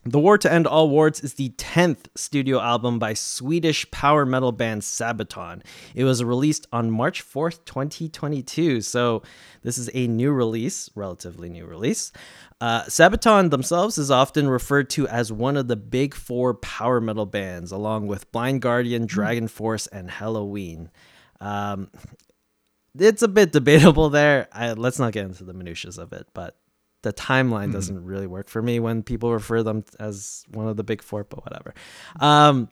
the 0.03 0.19
War 0.19 0.37
to 0.39 0.51
End 0.51 0.65
All 0.65 0.89
Wars 0.89 1.19
is 1.19 1.35
the 1.35 1.49
10th 1.49 2.05
studio 2.15 2.59
album 2.59 2.97
by 2.97 3.13
Swedish 3.13 3.89
power 3.91 4.25
metal 4.25 4.51
band 4.51 4.81
Sabaton. 4.81 5.61
It 5.93 6.05
was 6.05 6.23
released 6.23 6.65
on 6.73 6.89
March 6.89 7.23
4th, 7.23 7.63
2022. 7.65 8.81
So, 8.81 9.21
this 9.61 9.77
is 9.77 9.91
a 9.93 10.07
new 10.07 10.31
release, 10.31 10.89
relatively 10.95 11.49
new 11.49 11.67
release. 11.67 12.11
Uh, 12.59 12.83
Sabaton 12.83 13.51
themselves 13.51 13.99
is 13.99 14.09
often 14.09 14.49
referred 14.49 14.89
to 14.91 15.07
as 15.07 15.31
one 15.31 15.55
of 15.55 15.67
the 15.67 15.75
big 15.75 16.15
four 16.15 16.55
power 16.55 16.99
metal 16.99 17.27
bands, 17.27 17.71
along 17.71 18.07
with 18.07 18.31
Blind 18.31 18.61
Guardian, 18.61 19.07
DragonForce, 19.07 19.87
and 19.91 20.09
Helloween. 20.09 20.89
Um, 21.39 21.91
it's 22.97 23.21
a 23.21 23.27
bit 23.27 23.51
debatable 23.51 24.09
there. 24.09 24.47
I, 24.51 24.73
let's 24.73 24.99
not 24.99 25.13
get 25.13 25.25
into 25.25 25.43
the 25.43 25.53
minutiae 25.53 25.91
of 26.01 26.11
it, 26.13 26.27
but 26.33 26.57
the 27.01 27.13
timeline 27.13 27.71
doesn't 27.71 28.03
really 28.03 28.27
work 28.27 28.47
for 28.47 28.61
me 28.61 28.79
when 28.79 29.03
people 29.03 29.31
refer 29.31 29.63
them 29.63 29.83
as 29.99 30.43
one 30.51 30.67
of 30.67 30.77
the 30.77 30.83
big 30.83 31.01
four, 31.01 31.23
but 31.23 31.43
whatever. 31.43 31.73
Um, 32.19 32.69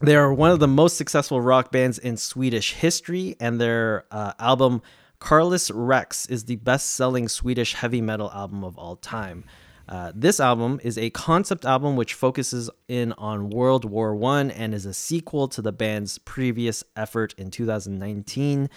they 0.00 0.16
are 0.16 0.32
one 0.32 0.50
of 0.50 0.60
the 0.60 0.68
most 0.68 0.96
successful 0.96 1.40
rock 1.40 1.72
bands 1.72 1.98
in 1.98 2.16
Swedish 2.16 2.74
history, 2.74 3.36
and 3.40 3.60
their 3.60 4.04
uh, 4.10 4.32
album 4.38 4.82
Carolus 5.20 5.70
Rex 5.70 6.26
is 6.26 6.44
the 6.44 6.56
best 6.56 6.90
selling 6.92 7.28
Swedish 7.28 7.74
heavy 7.74 8.00
metal 8.00 8.30
album 8.32 8.64
of 8.64 8.76
all 8.76 8.96
time. 8.96 9.44
Uh, 9.88 10.12
this 10.14 10.40
album 10.40 10.80
is 10.82 10.98
a 10.98 11.10
concept 11.10 11.64
album 11.64 11.96
which 11.96 12.14
focuses 12.14 12.68
in 12.88 13.12
on 13.12 13.50
World 13.50 13.84
War 13.84 14.14
One 14.14 14.50
and 14.50 14.74
is 14.74 14.84
a 14.84 14.92
sequel 14.92 15.48
to 15.48 15.62
the 15.62 15.72
band's 15.72 16.18
previous 16.18 16.82
effort 16.96 17.34
in 17.38 17.50
2019, 17.50 18.68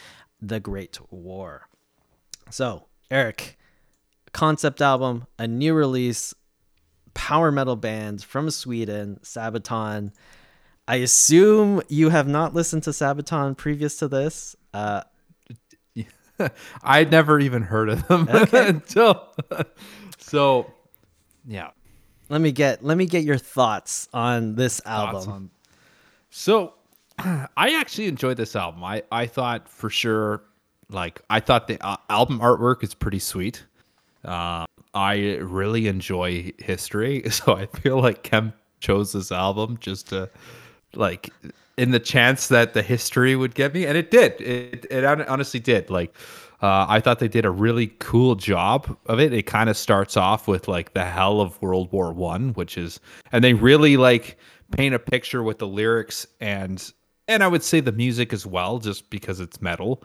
The 0.42 0.60
Great 0.60 1.00
War. 1.12 1.68
So, 2.52 2.86
Eric, 3.10 3.58
concept 4.34 4.82
album, 4.82 5.26
a 5.38 5.48
new 5.48 5.74
release, 5.74 6.34
power 7.14 7.52
metal 7.52 7.76
band 7.76 8.24
from 8.24 8.50
Sweden, 8.50 9.20
Sabaton. 9.24 10.12
I 10.88 10.96
assume 10.98 11.82
you 11.90 12.10
have 12.10 12.28
not 12.28 12.54
listened 12.56 12.84
to 12.84 12.90
Sabaton 12.92 13.56
previous 13.58 13.98
to 14.00 14.08
this. 14.08 14.56
Uh, 14.74 15.02
I'd 16.84 17.12
never 17.12 17.40
even 17.40 17.62
heard 17.64 17.90
of 17.90 18.08
them 18.08 18.28
until. 18.54 19.28
so, 20.18 20.72
yeah. 21.46 21.72
let 22.30 22.40
me 22.42 22.52
get 22.52 22.84
let 22.84 22.98
me 22.98 23.06
get 23.06 23.24
your 23.24 23.38
thoughts 23.38 24.08
on 24.14 24.56
this 24.56 24.82
album. 24.86 25.30
on- 25.30 25.50
So, 26.30 26.74
I 27.20 27.76
actually 27.76 28.08
enjoyed 28.08 28.38
this 28.38 28.56
album. 28.56 28.84
I 28.84 29.04
I 29.12 29.26
thought 29.26 29.68
for 29.68 29.90
sure, 29.90 30.44
like 30.90 31.22
I 31.30 31.40
thought 31.42 31.68
the 31.68 31.78
uh, 31.86 31.98
album 32.10 32.40
artwork 32.40 32.84
is 32.84 32.94
pretty 32.94 33.20
sweet. 33.20 33.66
Uh, 34.26 34.66
I 34.94 35.38
really 35.38 35.88
enjoy 35.88 36.52
history, 36.58 37.24
so 37.30 37.56
I 37.56 37.66
feel 37.68 38.02
like 38.02 38.24
Kemp 38.24 38.56
chose 38.80 39.14
this 39.14 39.32
album 39.32 39.78
just 39.80 40.10
to, 40.10 40.30
like, 40.94 41.30
in 41.78 41.92
the 41.92 42.00
chance 42.00 42.48
that 42.48 42.74
the 42.74 42.82
history 42.82 43.36
would 43.36 43.56
get 43.56 43.74
me, 43.74 43.86
and 43.86 43.98
it 43.98 44.12
did. 44.12 44.40
It 44.42 44.86
it 44.90 45.06
honestly 45.06 45.60
did. 45.60 45.90
Like, 45.90 46.14
uh, 46.62 46.86
I 46.90 47.00
thought 47.00 47.20
they 47.20 47.30
did 47.30 47.46
a 47.46 47.52
really 47.52 47.88
cool 48.00 48.36
job 48.36 48.98
of 49.06 49.20
it. 49.20 49.34
It 49.34 49.44
kind 49.44 49.70
of 49.70 49.78
starts 49.78 50.18
off 50.18 50.48
with 50.48 50.68
like 50.68 50.94
the 50.94 51.06
hell 51.06 51.40
of 51.40 51.62
World 51.62 51.92
War 51.92 52.12
One, 52.12 52.50
which 52.54 52.78
is, 52.78 53.00
and 53.32 53.44
they 53.44 53.54
really 53.54 53.96
like 53.96 54.38
paint 54.72 54.94
a 54.94 55.00
picture 55.00 55.42
with 55.42 55.60
the 55.60 55.68
lyrics 55.68 56.28
and 56.42 56.92
and 57.30 57.44
I 57.44 57.48
would 57.48 57.64
say 57.64 57.80
the 57.80 57.92
music 57.92 58.34
as 58.34 58.46
well, 58.46 58.80
just 58.80 59.10
because 59.12 59.40
it's 59.40 59.62
metal. 59.62 60.04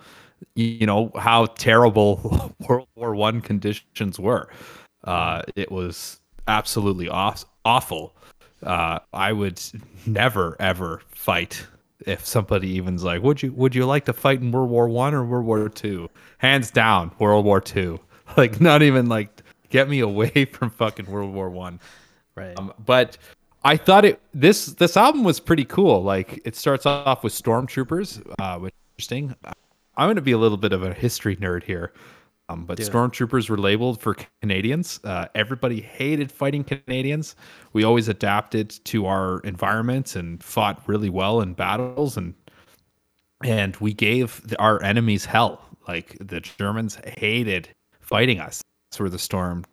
You, 0.55 0.86
know 0.86 1.11
how 1.16 1.47
terrible 1.47 2.55
World 2.68 2.88
War 2.95 3.14
One 3.14 3.40
conditions 3.40 4.18
were. 4.18 4.49
Uh, 5.05 5.42
it 5.57 5.70
was 5.70 6.20
absolutely 6.49 7.09
aw- 7.09 7.34
awful. 7.64 8.14
Uh, 8.62 8.99
I 9.12 9.32
would 9.32 9.61
never 10.07 10.57
ever 10.59 11.03
fight 11.09 11.66
if 12.07 12.24
somebody 12.24 12.68
even's 12.70 13.05
like, 13.05 13.22
"Would 13.22 13.42
you 13.42 13.53
would 13.53 13.74
you 13.74 13.86
like 13.86 14.05
to 14.07 14.12
fight 14.12 14.40
in 14.40 14.53
World 14.53 14.70
War 14.70 14.88
One 14.88 15.14
or 15.14 15.24
World 15.24 15.47
War 15.47 15.68
Two? 15.68 16.09
Hands 16.38 16.70
down, 16.70 17.11
World 17.18 17.45
War 17.45 17.61
Two. 17.61 18.01
Like 18.38 18.59
not 18.59 18.82
even 18.82 19.07
like 19.07 19.42
get 19.68 19.86
me 19.88 20.01
away 20.01 20.47
from 20.53 20.70
fucking 20.70 21.07
World 21.07 21.34
War 21.34 21.51
One. 21.51 21.78
Right. 22.34 22.59
Um, 22.59 22.72
but 22.84 23.18
I 23.62 23.76
thought 23.76 24.05
it 24.05 24.20
this 24.32 24.66
this 24.66 24.97
album 24.97 25.24
was 25.24 25.40
pretty 25.40 25.64
cool. 25.64 26.03
Like 26.03 26.40
it 26.45 26.57
starts 26.57 26.86
off 26.86 27.22
with 27.22 27.32
Stormtroopers, 27.32 28.22
uh, 28.38 28.59
which 28.59 28.72
is 28.72 28.92
interesting. 28.95 29.34
I'm 29.97 30.07
going 30.07 30.16
to 30.16 30.22
be 30.22 30.32
a 30.32 30.38
little 30.38 30.59
bit 30.59 30.72
of 30.72 30.82
a 30.82 30.92
history 30.92 31.36
nerd 31.36 31.64
here. 31.64 31.92
Um, 32.51 32.66
but 32.66 32.78
stormtroopers 32.78 33.49
were 33.49 33.57
labeled 33.57 34.03
for 34.03 34.16
Canadians. 34.42 35.01
Uh, 35.03 35.26
everybody 35.34 35.80
hated 35.80 36.30
fighting 36.30 36.62
Canadians. 36.62 37.36
We 37.72 37.84
always 37.84 38.09
adapted 38.09 38.68
to 38.84 39.07
our 39.07 39.40
environments 39.40 40.14
and 40.14 40.42
fought 40.42 40.82
really 40.86 41.09
well 41.09 41.40
in 41.40 41.55
battles, 41.55 42.18
and 42.18 42.34
and 43.42 43.76
we 43.76 43.95
gave 43.95 44.47
the, 44.47 44.59
our 44.59 44.82
enemies 44.82 45.24
hell. 45.24 45.64
Like 45.88 46.18
the 46.20 46.40
Germans 46.40 46.99
hated 47.16 47.70
fighting 48.01 48.40
us. 48.40 48.62
That's 48.90 49.01
where 49.01 49.11
the 49.11 49.18
storm, 49.18 49.64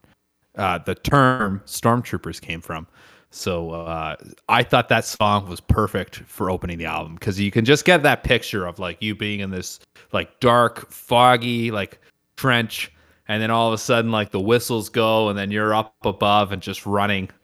uh, 0.55 0.78
the 0.80 0.95
term 0.95 1.61
stormtroopers 1.65 2.39
came 2.39 2.61
from. 2.61 2.88
So 3.32 3.71
uh, 3.71 4.17
I 4.49 4.63
thought 4.63 4.89
that 4.89 5.05
song 5.05 5.47
was 5.47 5.61
perfect 5.61 6.17
for 6.27 6.51
opening 6.51 6.77
the 6.77 6.86
album 6.86 7.15
because 7.15 7.39
you 7.39 7.49
can 7.49 7.63
just 7.63 7.86
get 7.86 8.03
that 8.03 8.23
picture 8.23 8.65
of 8.65 8.77
like 8.77 9.01
you 9.01 9.15
being 9.15 9.39
in 9.39 9.51
this 9.51 9.79
like 10.11 10.39
dark, 10.41 10.91
foggy, 10.91 11.71
like 11.71 11.99
trench 12.36 12.91
and 13.32 13.41
then 13.41 13.49
all 13.49 13.67
of 13.67 13.73
a 13.73 13.77
sudden 13.77 14.11
like 14.11 14.32
the 14.32 14.39
whistles 14.39 14.89
go 14.89 15.29
and 15.29 15.39
then 15.39 15.51
you're 15.51 15.73
up 15.73 15.95
above 16.03 16.51
and 16.51 16.61
just 16.61 16.86
running. 16.86 17.29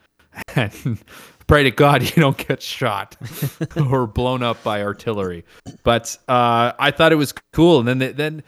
And 0.55 0.99
pray 1.47 1.63
to 1.63 1.71
god 1.71 2.03
you 2.03 2.21
don't 2.21 2.37
get 2.37 2.61
shot 2.61 3.15
or 3.89 4.05
blown 4.05 4.43
up 4.43 4.61
by 4.63 4.83
artillery. 4.83 5.45
But 5.83 6.15
uh, 6.27 6.73
i 6.77 6.91
thought 6.91 7.11
it 7.11 7.15
was 7.15 7.33
cool. 7.53 7.79
And 7.79 7.87
then 8.01 8.15
then 8.15 8.43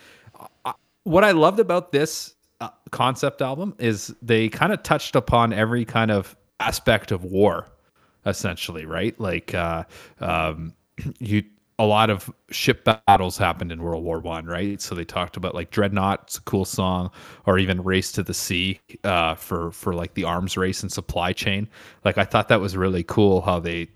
uh, 0.65 0.73
what 1.05 1.23
i 1.23 1.31
loved 1.31 1.59
about 1.59 1.91
this 1.91 2.35
uh, 2.61 2.69
concept 2.91 3.41
album 3.41 3.73
is 3.79 4.13
they 4.21 4.49
kind 4.49 4.71
of 4.71 4.83
touched 4.83 5.15
upon 5.15 5.51
every 5.51 5.83
kind 5.83 6.11
of 6.11 6.35
aspect 6.60 7.12
of 7.12 7.24
war 7.24 7.68
essentially 8.26 8.86
right 8.86 9.20
like 9.20 9.53
uh, 9.53 9.84
um, 10.20 10.74
you 11.20 11.43
a 11.80 11.86
lot 11.86 12.10
of 12.10 12.30
ship 12.51 12.84
battles 12.84 13.38
happened 13.38 13.72
in 13.72 13.82
World 13.82 14.03
War 14.03 14.20
One, 14.20 14.45
right? 14.45 14.82
So 14.82 14.93
they 14.93 15.05
talked 15.05 15.38
about 15.38 15.55
like 15.55 15.72
Dreadnought, 15.72 16.24
it's 16.24 16.38
a 16.38 16.41
cool 16.41 16.66
song, 16.66 17.10
or 17.45 17.57
even 17.57 17.82
Race 17.82 18.12
to 18.12 18.22
the 18.22 18.34
Sea 18.34 18.80
uh, 19.05 19.36
for 19.36 19.72
for 19.72 19.95
like 19.95 20.14
the 20.14 20.26
arms 20.26 20.57
race 20.57 20.84
and 20.84 20.91
supply 20.91 21.32
chain. 21.32 21.70
Like 22.03 22.18
I 22.18 22.26
thought 22.26 22.49
that 22.49 22.60
was 22.60 22.76
really 22.76 23.03
cool 23.03 23.41
how 23.41 23.62
they 23.62 23.88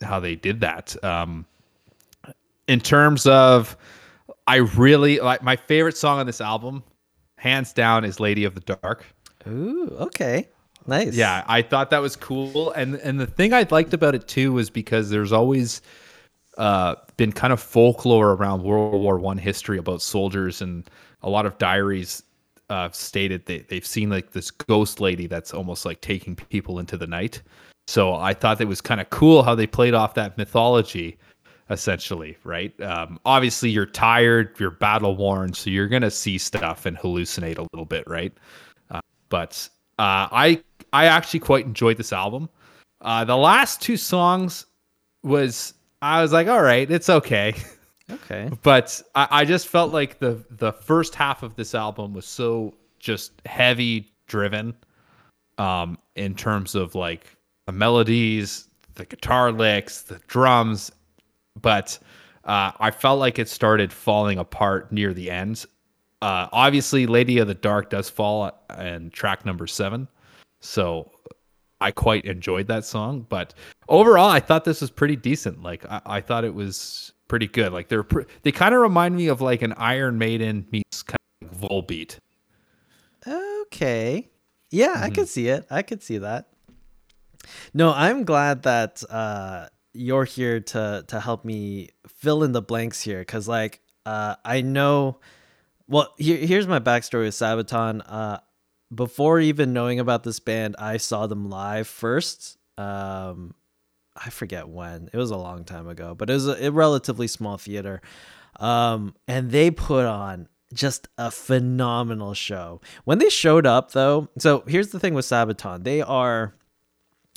how 0.00 0.20
they 0.20 0.34
did 0.34 0.60
that. 0.62 0.96
Um, 1.04 1.44
in 2.66 2.80
terms 2.80 3.26
of, 3.26 3.76
I 4.46 4.56
really 4.56 5.20
like 5.20 5.42
my 5.42 5.56
favorite 5.56 5.98
song 5.98 6.18
on 6.18 6.24
this 6.24 6.40
album, 6.40 6.82
hands 7.36 7.74
down, 7.74 8.06
is 8.06 8.20
"Lady 8.20 8.44
of 8.44 8.54
the 8.54 8.60
Dark." 8.60 9.04
Ooh, 9.46 9.94
okay. 10.00 10.48
Nice. 10.86 11.14
Yeah, 11.14 11.44
I 11.46 11.62
thought 11.62 11.90
that 11.90 12.00
was 12.00 12.16
cool, 12.16 12.72
and 12.72 12.96
and 12.96 13.20
the 13.20 13.26
thing 13.26 13.52
I 13.52 13.66
liked 13.70 13.94
about 13.94 14.14
it 14.14 14.26
too 14.26 14.52
was 14.52 14.70
because 14.70 15.10
there's 15.10 15.32
always 15.32 15.80
uh, 16.58 16.96
been 17.16 17.32
kind 17.32 17.52
of 17.52 17.60
folklore 17.60 18.32
around 18.32 18.62
World 18.62 19.00
War 19.00 19.18
One 19.18 19.38
history 19.38 19.78
about 19.78 20.02
soldiers, 20.02 20.60
and 20.60 20.88
a 21.22 21.30
lot 21.30 21.46
of 21.46 21.56
diaries 21.58 22.24
uh, 22.68 22.90
stated 22.90 23.46
that 23.46 23.68
they've 23.68 23.86
seen 23.86 24.10
like 24.10 24.32
this 24.32 24.50
ghost 24.50 25.00
lady 25.00 25.26
that's 25.26 25.54
almost 25.54 25.84
like 25.84 26.00
taking 26.00 26.34
people 26.34 26.78
into 26.78 26.96
the 26.96 27.06
night. 27.06 27.42
So 27.86 28.14
I 28.14 28.34
thought 28.34 28.60
it 28.60 28.68
was 28.68 28.80
kind 28.80 29.00
of 29.00 29.10
cool 29.10 29.42
how 29.42 29.54
they 29.54 29.66
played 29.66 29.94
off 29.94 30.14
that 30.14 30.38
mythology, 30.38 31.18
essentially, 31.70 32.36
right? 32.44 32.78
Um, 32.80 33.18
obviously, 33.24 33.70
you're 33.70 33.86
tired, 33.86 34.58
you're 34.58 34.70
battle 34.70 35.16
worn, 35.16 35.52
so 35.52 35.70
you're 35.70 35.88
gonna 35.88 36.10
see 36.10 36.38
stuff 36.38 36.86
and 36.86 36.96
hallucinate 36.96 37.58
a 37.58 37.66
little 37.72 37.86
bit, 37.86 38.04
right? 38.06 38.32
Uh, 38.90 39.00
but 39.28 39.68
uh, 39.98 40.28
I 40.32 40.62
I 40.92 41.06
actually 41.06 41.40
quite 41.40 41.64
enjoyed 41.64 41.96
this 41.96 42.12
album. 42.12 42.48
Uh, 43.00 43.24
the 43.24 43.36
last 43.36 43.80
two 43.80 43.96
songs 43.96 44.66
was 45.22 45.74
I 46.00 46.22
was 46.22 46.32
like, 46.32 46.48
all 46.48 46.62
right, 46.62 46.90
it's 46.90 47.08
okay. 47.10 47.54
Okay. 48.10 48.50
but 48.62 49.00
I, 49.14 49.28
I 49.30 49.44
just 49.44 49.68
felt 49.68 49.92
like 49.92 50.18
the 50.18 50.44
the 50.50 50.72
first 50.72 51.14
half 51.14 51.42
of 51.42 51.54
this 51.54 51.74
album 51.74 52.12
was 52.12 52.26
so 52.26 52.74
just 52.98 53.32
heavy 53.46 54.12
driven, 54.26 54.74
um, 55.56 55.96
in 56.16 56.34
terms 56.34 56.74
of 56.74 56.94
like 56.94 57.24
the 57.66 57.72
melodies, 57.72 58.68
the 58.94 59.04
guitar 59.04 59.52
licks, 59.52 60.02
the 60.02 60.20
drums, 60.26 60.90
but 61.60 61.98
uh, 62.44 62.72
I 62.78 62.90
felt 62.90 63.18
like 63.18 63.38
it 63.38 63.48
started 63.48 63.92
falling 63.92 64.38
apart 64.38 64.92
near 64.92 65.14
the 65.14 65.30
end. 65.30 65.64
Uh, 66.20 66.48
obviously, 66.52 67.06
Lady 67.06 67.38
of 67.38 67.48
the 67.48 67.54
Dark 67.54 67.90
does 67.90 68.10
fall 68.10 68.50
in 68.78 69.10
track 69.10 69.46
number 69.46 69.66
seven, 69.66 70.08
so 70.62 71.10
I 71.80 71.90
quite 71.90 72.24
enjoyed 72.24 72.68
that 72.68 72.84
song. 72.84 73.26
But 73.28 73.52
overall, 73.88 74.30
I 74.30 74.40
thought 74.40 74.64
this 74.64 74.80
was 74.80 74.90
pretty 74.90 75.16
decent. 75.16 75.62
Like 75.62 75.84
I, 75.90 76.00
I 76.06 76.20
thought 76.20 76.44
it 76.44 76.54
was 76.54 77.12
pretty 77.28 77.48
good. 77.48 77.72
Like 77.72 77.88
they're 77.88 78.04
pre- 78.04 78.26
they 78.42 78.52
kind 78.52 78.74
of 78.74 78.80
remind 78.80 79.16
me 79.16 79.26
of 79.28 79.40
like 79.40 79.62
an 79.62 79.74
Iron 79.74 80.16
Maiden 80.16 80.66
meets 80.70 81.02
kind 81.02 81.18
of 81.42 81.50
Volbeat. 81.60 82.16
Okay. 83.26 84.30
Yeah, 84.70 84.94
mm-hmm. 84.94 85.04
I 85.04 85.10
could 85.10 85.28
see 85.28 85.48
it. 85.48 85.66
I 85.70 85.82
could 85.82 86.02
see 86.02 86.18
that. 86.18 86.48
No, 87.74 87.92
I'm 87.92 88.24
glad 88.24 88.62
that 88.62 89.02
uh, 89.10 89.66
you're 89.92 90.24
here 90.24 90.60
to 90.60 91.04
to 91.08 91.20
help 91.20 91.44
me 91.44 91.90
fill 92.06 92.44
in 92.44 92.52
the 92.52 92.62
blanks 92.62 93.02
here, 93.02 93.18
because 93.18 93.48
like 93.48 93.80
uh, 94.06 94.36
I 94.44 94.60
know. 94.60 95.18
Well, 95.88 96.14
here, 96.16 96.38
here's 96.38 96.66
my 96.68 96.78
backstory 96.78 97.24
with 97.24 97.34
Sabaton. 97.34 98.02
Uh, 98.06 98.38
before 98.94 99.40
even 99.40 99.72
knowing 99.72 100.00
about 100.00 100.22
this 100.22 100.40
band, 100.40 100.76
I 100.78 100.96
saw 100.96 101.26
them 101.26 101.48
live 101.48 101.88
first. 101.88 102.58
Um, 102.76 103.54
I 104.16 104.30
forget 104.30 104.68
when. 104.68 105.08
It 105.12 105.16
was 105.16 105.30
a 105.30 105.36
long 105.36 105.64
time 105.64 105.88
ago, 105.88 106.14
but 106.14 106.28
it 106.28 106.34
was 106.34 106.48
a, 106.48 106.66
a 106.66 106.70
relatively 106.70 107.26
small 107.26 107.56
theater. 107.56 108.02
Um, 108.60 109.14
and 109.26 109.50
they 109.50 109.70
put 109.70 110.04
on 110.06 110.48
just 110.72 111.08
a 111.18 111.30
phenomenal 111.30 112.34
show. 112.34 112.80
When 113.04 113.18
they 113.18 113.28
showed 113.28 113.66
up 113.66 113.92
though, 113.92 114.28
so 114.38 114.64
here's 114.66 114.88
the 114.88 115.00
thing 115.00 115.14
with 115.14 115.24
Sabaton. 115.24 115.84
They 115.84 116.00
are 116.00 116.54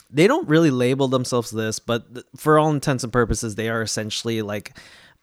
they 0.09 0.27
don't 0.27 0.47
really 0.47 0.71
label 0.71 1.07
themselves 1.07 1.51
this, 1.51 1.79
but 1.79 2.05
for 2.37 2.59
all 2.59 2.71
intents 2.71 3.03
and 3.03 3.11
purposes, 3.11 3.55
they 3.55 3.69
are 3.69 3.81
essentially 3.81 4.41
like 4.41 4.77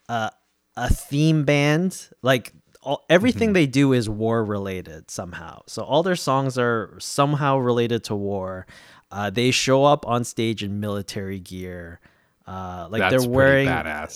a, 0.09 0.31
a 0.77 0.93
theme 0.93 1.45
band. 1.45 2.09
Like 2.21 2.53
all, 2.83 3.05
everything 3.09 3.49
mm-hmm. 3.49 3.55
they 3.55 3.67
do 3.67 3.93
is 3.93 4.09
war 4.09 4.45
related 4.45 5.11
somehow. 5.11 5.63
So 5.67 5.83
all 5.83 6.03
their 6.03 6.17
songs 6.17 6.59
are 6.59 6.97
somehow 6.99 7.59
related 7.59 8.05
to 8.05 8.15
war. 8.15 8.67
Uh, 9.11 9.31
they 9.31 9.51
show 9.51 9.85
up 9.85 10.07
on 10.07 10.25
stage 10.25 10.63
in 10.63 10.81
military 10.81 11.39
gear. 11.39 12.01
Uh, 12.47 12.89
like 12.91 13.01
That's 13.01 13.23
they're 13.23 13.31
wearing 13.31 13.69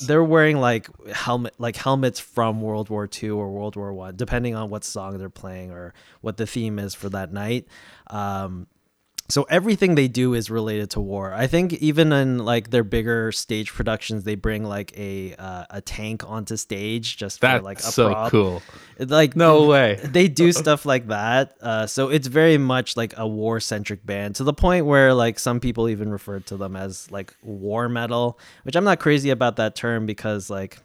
they're 0.06 0.24
wearing 0.24 0.58
like 0.58 0.88
helmet 1.08 1.54
like 1.58 1.76
helmets 1.76 2.18
from 2.18 2.60
World 2.60 2.90
War 2.90 3.08
II 3.22 3.30
or 3.30 3.50
World 3.52 3.76
War 3.76 3.92
One, 3.92 4.16
depending 4.16 4.56
on 4.56 4.68
what 4.68 4.82
song 4.82 5.18
they're 5.18 5.30
playing 5.30 5.70
or 5.70 5.94
what 6.22 6.36
the 6.36 6.46
theme 6.46 6.80
is 6.80 6.92
for 6.92 7.08
that 7.10 7.32
night. 7.32 7.68
Um, 8.08 8.66
so 9.28 9.42
everything 9.44 9.96
they 9.96 10.06
do 10.06 10.34
is 10.34 10.50
related 10.50 10.90
to 10.90 11.00
war. 11.00 11.34
I 11.34 11.46
think 11.46 11.72
even 11.74 12.12
in 12.12 12.38
like 12.38 12.70
their 12.70 12.84
bigger 12.84 13.32
stage 13.32 13.72
productions, 13.72 14.24
they 14.24 14.36
bring 14.36 14.64
like 14.64 14.96
a 14.96 15.34
uh, 15.34 15.64
a 15.70 15.80
tank 15.80 16.28
onto 16.28 16.56
stage 16.56 17.16
just 17.16 17.40
That's 17.40 17.58
for 17.58 17.64
like 17.64 17.78
a 17.80 17.82
so 17.82 18.10
prop. 18.10 18.30
cool. 18.30 18.62
Like 18.98 19.34
no 19.34 19.64
way, 19.64 20.00
they 20.02 20.28
do 20.28 20.52
stuff 20.64 20.86
like 20.86 21.08
that. 21.08 21.56
Uh, 21.60 21.86
so 21.86 22.08
it's 22.08 22.28
very 22.28 22.56
much 22.56 22.96
like 22.96 23.14
a 23.16 23.26
war 23.26 23.58
centric 23.58 24.06
band 24.06 24.36
to 24.36 24.44
the 24.44 24.54
point 24.54 24.86
where 24.86 25.12
like 25.12 25.38
some 25.38 25.58
people 25.58 25.88
even 25.88 26.10
refer 26.10 26.40
to 26.40 26.56
them 26.56 26.76
as 26.76 27.10
like 27.10 27.34
war 27.42 27.88
metal, 27.88 28.38
which 28.62 28.76
I'm 28.76 28.84
not 28.84 29.00
crazy 29.00 29.30
about 29.30 29.56
that 29.56 29.74
term 29.74 30.06
because 30.06 30.48
like 30.48 30.78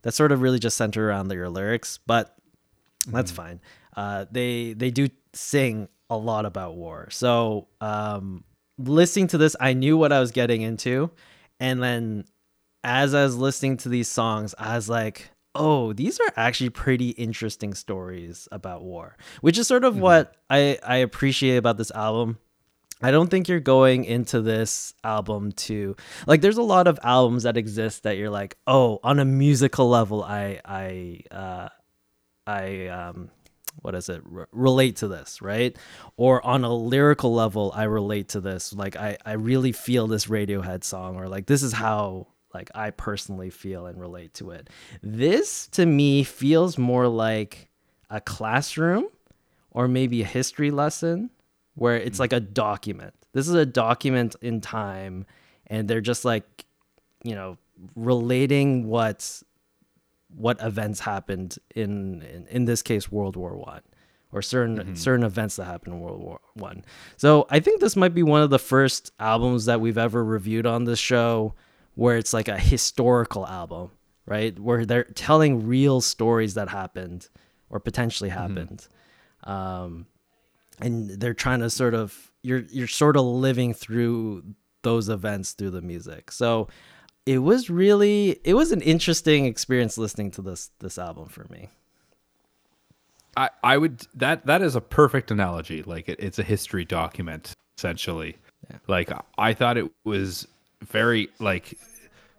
that's 0.00 0.16
sort 0.16 0.32
of 0.32 0.40
really 0.40 0.58
just 0.58 0.78
centered 0.78 1.06
around 1.06 1.28
their 1.28 1.50
lyrics, 1.50 1.98
but 2.06 2.36
that's 3.06 3.32
mm. 3.32 3.36
fine. 3.36 3.60
Uh, 3.96 4.24
they 4.30 4.72
they 4.72 4.90
do 4.90 5.08
sing 5.34 5.88
a 6.14 6.18
lot 6.18 6.46
about 6.46 6.76
war. 6.76 7.08
So, 7.10 7.68
um, 7.80 8.44
listening 8.78 9.28
to 9.28 9.38
this, 9.38 9.56
I 9.60 9.72
knew 9.72 9.96
what 9.96 10.12
I 10.12 10.20
was 10.20 10.30
getting 10.30 10.62
into. 10.62 11.10
And 11.60 11.82
then 11.82 12.24
as 12.82 13.14
I 13.14 13.24
was 13.24 13.36
listening 13.36 13.76
to 13.78 13.88
these 13.88 14.08
songs, 14.08 14.54
I 14.58 14.76
was 14.76 14.88
like, 14.88 15.30
oh, 15.54 15.92
these 15.92 16.18
are 16.20 16.32
actually 16.36 16.70
pretty 16.70 17.10
interesting 17.10 17.74
stories 17.74 18.48
about 18.50 18.82
war, 18.82 19.16
which 19.40 19.58
is 19.58 19.66
sort 19.66 19.84
of 19.84 19.94
mm-hmm. 19.94 20.02
what 20.02 20.36
I, 20.50 20.78
I 20.84 20.96
appreciate 20.96 21.56
about 21.56 21.78
this 21.78 21.90
album. 21.92 22.38
I 23.02 23.10
don't 23.10 23.30
think 23.30 23.48
you're 23.48 23.60
going 23.60 24.04
into 24.04 24.40
this 24.40 24.94
album 25.02 25.52
to 25.52 25.94
like 26.26 26.40
there's 26.40 26.56
a 26.56 26.62
lot 26.62 26.86
of 26.86 26.98
albums 27.02 27.42
that 27.42 27.56
exist 27.56 28.04
that 28.04 28.16
you're 28.16 28.30
like, 28.30 28.56
"Oh, 28.66 28.98
on 29.02 29.18
a 29.18 29.24
musical 29.26 29.90
level 29.90 30.22
I 30.22 30.60
I 30.64 31.20
uh 31.30 31.68
I 32.46 32.86
um 32.86 33.30
what 33.82 33.94
is 33.94 34.08
it 34.08 34.22
relate 34.52 34.96
to 34.96 35.08
this 35.08 35.42
right? 35.42 35.76
Or 36.16 36.44
on 36.44 36.64
a 36.64 36.74
lyrical 36.74 37.34
level 37.34 37.72
i 37.74 37.84
relate 37.84 38.28
to 38.30 38.40
this 38.40 38.72
like 38.72 38.96
i 38.96 39.16
i 39.24 39.32
really 39.32 39.72
feel 39.72 40.06
this 40.06 40.26
radiohead 40.26 40.84
song 40.84 41.16
or 41.16 41.28
like 41.28 41.46
this 41.46 41.62
is 41.62 41.72
how 41.72 42.26
like 42.52 42.70
i 42.74 42.90
personally 42.90 43.50
feel 43.50 43.86
and 43.86 44.00
relate 44.00 44.34
to 44.34 44.50
it. 44.50 44.70
This 45.02 45.66
to 45.68 45.86
me 45.86 46.24
feels 46.24 46.78
more 46.78 47.08
like 47.08 47.68
a 48.10 48.20
classroom 48.20 49.08
or 49.70 49.88
maybe 49.88 50.22
a 50.22 50.26
history 50.26 50.70
lesson 50.70 51.30
where 51.74 51.96
it's 51.96 52.18
hmm. 52.18 52.22
like 52.22 52.32
a 52.32 52.40
document. 52.40 53.14
This 53.32 53.48
is 53.48 53.54
a 53.54 53.66
document 53.66 54.36
in 54.40 54.60
time, 54.60 55.26
and 55.66 55.88
they're 55.88 56.00
just 56.00 56.24
like, 56.24 56.64
you 57.24 57.34
know, 57.34 57.58
relating 57.96 58.86
what 58.86 59.42
what 60.36 60.60
events 60.60 61.00
happened 61.00 61.56
in 61.74 62.22
in, 62.22 62.46
in 62.48 62.64
this 62.64 62.82
case 62.82 63.10
World 63.10 63.36
War 63.36 63.56
One 63.56 63.82
or 64.32 64.42
certain 64.42 64.78
mm-hmm. 64.78 64.94
certain 64.94 65.24
events 65.24 65.56
that 65.56 65.64
happened 65.64 65.94
in 65.94 66.00
World 66.00 66.20
War 66.20 66.40
One. 66.54 66.84
So 67.16 67.46
I 67.50 67.60
think 67.60 67.80
this 67.80 67.96
might 67.96 68.14
be 68.14 68.22
one 68.22 68.42
of 68.42 68.50
the 68.50 68.58
first 68.58 69.12
albums 69.20 69.66
that 69.66 69.80
we've 69.80 69.98
ever 69.98 70.24
reviewed 70.24 70.66
on 70.66 70.84
this 70.84 70.98
show 70.98 71.54
where 71.94 72.16
it's 72.16 72.32
like 72.32 72.48
a 72.48 72.58
historical 72.58 73.46
album, 73.46 73.90
right? 74.26 74.58
Where 74.58 74.84
they're 74.84 75.04
telling 75.04 75.66
real 75.66 76.00
stories 76.00 76.54
that 76.54 76.68
happened 76.68 77.28
or 77.70 77.78
potentially 77.78 78.30
mm-hmm. 78.30 78.38
happened. 78.38 78.88
Mm-hmm. 79.46 79.50
Um, 79.50 80.06
and 80.80 81.10
they're 81.10 81.34
trying 81.34 81.60
to 81.60 81.70
sort 81.70 81.94
of 81.94 82.32
you're 82.42 82.64
you're 82.70 82.88
sort 82.88 83.16
of 83.16 83.24
living 83.24 83.72
through 83.72 84.42
those 84.82 85.08
events 85.08 85.52
through 85.52 85.70
the 85.70 85.82
music. 85.82 86.30
So 86.30 86.68
it 87.26 87.38
was 87.38 87.70
really 87.70 88.40
it 88.44 88.54
was 88.54 88.72
an 88.72 88.80
interesting 88.82 89.46
experience 89.46 89.96
listening 89.96 90.30
to 90.32 90.42
this 90.42 90.70
this 90.80 90.98
album 90.98 91.26
for 91.28 91.46
me. 91.50 91.68
I, 93.36 93.50
I 93.62 93.78
would 93.78 94.06
that 94.14 94.46
that 94.46 94.62
is 94.62 94.76
a 94.76 94.80
perfect 94.80 95.30
analogy. 95.30 95.82
Like 95.82 96.08
it, 96.08 96.20
it's 96.20 96.38
a 96.38 96.42
history 96.42 96.84
document 96.84 97.52
essentially. 97.78 98.36
Yeah. 98.70 98.76
Like 98.86 99.10
I 99.38 99.54
thought 99.54 99.76
it 99.76 99.90
was 100.04 100.46
very 100.82 101.28
like 101.38 101.78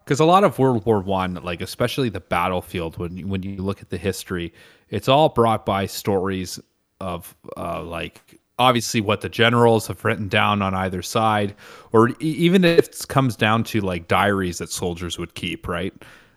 because 0.04 0.20
a 0.20 0.24
lot 0.24 0.44
of 0.44 0.58
World 0.58 0.86
War 0.86 1.00
One, 1.00 1.34
like 1.42 1.60
especially 1.60 2.08
the 2.08 2.20
battlefield, 2.20 2.96
when 2.96 3.28
when 3.28 3.42
you 3.42 3.56
look 3.56 3.82
at 3.82 3.90
the 3.90 3.98
history, 3.98 4.52
it's 4.88 5.08
all 5.08 5.28
brought 5.28 5.66
by 5.66 5.86
stories 5.86 6.60
of 7.00 7.34
uh, 7.56 7.82
like 7.82 8.40
obviously 8.58 9.00
what 9.00 9.20
the 9.20 9.28
generals 9.28 9.86
have 9.86 10.04
written 10.04 10.28
down 10.28 10.62
on 10.62 10.74
either 10.74 11.02
side, 11.02 11.54
or 11.92 12.10
even 12.20 12.64
if 12.64 12.86
it 12.86 13.04
comes 13.08 13.36
down 13.36 13.64
to 13.64 13.80
like 13.80 14.08
diaries 14.08 14.58
that 14.58 14.70
soldiers 14.70 15.18
would 15.18 15.34
keep, 15.34 15.68
right, 15.68 15.94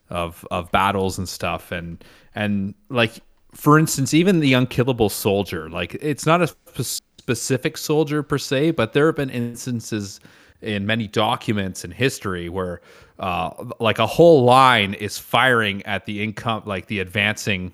of 0.10 0.46
of 0.52 0.72
battles 0.72 1.18
and 1.18 1.28
stuff, 1.30 1.72
and 1.72 2.04
and 2.36 2.74
like 2.90 3.20
for 3.54 3.80
instance, 3.80 4.14
even 4.14 4.40
the 4.40 4.54
unkillable 4.54 5.10
soldier, 5.10 5.70
like 5.70 5.96
it's 6.02 6.26
not 6.26 6.42
a 6.42 6.48
specific 6.84 7.78
soldier 7.78 8.24
per 8.24 8.38
se, 8.38 8.72
but 8.72 8.94
there 8.94 9.08
have 9.08 9.16
been 9.16 9.30
instances 9.30 10.20
in 10.62 10.86
many 10.86 11.08
documents 11.08 11.86
in 11.86 11.92
history 11.92 12.50
where 12.50 12.82
uh, 13.20 13.52
like 13.80 13.98
a 13.98 14.08
whole 14.08 14.44
line 14.44 14.94
is 14.96 15.18
firing 15.18 15.86
at 15.86 16.06
the 16.06 16.22
income 16.22 16.62
like 16.66 16.88
the 16.88 17.00
advancing 17.00 17.72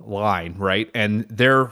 line 0.00 0.54
right? 0.58 0.90
And 0.94 1.26
they're 1.28 1.70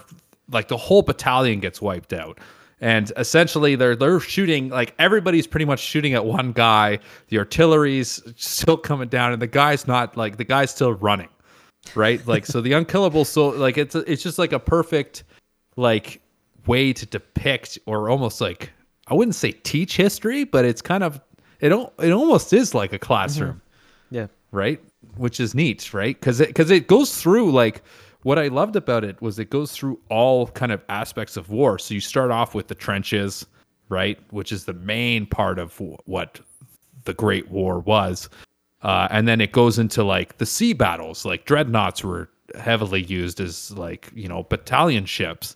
like 0.50 0.68
the 0.68 0.76
whole 0.76 1.02
battalion 1.02 1.60
gets 1.60 1.80
wiped 1.80 2.12
out. 2.12 2.38
And 2.80 3.10
essentially 3.16 3.74
they're 3.74 3.96
they're 3.96 4.20
shooting 4.20 4.68
like 4.68 4.94
everybody's 4.98 5.46
pretty 5.46 5.64
much 5.64 5.80
shooting 5.80 6.12
at 6.12 6.26
one 6.26 6.52
guy. 6.52 6.98
The 7.28 7.38
artillery's 7.38 8.22
still 8.36 8.76
coming 8.76 9.08
down 9.08 9.32
and 9.32 9.40
the 9.40 9.46
guy's 9.46 9.86
not 9.86 10.16
like 10.16 10.36
the 10.36 10.44
guy's 10.44 10.70
still 10.70 10.92
running 10.94 11.28
right? 11.94 12.26
Like 12.26 12.46
so 12.46 12.60
the 12.60 12.72
unkillable 12.72 13.24
so 13.24 13.48
like 13.48 13.78
it's 13.78 13.94
it's 13.94 14.22
just 14.22 14.38
like 14.38 14.52
a 14.52 14.58
perfect 14.58 15.24
like 15.76 16.20
way 16.66 16.92
to 16.92 17.06
depict 17.06 17.78
or 17.86 18.08
almost 18.10 18.40
like 18.40 18.72
i 19.06 19.14
wouldn't 19.14 19.36
say 19.36 19.52
teach 19.52 19.96
history 19.96 20.42
but 20.42 20.64
it's 20.64 20.82
kind 20.82 21.04
of 21.04 21.20
it 21.60 21.72
it 21.72 22.10
almost 22.10 22.52
is 22.52 22.74
like 22.74 22.92
a 22.92 22.98
classroom. 22.98 23.60
Mm-hmm. 24.10 24.14
yeah. 24.14 24.26
Right? 24.52 24.80
Which 25.16 25.40
is 25.40 25.54
neat 25.54 25.92
right? 25.94 26.18
Because 26.18 26.40
it 26.40 26.48
because 26.48 26.70
it 26.70 26.86
goes 26.86 27.20
through 27.20 27.52
like 27.52 27.82
what 28.26 28.40
I 28.40 28.48
loved 28.48 28.74
about 28.74 29.04
it 29.04 29.22
was 29.22 29.38
it 29.38 29.50
goes 29.50 29.70
through 29.70 30.00
all 30.10 30.48
kind 30.48 30.72
of 30.72 30.82
aspects 30.88 31.36
of 31.36 31.48
war. 31.48 31.78
So 31.78 31.94
you 31.94 32.00
start 32.00 32.32
off 32.32 32.56
with 32.56 32.66
the 32.66 32.74
trenches, 32.74 33.46
right, 33.88 34.18
which 34.32 34.50
is 34.50 34.64
the 34.64 34.72
main 34.72 35.26
part 35.26 35.60
of 35.60 35.80
what 36.06 36.40
the 37.04 37.14
Great 37.14 37.48
War 37.52 37.78
was, 37.78 38.28
uh, 38.82 39.06
and 39.12 39.28
then 39.28 39.40
it 39.40 39.52
goes 39.52 39.78
into 39.78 40.02
like 40.02 40.38
the 40.38 40.44
sea 40.44 40.72
battles. 40.72 41.24
Like 41.24 41.44
dreadnoughts 41.44 42.02
were 42.02 42.28
heavily 42.58 43.04
used 43.04 43.38
as 43.38 43.70
like 43.70 44.10
you 44.12 44.26
know 44.26 44.42
battalion 44.42 45.04
ships, 45.04 45.55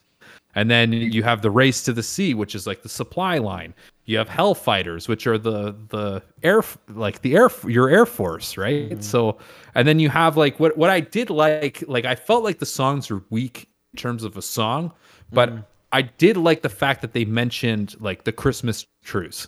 and 0.55 0.71
then 0.71 0.93
you 0.93 1.23
have 1.23 1.43
the 1.43 1.51
race 1.51 1.83
to 1.85 1.93
the 1.93 2.03
sea, 2.03 2.35
which 2.35 2.55
is 2.55 2.67
like 2.67 2.83
the 2.83 2.89
supply 2.89 3.39
line. 3.39 3.73
You 4.07 4.19
have 4.19 4.29
Hellfighters, 4.29 5.07
which 5.07 5.27
are 5.27 5.39
the 5.39 5.77
the 5.89 6.23
air 6.43 6.63
like 6.89 7.23
the 7.23 7.37
air 7.37 7.49
your 7.67 7.89
air 7.89 8.07
force, 8.07 8.57
right? 8.57 8.91
Mm-hmm. 8.91 9.01
So, 9.01 9.39
and 9.75 9.87
then 9.87 10.01
you 10.01 10.09
have 10.09 10.37
like 10.37 10.59
what 10.59 10.77
what 10.77 10.91
I 10.91 11.01
did 11.01 11.31
like 11.31 11.85
like 11.87 12.05
I 12.05 12.17
felt 12.17 12.43
like 12.43 12.59
the 12.59 12.67
songs 12.67 13.11
were 13.11 13.23
weak 13.31 13.69
in 13.93 13.99
terms 13.99 14.25
of 14.25 14.37
a 14.37 14.43
song, 14.43 14.93
but 15.33 15.51
mm-hmm. 15.51 15.61
I 15.93 16.03
did 16.03 16.37
like 16.37 16.63
the 16.63 16.69
fact 16.69 17.03
that 17.03 17.13
they 17.13 17.25
mentioned 17.25 17.95
like 18.01 18.25
the 18.25 18.33
Christmas 18.33 18.87
truce, 19.05 19.47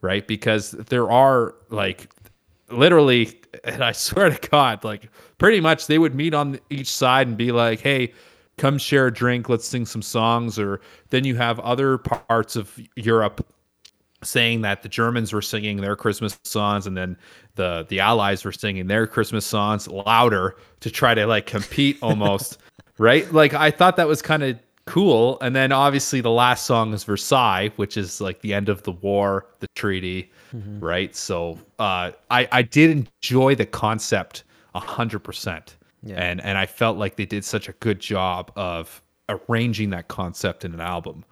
right? 0.00 0.26
Because 0.26 0.72
there 0.72 1.10
are 1.10 1.54
like 1.68 2.10
literally, 2.70 3.40
and 3.64 3.84
I 3.84 3.92
swear 3.92 4.30
to 4.30 4.48
God, 4.48 4.82
like 4.82 5.08
pretty 5.38 5.60
much 5.60 5.86
they 5.86 5.98
would 5.98 6.16
meet 6.16 6.34
on 6.34 6.58
each 6.70 6.90
side 6.90 7.28
and 7.28 7.36
be 7.36 7.52
like, 7.52 7.78
"Hey, 7.78 8.12
come 8.60 8.78
share 8.78 9.08
a 9.08 9.12
drink, 9.12 9.48
let's 9.48 9.66
sing 9.66 9.86
some 9.86 10.02
songs." 10.02 10.58
Or 10.58 10.80
then 11.10 11.24
you 11.24 11.36
have 11.36 11.58
other 11.60 11.98
parts 11.98 12.56
of 12.56 12.78
Europe 12.96 13.44
saying 14.22 14.60
that 14.62 14.82
the 14.82 14.88
Germans 14.88 15.32
were 15.32 15.42
singing 15.42 15.78
their 15.78 15.96
Christmas 15.96 16.38
songs 16.44 16.86
and 16.86 16.96
then 16.96 17.16
the 17.54 17.86
the 17.88 18.00
Allies 18.00 18.44
were 18.44 18.52
singing 18.52 18.86
their 18.86 19.06
Christmas 19.06 19.46
songs 19.46 19.88
louder 19.88 20.56
to 20.80 20.90
try 20.90 21.14
to 21.14 21.26
like 21.26 21.46
compete 21.46 21.98
almost, 22.02 22.58
right? 22.98 23.32
Like 23.32 23.54
I 23.54 23.70
thought 23.70 23.96
that 23.96 24.08
was 24.08 24.22
kind 24.22 24.42
of 24.42 24.58
cool. 24.86 25.38
And 25.40 25.54
then 25.54 25.72
obviously 25.72 26.20
the 26.20 26.30
last 26.30 26.66
song 26.66 26.92
is 26.92 27.04
Versailles, 27.04 27.70
which 27.76 27.96
is 27.96 28.20
like 28.20 28.40
the 28.40 28.52
end 28.52 28.68
of 28.68 28.82
the 28.82 28.92
war, 28.92 29.46
the 29.60 29.68
treaty, 29.74 30.30
mm-hmm. 30.54 30.80
right? 30.80 31.14
So 31.14 31.58
uh, 31.78 32.12
I 32.30 32.48
I 32.52 32.62
did 32.62 32.90
enjoy 32.90 33.54
the 33.54 33.66
concept 33.66 34.44
a 34.74 34.80
hundred 34.80 35.20
percent. 35.20 35.76
And 36.06 36.40
and 36.40 36.56
I 36.56 36.66
felt 36.66 36.96
like 36.96 37.16
they 37.16 37.26
did 37.26 37.44
such 37.44 37.68
a 37.68 37.72
good 37.72 38.00
job 38.00 38.52
of 38.56 39.02
arranging 39.28 39.90
that 39.90 40.08
concept 40.08 40.64
in 40.64 40.74
an 40.74 40.80
album. 40.80 41.24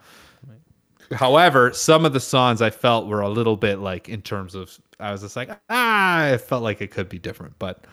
However, 1.13 1.73
some 1.73 2.05
of 2.05 2.13
the 2.13 2.21
songs 2.21 2.61
I 2.61 2.71
felt 2.71 3.07
were 3.07 3.21
a 3.21 3.31
little 3.31 3.57
bit 3.57 3.79
like 3.79 4.09
in 4.09 4.21
terms 4.21 4.55
of 4.55 4.79
I 5.01 5.13
was 5.13 5.23
just 5.23 5.37
like 5.37 5.51
ah, 5.71 6.25
I 6.25 6.37
felt 6.39 6.63
like 6.63 6.83
it 6.83 6.91
could 6.91 7.09
be 7.09 7.19
different, 7.19 7.59
but 7.59 7.85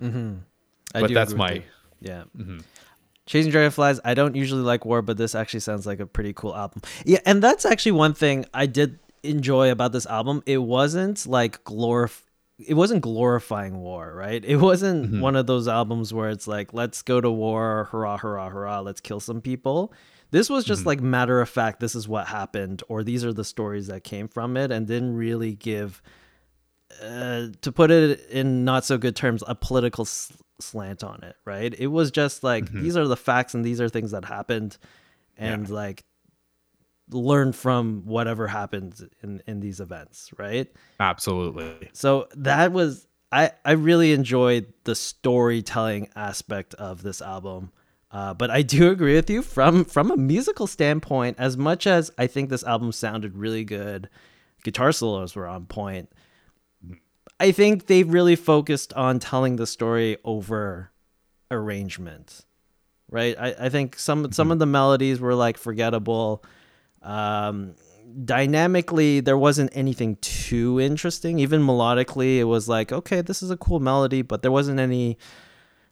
mm-hmm. 0.00 0.36
but 0.92 1.12
that's 1.12 1.34
my 1.34 1.62
yeah. 2.00 2.24
Mm-hmm. 2.36 2.58
Chasing 3.26 3.50
Dragonflies, 3.50 4.00
I 4.04 4.12
don't 4.12 4.36
usually 4.36 4.60
like 4.60 4.84
War, 4.84 5.00
but 5.00 5.16
this 5.16 5.34
actually 5.34 5.60
sounds 5.60 5.86
like 5.86 5.98
a 5.98 6.06
pretty 6.06 6.34
cool 6.34 6.54
album. 6.54 6.82
Yeah, 7.06 7.20
and 7.24 7.42
that's 7.42 7.64
actually 7.64 7.92
one 7.92 8.12
thing 8.12 8.44
I 8.52 8.66
did 8.66 8.98
enjoy 9.22 9.70
about 9.70 9.92
this 9.92 10.04
album. 10.04 10.42
It 10.44 10.58
wasn't 10.58 11.26
like 11.26 11.64
glorif 11.64 12.20
it 12.58 12.74
wasn't 12.74 13.02
glorifying 13.02 13.78
war, 13.78 14.14
right? 14.14 14.44
It 14.44 14.56
wasn't 14.56 15.06
mm-hmm. 15.06 15.20
one 15.20 15.36
of 15.36 15.46
those 15.46 15.66
albums 15.66 16.14
where 16.14 16.30
it's 16.30 16.46
like, 16.46 16.72
let's 16.72 17.02
go 17.02 17.20
to 17.20 17.30
war, 17.30 17.88
hurrah, 17.90 18.16
hurrah, 18.16 18.48
hurrah, 18.48 18.80
let's 18.80 19.00
kill 19.00 19.20
some 19.20 19.40
people. 19.40 19.92
This 20.30 20.48
was 20.48 20.64
just 20.64 20.80
mm-hmm. 20.80 20.88
like 20.88 21.00
matter 21.00 21.40
of 21.40 21.48
fact, 21.48 21.80
this 21.80 21.94
is 21.94 22.08
what 22.08 22.26
happened, 22.28 22.82
or 22.88 23.02
these 23.02 23.24
are 23.24 23.32
the 23.32 23.44
stories 23.44 23.88
that 23.88 24.04
came 24.04 24.28
from 24.28 24.56
it, 24.56 24.70
and 24.70 24.86
didn't 24.86 25.16
really 25.16 25.54
give, 25.54 26.00
uh, 27.02 27.48
to 27.60 27.72
put 27.72 27.90
it 27.90 28.28
in 28.30 28.64
not 28.64 28.84
so 28.84 28.98
good 28.98 29.16
terms, 29.16 29.42
a 29.46 29.54
political 29.54 30.04
slant 30.04 31.04
on 31.04 31.22
it, 31.22 31.36
right? 31.44 31.74
It 31.76 31.88
was 31.88 32.10
just 32.10 32.42
like 32.44 32.64
mm-hmm. 32.64 32.82
these 32.82 32.96
are 32.96 33.06
the 33.06 33.16
facts 33.16 33.54
and 33.54 33.64
these 33.64 33.80
are 33.80 33.88
things 33.88 34.12
that 34.12 34.24
happened, 34.24 34.76
and 35.36 35.68
yeah. 35.68 35.74
like 35.74 36.04
learn 37.10 37.52
from 37.52 38.02
whatever 38.04 38.46
happened 38.46 39.08
in 39.22 39.42
in 39.46 39.60
these 39.60 39.80
events, 39.80 40.30
right? 40.38 40.70
Absolutely. 41.00 41.90
So 41.92 42.28
that 42.36 42.72
was 42.72 43.06
I 43.30 43.52
I 43.64 43.72
really 43.72 44.12
enjoyed 44.12 44.72
the 44.84 44.94
storytelling 44.94 46.08
aspect 46.16 46.74
of 46.74 47.02
this 47.02 47.20
album. 47.20 47.72
Uh, 48.10 48.32
but 48.32 48.48
I 48.48 48.62
do 48.62 48.90
agree 48.90 49.16
with 49.16 49.28
you 49.28 49.42
from 49.42 49.84
from 49.84 50.10
a 50.10 50.16
musical 50.16 50.66
standpoint. 50.66 51.36
As 51.38 51.56
much 51.56 51.86
as 51.86 52.10
I 52.16 52.26
think 52.26 52.48
this 52.48 52.62
album 52.62 52.92
sounded 52.92 53.36
really 53.36 53.64
good, 53.64 54.08
guitar 54.62 54.92
solos 54.92 55.34
were 55.34 55.48
on 55.48 55.66
point. 55.66 56.10
I 57.40 57.50
think 57.50 57.86
they 57.86 58.04
really 58.04 58.36
focused 58.36 58.92
on 58.92 59.18
telling 59.18 59.56
the 59.56 59.66
story 59.66 60.16
over 60.24 60.92
arrangement, 61.50 62.44
right? 63.10 63.36
I, 63.38 63.54
I 63.58 63.68
think 63.68 63.98
some 63.98 64.22
mm-hmm. 64.22 64.32
some 64.32 64.52
of 64.52 64.60
the 64.60 64.66
melodies 64.66 65.18
were 65.20 65.34
like 65.34 65.58
forgettable. 65.58 66.44
Um, 67.04 67.74
dynamically, 68.24 69.20
there 69.20 69.38
wasn't 69.38 69.70
anything 69.74 70.16
too 70.16 70.80
interesting. 70.80 71.38
Even 71.38 71.62
melodically, 71.62 72.38
it 72.38 72.44
was 72.44 72.68
like, 72.68 72.92
okay, 72.92 73.20
this 73.20 73.42
is 73.42 73.50
a 73.50 73.56
cool 73.56 73.80
melody, 73.80 74.22
but 74.22 74.42
there 74.42 74.52
wasn't 74.52 74.80
any 74.80 75.18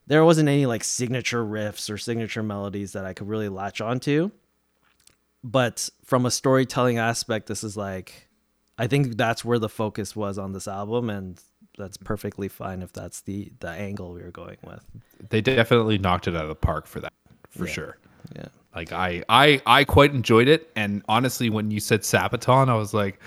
there 0.06 0.24
wasn't 0.24 0.48
any 0.48 0.66
like 0.66 0.82
signature 0.82 1.44
riffs 1.44 1.88
or 1.88 1.96
signature 1.96 2.42
melodies 2.42 2.92
that 2.92 3.04
I 3.04 3.12
could 3.12 3.28
really 3.28 3.48
latch 3.48 3.80
onto. 3.80 4.30
But 5.44 5.88
from 6.04 6.26
a 6.26 6.30
storytelling 6.30 6.98
aspect, 6.98 7.46
this 7.46 7.62
is 7.62 7.76
like 7.76 8.28
I 8.78 8.86
think 8.86 9.16
that's 9.16 9.44
where 9.44 9.58
the 9.58 9.68
focus 9.68 10.16
was 10.16 10.38
on 10.38 10.52
this 10.52 10.66
album 10.66 11.10
and 11.10 11.40
that's 11.78 11.96
perfectly 11.96 12.48
fine 12.48 12.82
if 12.82 12.92
that's 12.92 13.22
the 13.22 13.52
the 13.60 13.68
angle 13.68 14.12
we 14.12 14.22
were 14.22 14.30
going 14.30 14.58
with. 14.64 14.84
They 15.30 15.40
definitely 15.40 15.98
knocked 15.98 16.28
it 16.28 16.36
out 16.36 16.42
of 16.42 16.48
the 16.48 16.54
park 16.54 16.86
for 16.86 17.00
that, 17.00 17.12
for 17.50 17.66
yeah. 17.66 17.72
sure. 17.72 17.98
Yeah. 18.34 18.48
Like 18.74 18.92
I 18.92 19.22
I 19.28 19.60
I 19.66 19.84
quite 19.84 20.12
enjoyed 20.12 20.48
it, 20.48 20.70
and 20.76 21.02
honestly, 21.08 21.50
when 21.50 21.70
you 21.70 21.80
said 21.80 22.00
Sabaton, 22.00 22.68
I 22.68 22.74
was 22.74 22.94
like, 22.94 23.20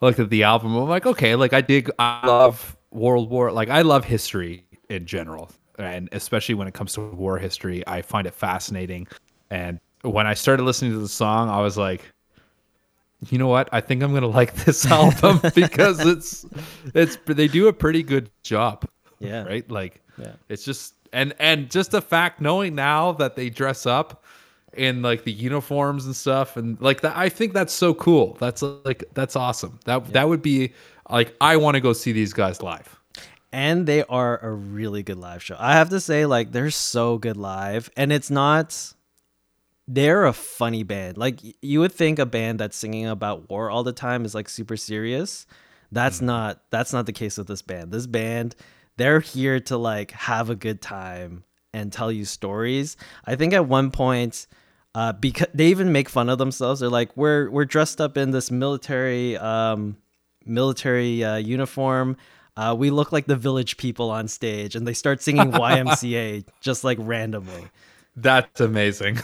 I 0.00 0.06
looked 0.06 0.18
at 0.18 0.30
the 0.30 0.42
album, 0.42 0.74
I'm 0.74 0.88
like, 0.88 1.06
okay, 1.06 1.34
like 1.34 1.52
I 1.52 1.60
dig, 1.60 1.90
I 1.98 2.26
love 2.26 2.76
World 2.92 3.28
War, 3.30 3.52
like 3.52 3.68
I 3.68 3.82
love 3.82 4.04
history 4.04 4.64
in 4.88 5.04
general, 5.04 5.50
and 5.78 6.08
especially 6.12 6.54
when 6.54 6.66
it 6.66 6.74
comes 6.74 6.94
to 6.94 7.02
war 7.02 7.38
history, 7.38 7.86
I 7.86 8.00
find 8.00 8.26
it 8.26 8.34
fascinating. 8.34 9.06
And 9.50 9.80
when 10.02 10.26
I 10.26 10.34
started 10.34 10.62
listening 10.62 10.92
to 10.92 10.98
the 10.98 11.08
song, 11.08 11.50
I 11.50 11.60
was 11.60 11.76
like, 11.76 12.02
you 13.28 13.36
know 13.38 13.48
what? 13.48 13.68
I 13.72 13.82
think 13.82 14.02
I'm 14.02 14.14
gonna 14.14 14.26
like 14.42 14.54
this 14.54 14.86
album 14.90 15.40
because 15.54 16.00
it's 16.00 16.46
it's 16.94 17.18
they 17.26 17.48
do 17.48 17.68
a 17.68 17.72
pretty 17.72 18.02
good 18.02 18.30
job. 18.42 18.86
Yeah. 19.18 19.44
Right. 19.44 19.70
Like. 19.70 20.02
Yeah. 20.18 20.32
It's 20.48 20.64
just 20.64 20.94
and 21.12 21.34
and 21.38 21.70
just 21.70 21.90
the 21.90 22.00
fact 22.00 22.40
knowing 22.40 22.74
now 22.74 23.12
that 23.12 23.36
they 23.36 23.50
dress 23.50 23.86
up 23.86 24.24
in 24.76 25.02
like 25.02 25.24
the 25.24 25.32
uniforms 25.32 26.06
and 26.06 26.14
stuff 26.14 26.56
and 26.56 26.80
like 26.80 27.00
that 27.00 27.16
I 27.16 27.28
think 27.28 27.52
that's 27.52 27.72
so 27.72 27.94
cool. 27.94 28.36
That's 28.40 28.62
like 28.62 29.04
that's 29.14 29.36
awesome. 29.36 29.78
That 29.84 30.04
yeah. 30.06 30.12
that 30.12 30.28
would 30.28 30.42
be 30.42 30.72
like 31.10 31.34
I 31.40 31.56
want 31.56 31.74
to 31.74 31.80
go 31.80 31.92
see 31.92 32.12
these 32.12 32.32
guys 32.32 32.62
live. 32.62 33.00
And 33.52 33.86
they 33.86 34.02
are 34.04 34.38
a 34.44 34.52
really 34.52 35.02
good 35.02 35.18
live 35.18 35.42
show. 35.42 35.56
I 35.58 35.74
have 35.74 35.88
to 35.90 36.00
say 36.00 36.26
like 36.26 36.52
they're 36.52 36.70
so 36.70 37.18
good 37.18 37.36
live 37.36 37.90
and 37.96 38.12
it's 38.12 38.30
not 38.30 38.94
they're 39.88 40.26
a 40.26 40.32
funny 40.32 40.82
band. 40.82 41.16
Like 41.16 41.40
you 41.62 41.80
would 41.80 41.92
think 41.92 42.18
a 42.18 42.26
band 42.26 42.58
that's 42.58 42.76
singing 42.76 43.06
about 43.06 43.48
war 43.48 43.70
all 43.70 43.84
the 43.84 43.92
time 43.92 44.24
is 44.24 44.34
like 44.34 44.48
super 44.48 44.76
serious. 44.76 45.46
That's 45.92 46.18
mm. 46.18 46.26
not 46.26 46.62
that's 46.70 46.92
not 46.92 47.06
the 47.06 47.12
case 47.12 47.38
with 47.38 47.46
this 47.46 47.62
band. 47.62 47.92
This 47.92 48.06
band 48.06 48.56
they're 48.96 49.20
here 49.20 49.60
to 49.60 49.76
like 49.76 50.10
have 50.12 50.50
a 50.50 50.54
good 50.54 50.80
time 50.80 51.44
and 51.72 51.92
tell 51.92 52.10
you 52.10 52.24
stories. 52.24 52.96
I 53.26 53.36
think 53.36 53.52
at 53.52 53.68
one 53.68 53.90
point, 53.90 54.46
uh, 54.96 55.12
because 55.12 55.48
they 55.52 55.66
even 55.66 55.92
make 55.92 56.08
fun 56.08 56.30
of 56.30 56.38
themselves. 56.38 56.80
They're 56.80 56.88
like, 56.88 57.14
we're 57.18 57.50
we're 57.50 57.66
dressed 57.66 58.00
up 58.00 58.16
in 58.16 58.30
this 58.30 58.50
military 58.50 59.36
um, 59.36 59.98
military 60.46 61.22
uh, 61.22 61.36
uniform. 61.36 62.16
Uh, 62.56 62.74
we 62.76 62.88
look 62.88 63.12
like 63.12 63.26
the 63.26 63.36
village 63.36 63.76
people 63.76 64.10
on 64.10 64.26
stage, 64.26 64.74
and 64.74 64.88
they 64.88 64.94
start 64.94 65.20
singing 65.20 65.52
YMCA 65.52 66.46
just 66.62 66.82
like 66.82 66.96
randomly. 66.98 67.66
That's 68.16 68.58
amazing. 68.58 69.18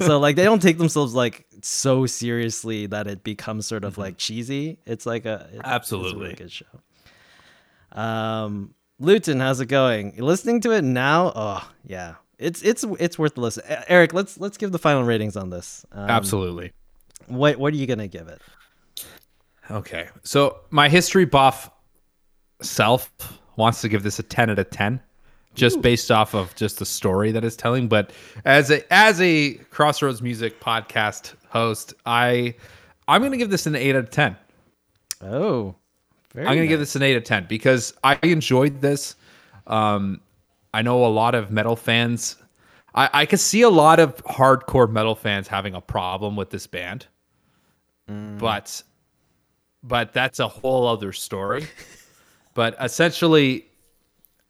so 0.00 0.18
like 0.18 0.34
they 0.34 0.42
don't 0.42 0.60
take 0.60 0.78
themselves 0.78 1.14
like 1.14 1.46
so 1.62 2.04
seriously 2.04 2.86
that 2.86 3.06
it 3.06 3.22
becomes 3.22 3.64
sort 3.64 3.84
of 3.84 3.92
mm-hmm. 3.92 4.00
like 4.00 4.18
cheesy. 4.18 4.80
It's 4.86 5.06
like 5.06 5.24
a 5.24 5.48
it, 5.52 5.60
absolutely 5.62 6.08
it's 6.08 6.16
a 6.16 6.18
really 6.18 6.34
good 6.34 6.52
show. 6.52 8.00
Um, 8.00 8.74
Luton, 8.98 9.38
how's 9.38 9.60
it 9.60 9.66
going? 9.66 10.16
listening 10.16 10.60
to 10.62 10.72
it 10.72 10.82
now? 10.82 11.32
Oh 11.36 11.70
yeah, 11.86 12.14
it's 12.42 12.62
it's 12.62 12.84
it's 12.98 13.18
worth 13.18 13.34
the 13.34 13.40
listen. 13.40 13.64
Eric, 13.88 14.12
let's 14.12 14.38
let's 14.38 14.56
give 14.56 14.72
the 14.72 14.78
final 14.78 15.04
ratings 15.04 15.36
on 15.36 15.50
this. 15.50 15.84
Um, 15.92 16.08
Absolutely. 16.10 16.72
What 17.26 17.56
what 17.58 17.72
are 17.72 17.76
you 17.76 17.86
gonna 17.86 18.08
give 18.08 18.28
it? 18.28 18.40
Okay, 19.70 20.08
so 20.22 20.58
my 20.70 20.88
history 20.88 21.24
buff 21.24 21.70
self 22.60 23.10
wants 23.56 23.80
to 23.82 23.88
give 23.88 24.02
this 24.02 24.18
a 24.18 24.22
ten 24.22 24.50
out 24.50 24.58
of 24.58 24.70
ten, 24.70 25.00
just 25.54 25.78
Ooh. 25.78 25.82
based 25.82 26.10
off 26.10 26.34
of 26.34 26.54
just 26.56 26.78
the 26.78 26.86
story 26.86 27.32
that 27.32 27.44
it's 27.44 27.56
telling. 27.56 27.88
But 27.88 28.10
as 28.44 28.70
a 28.70 28.92
as 28.92 29.20
a 29.20 29.54
Crossroads 29.70 30.20
Music 30.20 30.60
podcast 30.60 31.34
host, 31.48 31.94
I 32.04 32.54
I'm 33.08 33.22
gonna 33.22 33.36
give 33.36 33.50
this 33.50 33.66
an 33.66 33.76
eight 33.76 33.94
out 33.94 34.04
of 34.04 34.10
ten. 34.10 34.36
Oh, 35.22 35.76
very 36.34 36.46
I'm 36.46 36.54
going 36.54 36.58
to 36.60 36.64
nice. 36.64 36.68
give 36.70 36.80
this 36.80 36.96
an 36.96 37.02
8 37.02 37.12
out 37.12 37.16
of 37.18 37.24
10 37.24 37.46
because 37.46 37.94
I 38.02 38.18
enjoyed 38.22 38.80
this. 38.80 39.16
Um, 39.66 40.20
I 40.74 40.82
know 40.82 41.04
a 41.04 41.08
lot 41.08 41.34
of 41.34 41.50
metal 41.50 41.76
fans. 41.76 42.36
I, 42.94 43.10
I 43.12 43.26
could 43.26 43.40
see 43.40 43.62
a 43.62 43.70
lot 43.70 44.00
of 44.00 44.16
hardcore 44.24 44.90
metal 44.90 45.14
fans 45.14 45.48
having 45.48 45.74
a 45.74 45.80
problem 45.80 46.36
with 46.36 46.50
this 46.50 46.66
band, 46.66 47.06
mm. 48.08 48.38
but 48.38 48.82
but 49.82 50.12
that's 50.12 50.38
a 50.38 50.48
whole 50.48 50.86
other 50.86 51.12
story. 51.12 51.66
but 52.54 52.76
essentially, 52.80 53.66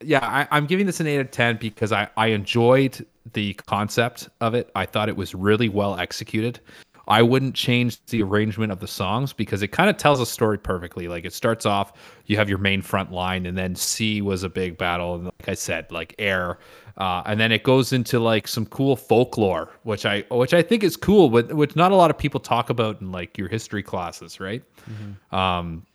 yeah, 0.01 0.47
I, 0.51 0.57
am 0.57 0.67
giving 0.67 0.87
this 0.87 1.01
an 1.01 1.07
eight 1.07 1.19
out 1.19 1.27
of 1.27 1.31
ten 1.31 1.57
because 1.57 1.93
I 1.93 2.09
I 2.17 2.29
enjoyed 2.29 3.05
the 3.33 3.55
concept 3.55 4.29
of 4.41 4.55
it. 4.55 4.71
I 4.75 4.87
thought 4.87 5.09
it 5.09 5.17
was 5.17 5.35
really 5.35 5.69
well 5.69 5.99
executed. 5.99 6.61
I 7.09 7.23
wouldn't 7.23 7.55
change 7.55 8.05
the 8.07 8.23
arrangement 8.23 8.71
of 8.71 8.81
the 8.81 8.87
songs 8.87 9.33
because 9.33 9.63
it 9.63 9.69
kind 9.69 9.91
of 9.91 9.97
tells 9.97 10.21
a 10.21 10.27
story 10.27 10.59
perfectly. 10.59 11.09
Like 11.09 11.25
it 11.25 11.33
starts 11.33 11.67
off, 11.67 11.93
you 12.27 12.37
have 12.37 12.49
your 12.49 12.59
main 12.59 12.83
front 12.83 13.11
line, 13.11 13.47
and 13.47 13.59
then 13.59 13.75
sea 13.75 14.23
was 14.23 14.45
a 14.45 14.49
big 14.49 14.79
battle, 14.79 15.17
and 15.17 15.25
like 15.25 15.49
I 15.49 15.55
said, 15.55 15.91
like 15.91 16.15
air, 16.19 16.59
uh, 16.99 17.23
and 17.27 17.41
then 17.41 17.51
it 17.51 17.65
goes 17.65 17.93
into 17.93 18.21
like 18.21 18.47
some 18.47 18.67
cool 18.67 18.97
folklore, 18.97 19.71
which 19.83 20.07
I 20.07 20.25
which 20.31 20.55
I 20.55 20.63
think 20.63 20.85
is 20.85 20.97
cool, 20.97 21.29
but 21.29 21.53
which 21.55 21.75
not 21.75 21.91
a 21.91 21.97
lot 21.97 22.11
of 22.11 22.19
people 22.19 22.39
talk 22.39 22.71
about 22.71 23.01
in 23.01 23.11
like 23.11 23.37
your 23.37 23.49
history 23.49 23.83
classes, 23.83 24.39
right? 24.39 24.63
Mm-hmm. 24.89 25.35
Um, 25.35 25.87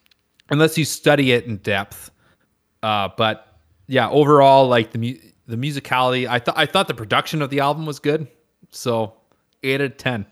unless 0.50 0.78
you 0.78 0.86
study 0.86 1.32
it 1.32 1.46
in 1.46 1.58
depth. 1.58 2.12
Uh, 2.84 3.10
but 3.16 3.60
yeah, 3.88 4.10
overall, 4.10 4.68
like 4.68 4.92
the 4.92 4.98
mu- 4.98 5.20
the 5.48 5.56
musicality, 5.56 6.28
I 6.28 6.40
thought 6.40 6.58
I 6.58 6.66
thought 6.66 6.88
the 6.88 6.94
production 6.94 7.42
of 7.42 7.50
the 7.50 7.62
album 7.62 7.86
was 7.86 8.00
good, 8.00 8.28
so 8.72 9.14
eight 9.64 9.82
out 9.82 9.92
of 9.92 9.98
ten. 9.98 10.26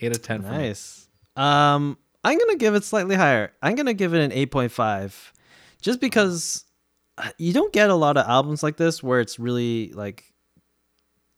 Eight 0.00 0.16
of 0.16 0.22
ten. 0.22 0.42
Nice. 0.42 1.08
Um, 1.36 1.98
I'm 2.24 2.38
gonna 2.38 2.56
give 2.56 2.74
it 2.74 2.84
slightly 2.84 3.16
higher. 3.16 3.52
I'm 3.62 3.74
gonna 3.74 3.94
give 3.94 4.14
it 4.14 4.20
an 4.20 4.32
eight 4.32 4.50
point 4.50 4.72
five, 4.72 5.32
just 5.80 6.00
because 6.00 6.64
uh, 7.18 7.30
you 7.38 7.52
don't 7.52 7.72
get 7.72 7.90
a 7.90 7.94
lot 7.94 8.16
of 8.16 8.26
albums 8.26 8.62
like 8.62 8.76
this 8.76 9.02
where 9.02 9.20
it's 9.20 9.38
really 9.38 9.92
like 9.94 10.24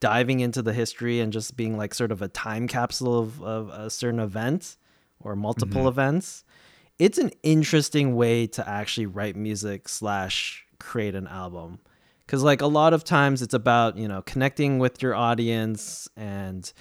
diving 0.00 0.40
into 0.40 0.62
the 0.62 0.72
history 0.72 1.20
and 1.20 1.32
just 1.32 1.56
being 1.56 1.76
like 1.76 1.94
sort 1.94 2.10
of 2.10 2.22
a 2.22 2.28
time 2.28 2.66
capsule 2.66 3.18
of, 3.18 3.40
of 3.42 3.68
a 3.68 3.88
certain 3.88 4.18
event 4.18 4.76
or 5.20 5.36
multiple 5.36 5.82
mm-hmm. 5.82 5.88
events. 5.88 6.44
It's 6.98 7.18
an 7.18 7.30
interesting 7.42 8.16
way 8.16 8.48
to 8.48 8.68
actually 8.68 9.06
write 9.06 9.36
music 9.36 9.88
slash 9.88 10.66
create 10.80 11.14
an 11.14 11.28
album 11.28 11.78
because 12.26 12.42
like 12.42 12.60
a 12.60 12.66
lot 12.66 12.92
of 12.92 13.04
times 13.04 13.42
it's 13.42 13.54
about 13.54 13.96
you 13.96 14.08
know 14.08 14.22
connecting 14.22 14.78
with 14.78 15.00
your 15.00 15.14
audience 15.14 16.08
and 16.16 16.72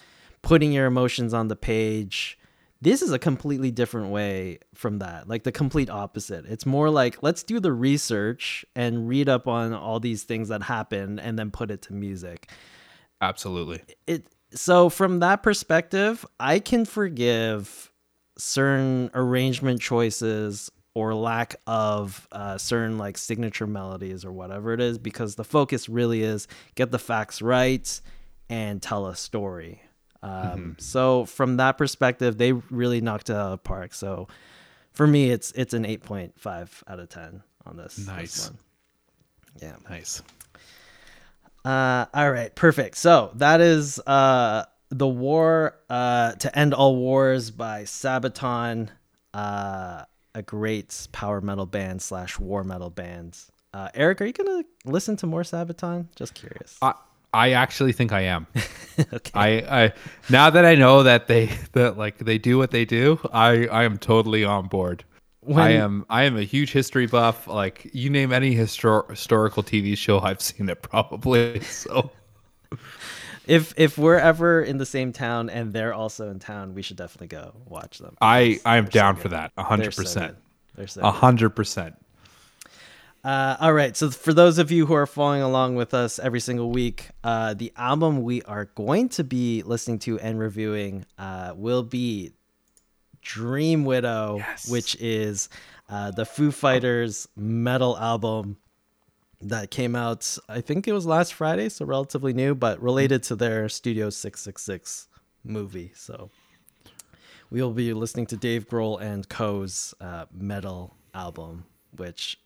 putting 0.42 0.72
your 0.72 0.86
emotions 0.86 1.34
on 1.34 1.48
the 1.48 1.56
page. 1.56 2.38
This 2.82 3.04
is 3.04 3.12
a 3.12 3.20
completely 3.20 3.70
different 3.70 4.10
way 4.10 4.60
from 4.74 5.00
that, 5.00 5.30
like 5.30 5.44
the 5.44 5.52
complete 5.52 5.90
opposite. 5.90 6.46
It's 6.46 6.66
more 6.66 6.90
like 6.90 7.22
let's 7.22 7.44
do 7.44 7.60
the 7.60 7.72
research 7.72 8.66
and 8.76 9.08
read 9.08 9.30
up 9.30 9.48
on 9.48 9.74
all 9.74 10.00
these 10.00 10.24
things 10.24 10.48
that 10.48 10.64
happen 10.64 11.20
and 11.20 11.38
then 11.38 11.52
put 11.52 11.70
it 11.70 11.84
to 11.84 11.94
music. 11.94 12.50
Absolutely. 13.22 13.84
It 14.08 14.26
so 14.54 14.90
from 14.90 15.20
that 15.20 15.44
perspective, 15.44 16.26
I 16.40 16.60
can 16.60 16.86
forgive 16.86 17.92
certain 18.38 19.12
arrangement 19.14 19.80
choices 19.80 20.72
or 20.94 21.14
lack 21.14 21.56
of 21.68 22.28
uh, 22.32 22.58
certain 22.58 22.98
like 22.98 23.18
signature 23.18 23.68
melodies 23.68 24.26
or 24.26 24.32
whatever 24.32 24.74
it 24.74 24.82
is 24.82 24.98
because 24.98 25.36
the 25.36 25.44
focus 25.44 25.88
really 25.88 26.24
is 26.24 26.48
get 26.76 26.92
the 26.92 27.00
facts 27.00 27.42
right 27.42 28.02
and 28.50 28.82
tell 28.82 29.06
a 29.06 29.16
story 29.16 29.82
um, 30.24 30.32
mm-hmm. 30.32 30.72
So 30.78 31.26
from 31.26 31.58
that 31.58 31.78
perspective, 31.78 32.38
they 32.38 32.54
really 32.54 33.02
knocked 33.02 33.30
it 33.30 33.34
out 33.34 33.46
of 33.46 33.52
the 33.52 33.58
park. 33.58 33.94
So 33.94 34.28
for 34.92 35.08
me, 35.08 35.32
it's 35.32 35.52
it's 35.54 35.74
an 35.74 35.86
eight 35.86 36.04
point 36.04 36.40
five 36.40 36.84
out 36.88 37.00
of 37.00 37.10
ten 37.10 37.44
on 37.66 37.78
this. 37.78 37.98
Nice. 37.98 38.50
This 38.50 38.52
yeah. 39.62 39.76
Nice. 39.90 40.22
Uh, 41.66 42.06
all 42.14 42.32
right. 42.32 42.54
Perfect. 42.56 42.98
So 42.98 43.32
that 43.36 43.62
is 43.62 44.00
uh, 44.00 44.66
the 44.90 45.08
war 45.08 45.76
uh, 45.90 46.34
to 46.34 46.58
end 46.58 46.74
all 46.74 46.96
wars 46.96 47.52
by 47.52 47.84
Sabaton, 47.84 48.90
uh, 49.34 50.04
a 50.34 50.42
great 50.42 51.08
power 51.12 51.42
metal 51.42 51.66
band 51.66 52.02
slash 52.02 52.40
war 52.40 52.64
metal 52.64 52.90
band. 52.90 53.38
Uh, 53.74 53.90
Eric, 53.94 54.22
are 54.22 54.26
you 54.26 54.34
gonna 54.34 54.64
listen 54.86 55.16
to 55.18 55.28
more 55.28 55.44
Sabaton? 55.44 56.08
Just 56.16 56.34
curious. 56.34 56.78
I 56.82 56.94
actually 57.34 57.94
think 57.94 58.12
I 58.12 58.22
am. 58.22 58.48
okay. 59.14 59.32
I, 59.34 59.84
I 59.84 59.94
now 60.30 60.50
that 60.50 60.66
I 60.66 60.76
know 60.76 61.04
that 61.04 61.28
they 61.28 61.46
that 61.74 61.98
like 61.98 62.20
they 62.20 62.38
do 62.38 62.58
what 62.58 62.72
they 62.72 62.86
do, 62.86 63.20
I 63.32 63.68
I 63.68 63.84
am 63.84 63.98
totally 63.98 64.44
on 64.44 64.68
board. 64.68 65.04
When, 65.42 65.60
I 65.60 65.72
am 65.72 66.06
I 66.10 66.24
am 66.24 66.38
a 66.38 66.44
huge 66.44 66.72
history 66.72 67.08
buff. 67.08 67.48
Like 67.48 67.90
you 67.94 68.10
name 68.10 68.32
any 68.32 68.56
histor- 68.56 69.10
historical 69.10 69.64
TV 69.64 69.98
show, 69.98 70.20
I've 70.20 70.42
seen 70.42 70.70
it 70.70 70.82
probably. 70.82 71.62
So 71.72 72.12
if 73.48 73.74
if 73.76 73.98
we're 73.98 74.20
ever 74.20 74.62
in 74.62 74.78
the 74.78 74.86
same 74.86 75.12
town 75.12 75.50
and 75.50 75.74
they're 75.74 75.94
also 75.94 76.30
in 76.30 76.40
town, 76.40 76.76
we 76.76 76.82
should 76.82 76.98
definitely 76.98 77.28
go 77.28 77.54
watch 77.68 77.98
them. 77.98 78.16
I 78.22 78.60
I 78.66 78.78
am 78.78 78.86
down 78.86 79.16
so 79.16 79.24
for 79.24 79.28
that. 79.30 79.52
hundred 79.58 79.96
percent. 79.96 80.38
So 80.86 81.04
hundred 81.10 81.52
percent. 81.52 81.96
Uh, 83.24 83.56
all 83.60 83.74
right. 83.74 83.96
So, 83.96 84.10
for 84.10 84.34
those 84.34 84.58
of 84.58 84.72
you 84.72 84.88
who 84.88 84.94
are 84.94 85.06
following 85.06 85.42
along 85.42 85.76
with 85.76 85.94
us 85.94 86.18
every 86.18 86.40
single 86.40 86.72
week, 86.72 87.10
uh, 87.24 87.54
the 87.54 87.72
album 87.76 88.24
we 88.24 88.42
are 88.44 88.66
going 88.66 89.10
to 89.10 89.24
be 89.24 89.62
listening 89.64 90.00
to 90.00 90.20
and 90.20 90.40
reviewing 90.40 91.06
uh, 91.20 91.54
will 91.56 91.84
be 91.84 92.34
Dream 93.22 93.86
Widow, 93.86 94.38
yes. 94.38 94.68
which 94.70 94.96
is 95.00 95.50
uh, 95.88 96.12
the 96.12 96.26
Foo 96.26 96.52
Fighters 96.52 97.28
metal 97.36 97.98
album 97.98 98.58
that 99.42 99.72
came 99.72 99.96
out, 99.96 100.38
I 100.48 100.62
think 100.62 100.88
it 100.88 100.94
was 100.94 101.06
last 101.06 101.34
Friday, 101.34 101.70
so 101.70 101.86
relatively 101.86 102.34
new, 102.34 102.56
but 102.56 102.82
related 102.82 103.24
to 103.24 103.36
their 103.36 103.70
Studio 103.70 104.10
666 104.10 105.08
movie. 105.44 105.92
So 105.96 106.30
we'll 107.50 107.74
be 107.74 107.94
listening 107.94 108.28
to 108.28 108.38
Dave 108.38 108.68
Grohl 108.68 109.02
and 109.02 109.28
Co.'s 109.28 109.94
uh, 110.00 110.26
metal 110.32 110.96
album, 111.14 111.66
which 111.96 112.40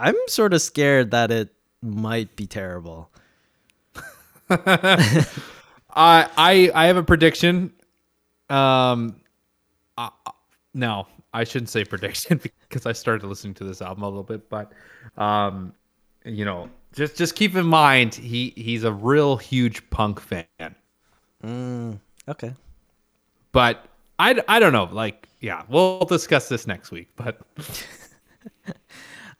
I'm 0.00 0.16
sort 0.28 0.54
of 0.54 0.62
scared 0.62 1.10
that 1.10 1.30
it 1.30 1.52
might 1.82 2.34
be 2.34 2.46
terrible. 2.46 3.10
I 4.50 5.26
I 5.94 6.70
I 6.74 6.86
have 6.86 6.96
a 6.96 7.02
prediction. 7.02 7.72
Um, 8.48 9.20
uh, 9.98 10.10
no, 10.74 11.06
I 11.32 11.44
shouldn't 11.44 11.68
say 11.68 11.84
prediction 11.84 12.40
because 12.68 12.86
I 12.86 12.92
started 12.92 13.26
listening 13.26 13.54
to 13.54 13.64
this 13.64 13.82
album 13.82 14.02
a 14.02 14.08
little 14.08 14.22
bit, 14.22 14.48
but 14.48 14.72
um, 15.18 15.74
you 16.24 16.44
know, 16.44 16.70
just 16.94 17.16
just 17.16 17.34
keep 17.34 17.54
in 17.54 17.66
mind 17.66 18.14
he 18.14 18.52
he's 18.56 18.84
a 18.84 18.92
real 18.92 19.36
huge 19.36 19.88
punk 19.90 20.20
fan. 20.20 20.74
Mm, 21.44 22.00
okay. 22.28 22.54
But 23.52 23.84
I 24.18 24.42
I 24.48 24.58
don't 24.58 24.72
know, 24.72 24.88
like 24.90 25.28
yeah, 25.40 25.62
we'll 25.68 26.04
discuss 26.06 26.48
this 26.48 26.66
next 26.66 26.90
week, 26.90 27.08
but 27.16 27.40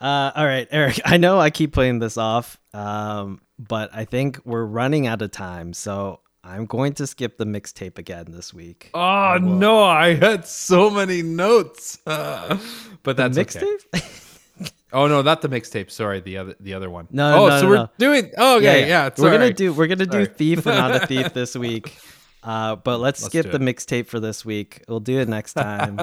uh, 0.00 0.32
all 0.34 0.46
right, 0.46 0.66
Eric. 0.70 1.00
I 1.04 1.16
know 1.16 1.38
I 1.38 1.50
keep 1.50 1.72
playing 1.72 1.98
this 1.98 2.16
off, 2.16 2.58
um, 2.72 3.40
but 3.58 3.90
I 3.92 4.04
think 4.04 4.40
we're 4.44 4.64
running 4.64 5.06
out 5.06 5.22
of 5.22 5.30
time, 5.30 5.72
so 5.72 6.20
I'm 6.42 6.66
going 6.66 6.94
to 6.94 7.06
skip 7.06 7.36
the 7.36 7.44
mixtape 7.44 7.98
again 7.98 8.26
this 8.28 8.54
week. 8.54 8.90
Oh 8.94 9.38
no, 9.40 9.84
I 9.84 10.14
had 10.14 10.46
so 10.46 10.88
many 10.88 11.22
notes, 11.22 11.98
uh, 12.06 12.58
but 13.02 13.16
that's 13.16 13.36
the 13.36 13.44
mixtape. 13.44 13.84
Okay. 13.94 14.70
oh 14.92 15.06
no, 15.06 15.20
not 15.20 15.42
the 15.42 15.48
mixtape. 15.48 15.90
Sorry, 15.90 16.20
the 16.20 16.38
other 16.38 16.54
the 16.60 16.72
other 16.74 16.88
one. 16.88 17.08
No, 17.10 17.44
oh, 17.44 17.48
no, 17.48 17.60
so 17.60 17.62
no, 17.62 17.68
we're 17.68 17.76
no. 17.76 17.90
doing. 17.98 18.30
Oh, 18.38 18.56
okay, 18.56 18.80
yeah, 18.82 18.86
yeah. 18.86 19.10
we're 19.18 19.30
gonna 19.30 19.52
do 19.52 19.72
we're 19.72 19.86
gonna 19.86 20.06
do 20.06 20.24
thief 20.24 20.64
or 20.66 20.70
not 20.70 20.94
a 20.94 21.06
thief 21.06 21.34
this 21.34 21.54
week. 21.56 21.98
Uh, 22.42 22.76
but 22.76 23.00
let's, 23.00 23.22
Let's 23.22 23.32
skip 23.32 23.52
the 23.52 23.58
mixtape 23.58 24.06
for 24.06 24.18
this 24.18 24.46
week. 24.46 24.82
We'll 24.88 25.00
do 25.00 25.18
it 25.20 25.28
next 25.28 25.52
time. 25.52 25.98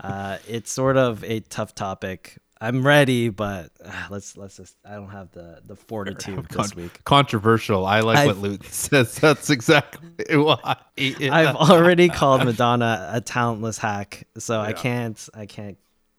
uh, 0.00 0.38
it's 0.48 0.72
sort 0.72 0.96
of 0.96 1.22
a 1.22 1.40
tough 1.40 1.76
topic. 1.76 2.38
I'm 2.62 2.86
ready, 2.86 3.30
but 3.30 3.70
uh, 3.82 3.90
let's 4.10 4.36
let's 4.36 4.56
just. 4.58 4.76
I 4.84 4.94
don't 4.96 5.08
have 5.08 5.30
the 5.32 5.60
the 5.64 5.76
fortitude 5.76 6.44
this 6.50 6.72
Con- 6.72 6.82
week. 6.82 7.02
Controversial. 7.04 7.86
I 7.86 8.00
like 8.00 8.18
I've- 8.18 8.28
what 8.28 8.36
Luke 8.38 8.64
says. 8.68 9.14
That's 9.16 9.48
exactly 9.50 10.36
why. 10.36 10.76
I've 10.98 11.56
already 11.56 12.08
called 12.10 12.44
Madonna 12.44 13.10
a 13.14 13.20
talentless 13.22 13.78
hack, 13.78 14.26
so 14.38 14.60
I 14.60 14.72
can't 14.74 15.28
I 15.34 15.46
can't 15.46 15.78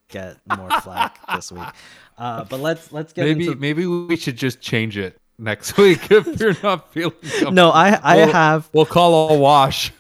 get 0.10 0.38
more 0.58 0.70
flack 0.82 1.20
this 1.36 1.52
week. 1.52 1.68
Uh, 2.18 2.44
but 2.46 2.60
let's 2.60 2.92
let's 2.92 3.14
get 3.14 3.26
maybe 3.26 3.46
into 3.48 3.60
maybe 3.60 3.86
we 3.86 4.16
should 4.18 4.36
just 4.38 4.60
change 4.62 4.98
it 4.98 5.18
next 5.38 5.78
week 5.78 6.12
if 6.12 6.40
you're 6.40 6.58
not 6.64 6.92
feeling. 6.92 7.14
no. 7.52 7.70
I 7.70 8.00
I 8.02 8.16
We'll- 8.18 8.32
have 8.32 8.70
We'll 8.74 8.86
call 8.88 9.30
a 9.30 9.38
wash. 9.38 9.92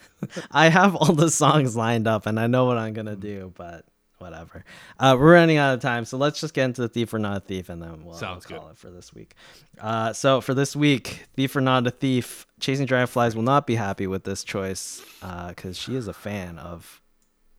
I 0.52 0.70
have 0.70 0.96
all 0.96 1.14
the 1.14 1.30
songs 1.32 1.76
lined 1.76 2.08
up 2.08 2.26
and 2.26 2.39
I 2.39 2.48
know 2.48 2.66
what 2.66 2.78
I'm 2.78 2.94
gonna 2.94 3.16
do, 3.16 3.54
but 3.56 3.86
whatever. 4.22 4.63
Uh, 4.99 5.17
we're 5.19 5.34
running 5.34 5.57
out 5.57 5.74
of 5.74 5.80
time, 5.82 6.05
so 6.05 6.17
let's 6.17 6.39
just 6.39 6.53
get 6.53 6.65
into 6.65 6.82
the 6.82 6.88
thief 6.89 7.13
or 7.13 7.19
not 7.19 7.38
a 7.38 7.39
thief, 7.41 7.67
and 7.69 7.82
then 7.82 8.05
we'll, 8.05 8.15
Sounds 8.15 8.47
we'll 8.47 8.59
call 8.59 8.67
good. 8.69 8.74
it 8.74 8.78
for 8.78 8.89
this 8.91 9.13
week. 9.13 9.34
Uh, 9.80 10.13
so 10.13 10.39
for 10.41 10.53
this 10.53 10.76
week, 10.76 11.26
thief 11.36 11.55
or 11.55 11.61
not 11.61 11.86
a 11.88 11.91
thief, 11.91 12.45
chasing 12.59 12.86
dragonflies 12.86 13.36
will 13.36 13.43
not 13.43 13.67
be 13.67 13.76
happy 13.76 14.07
with 14.07 14.24
this 14.24 14.43
choice 14.43 15.01
because 15.49 15.78
she 15.78 15.95
is 15.95 16.07
a 16.07 16.13
fan 16.13 16.57
of 16.59 16.99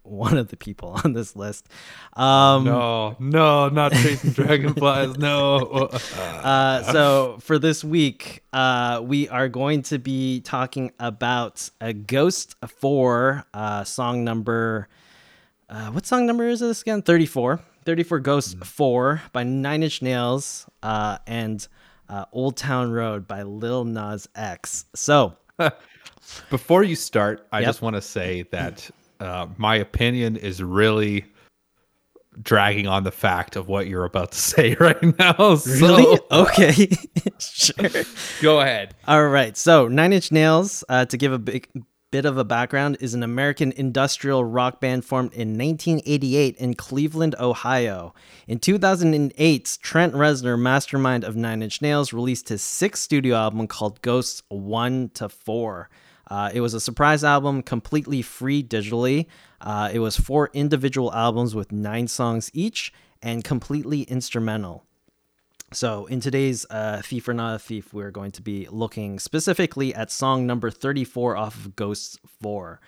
one 0.04 0.36
of 0.36 0.48
the 0.48 0.56
people 0.56 0.98
on 1.04 1.12
this 1.12 1.36
list. 1.36 1.68
Um, 2.14 2.64
No, 2.64 3.14
no, 3.20 3.68
not 3.68 3.92
chasing 3.92 4.30
dragonflies. 4.30 5.16
No. 5.18 5.90
Uh, 6.42 6.82
so 6.90 7.38
for 7.40 7.56
this 7.58 7.84
week, 7.84 8.42
uh, 8.52 9.00
we 9.04 9.28
are 9.28 9.48
going 9.48 9.80
to 9.82 9.98
be 10.00 10.40
talking 10.40 10.90
about 10.98 11.70
a 11.80 11.92
Ghost 11.92 12.56
for 12.66 13.44
uh, 13.54 13.84
song 13.84 14.24
number. 14.24 14.88
Uh, 15.72 15.90
what 15.90 16.04
song 16.04 16.26
number 16.26 16.46
is 16.48 16.60
this 16.60 16.82
again? 16.82 17.00
34. 17.00 17.58
34 17.86 18.18
Ghost 18.20 18.58
4 18.62 19.22
by 19.32 19.42
Nine 19.42 19.82
Inch 19.82 20.02
Nails 20.02 20.66
uh, 20.82 21.16
and 21.26 21.66
uh, 22.10 22.26
Old 22.30 22.58
Town 22.58 22.92
Road 22.92 23.26
by 23.26 23.42
Lil 23.42 23.86
Nas 23.86 24.28
X. 24.34 24.84
So, 24.94 25.34
Before 26.50 26.82
you 26.82 26.94
start, 26.94 27.46
I 27.52 27.60
Yep. 27.60 27.68
just 27.68 27.80
want 27.82 27.96
to 27.96 28.02
say 28.02 28.42
that 28.52 28.90
uh, 29.18 29.46
my 29.56 29.76
opinion 29.76 30.36
is 30.36 30.62
really 30.62 31.24
dragging 32.42 32.86
on 32.86 33.04
the 33.04 33.10
fact 33.10 33.56
of 33.56 33.66
what 33.68 33.86
you're 33.86 34.04
about 34.04 34.32
to 34.32 34.38
say 34.52 34.76
right 34.78 35.18
now. 35.18 35.54
So, 35.54 35.86
really? 35.86 36.20
Okay. 36.30 36.88
sure. 37.38 38.04
Go 38.42 38.60
ahead. 38.60 38.94
All 39.08 39.26
right. 39.26 39.56
So, 39.56 39.88
Nine 39.88 40.12
Inch 40.12 40.30
Nails, 40.30 40.84
uh, 40.90 41.06
to 41.06 41.16
give 41.16 41.32
a 41.32 41.38
big 41.38 41.66
bit 42.12 42.24
of 42.24 42.38
a 42.38 42.44
background, 42.44 42.98
is 43.00 43.14
an 43.14 43.24
American 43.24 43.72
industrial 43.72 44.44
rock 44.44 44.80
band 44.80 45.04
formed 45.04 45.32
in 45.32 45.58
1988 45.58 46.56
in 46.58 46.74
Cleveland, 46.74 47.34
Ohio. 47.40 48.14
In 48.46 48.60
2008, 48.60 49.78
Trent 49.82 50.12
Reznor, 50.14 50.60
mastermind 50.60 51.24
of 51.24 51.34
Nine 51.34 51.62
Inch 51.62 51.82
Nails, 51.82 52.12
released 52.12 52.50
his 52.50 52.62
sixth 52.62 53.02
studio 53.02 53.34
album 53.34 53.66
called 53.66 54.00
Ghosts 54.02 54.42
1 54.48 55.10
to 55.14 55.28
4. 55.28 55.90
Uh, 56.30 56.50
it 56.54 56.60
was 56.60 56.74
a 56.74 56.80
surprise 56.80 57.24
album, 57.24 57.62
completely 57.62 58.22
free 58.22 58.62
digitally. 58.62 59.26
Uh, 59.60 59.90
it 59.92 59.98
was 59.98 60.16
four 60.16 60.50
individual 60.52 61.12
albums 61.12 61.54
with 61.54 61.72
nine 61.72 62.06
songs 62.06 62.50
each 62.52 62.92
and 63.22 63.42
completely 63.42 64.02
instrumental. 64.02 64.84
So, 65.72 66.06
in 66.06 66.20
today's 66.20 66.66
uh, 66.70 67.00
Thief 67.02 67.26
or 67.28 67.34
Not 67.34 67.54
a 67.54 67.58
Thief, 67.58 67.94
we're 67.94 68.10
going 68.10 68.32
to 68.32 68.42
be 68.42 68.68
looking 68.70 69.18
specifically 69.18 69.94
at 69.94 70.10
song 70.10 70.46
number 70.46 70.70
34 70.70 71.36
off 71.36 71.56
of 71.56 71.76
Ghosts 71.76 72.18
4. 72.42 72.80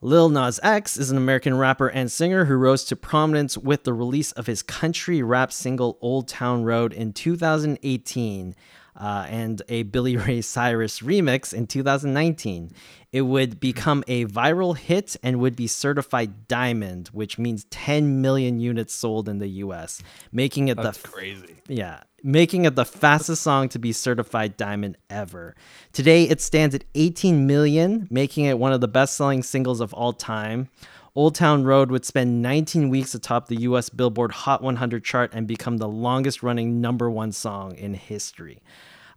Lil 0.00 0.28
Nas 0.28 0.60
X 0.62 0.96
is 0.98 1.10
an 1.10 1.16
American 1.16 1.56
rapper 1.56 1.88
and 1.88 2.10
singer 2.12 2.44
who 2.44 2.56
rose 2.56 2.84
to 2.84 2.96
prominence 2.96 3.56
with 3.56 3.84
the 3.84 3.92
release 3.92 4.32
of 4.32 4.46
his 4.46 4.62
country 4.62 5.22
rap 5.22 5.52
single 5.52 5.98
Old 6.00 6.28
Town 6.28 6.64
Road 6.64 6.92
in 6.92 7.12
2018 7.12 8.54
uh, 8.96 9.26
and 9.28 9.62
a 9.68 9.84
Billy 9.84 10.16
Ray 10.18 10.40
Cyrus 10.40 11.00
remix 11.00 11.52
in 11.54 11.66
2019. 11.66 12.70
It 13.12 13.22
would 13.22 13.60
become 13.60 14.04
a 14.06 14.26
viral 14.26 14.76
hit 14.76 15.16
and 15.22 15.40
would 15.40 15.56
be 15.56 15.66
certified 15.66 16.48
diamond, 16.48 17.08
which 17.08 17.38
means 17.38 17.64
10 17.70 18.20
million 18.20 18.60
units 18.60 18.94
sold 18.94 19.28
in 19.28 19.38
the 19.38 19.48
US, 19.48 20.02
making 20.32 20.68
it 20.68 20.76
That's 20.76 20.98
the 20.98 21.08
crazy. 21.08 21.56
yeah, 21.68 22.02
making 22.24 22.64
it 22.64 22.74
the 22.74 22.86
fastest 22.86 23.42
song 23.42 23.68
to 23.68 23.78
be 23.78 23.92
certified 23.92 24.56
diamond 24.56 24.96
ever. 25.10 25.54
Today 25.92 26.24
it 26.24 26.40
stands 26.40 26.74
at 26.74 26.84
18 26.94 27.46
million, 27.46 28.08
making 28.10 28.46
it 28.46 28.58
one 28.58 28.72
of 28.72 28.80
the 28.80 28.88
best-selling 28.88 29.42
singles 29.42 29.80
of 29.80 29.92
all 29.92 30.14
time. 30.14 30.70
Old 31.14 31.34
Town 31.34 31.64
Road 31.64 31.90
would 31.90 32.06
spend 32.06 32.40
19 32.40 32.88
weeks 32.88 33.14
atop 33.14 33.48
the 33.48 33.60
US 33.60 33.90
Billboard 33.90 34.32
Hot 34.32 34.62
100 34.62 35.04
chart 35.04 35.32
and 35.34 35.46
become 35.46 35.76
the 35.76 35.86
longest 35.86 36.42
running 36.42 36.80
number 36.80 37.10
1 37.10 37.30
song 37.32 37.76
in 37.76 37.92
history. 37.92 38.62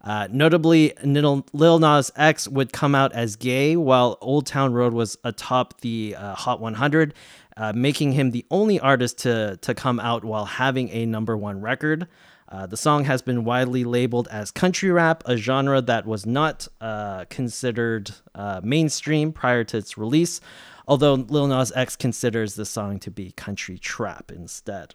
Uh, 0.04 0.28
notably, 0.30 0.92
Lil 1.02 1.44
Lil 1.52 1.78
Nas 1.80 2.12
X 2.14 2.46
would 2.46 2.72
come 2.72 2.94
out 2.94 3.12
as 3.14 3.34
gay, 3.34 3.74
while 3.74 4.16
Old 4.20 4.46
Town 4.46 4.72
Road 4.72 4.92
was 4.92 5.18
atop 5.24 5.80
the 5.80 6.14
uh, 6.16 6.34
Hot 6.34 6.60
100, 6.60 7.14
uh, 7.56 7.72
making 7.74 8.12
him 8.12 8.30
the 8.30 8.46
only 8.50 8.78
artist 8.78 9.18
to, 9.18 9.58
to 9.62 9.74
come 9.74 9.98
out 9.98 10.24
while 10.24 10.44
having 10.44 10.88
a 10.90 11.04
number 11.04 11.36
one 11.36 11.60
record. 11.60 12.06
Uh, 12.50 12.66
the 12.66 12.76
song 12.76 13.04
has 13.04 13.20
been 13.20 13.44
widely 13.44 13.84
labeled 13.84 14.26
as 14.30 14.50
country 14.50 14.90
rap, 14.90 15.22
a 15.26 15.36
genre 15.36 15.82
that 15.82 16.06
was 16.06 16.24
not 16.24 16.66
uh, 16.80 17.26
considered 17.28 18.10
uh, 18.34 18.60
mainstream 18.64 19.32
prior 19.32 19.64
to 19.64 19.76
its 19.76 19.98
release, 19.98 20.40
although 20.86 21.14
Lil 21.14 21.46
Nas 21.48 21.72
X 21.76 21.94
considers 21.94 22.54
the 22.54 22.64
song 22.64 22.98
to 23.00 23.10
be 23.10 23.32
country 23.32 23.78
trap 23.78 24.32
instead. 24.34 24.94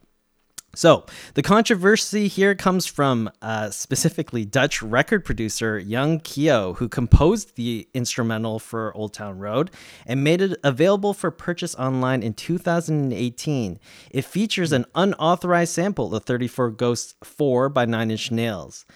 So, 0.75 1.05
the 1.35 1.43
controversy 1.43 2.27
here 2.27 2.55
comes 2.55 2.87
from 2.87 3.29
uh, 3.43 3.69
specifically 3.69 4.43
Dutch 4.43 4.81
record 4.81 5.23
producer 5.23 5.79
YoungKio, 5.79 6.77
who 6.77 6.89
composed 6.89 7.55
the 7.55 7.87
instrumental 7.93 8.57
for 8.57 8.91
Old 8.97 9.13
Town 9.13 9.37
Road 9.37 9.69
and 10.07 10.23
made 10.23 10.41
it 10.41 10.59
available 10.63 11.13
for 11.13 11.29
purchase 11.29 11.75
online 11.75 12.23
in 12.23 12.33
2018. 12.33 13.79
It 14.09 14.25
features 14.25 14.71
an 14.71 14.85
unauthorized 14.95 15.73
sample 15.73 16.15
of 16.15 16.23
34 16.23 16.71
Ghosts 16.71 17.13
4 17.23 17.69
by 17.69 17.85
Nine 17.85 18.09
Inch 18.09 18.31
Nails. 18.31 18.87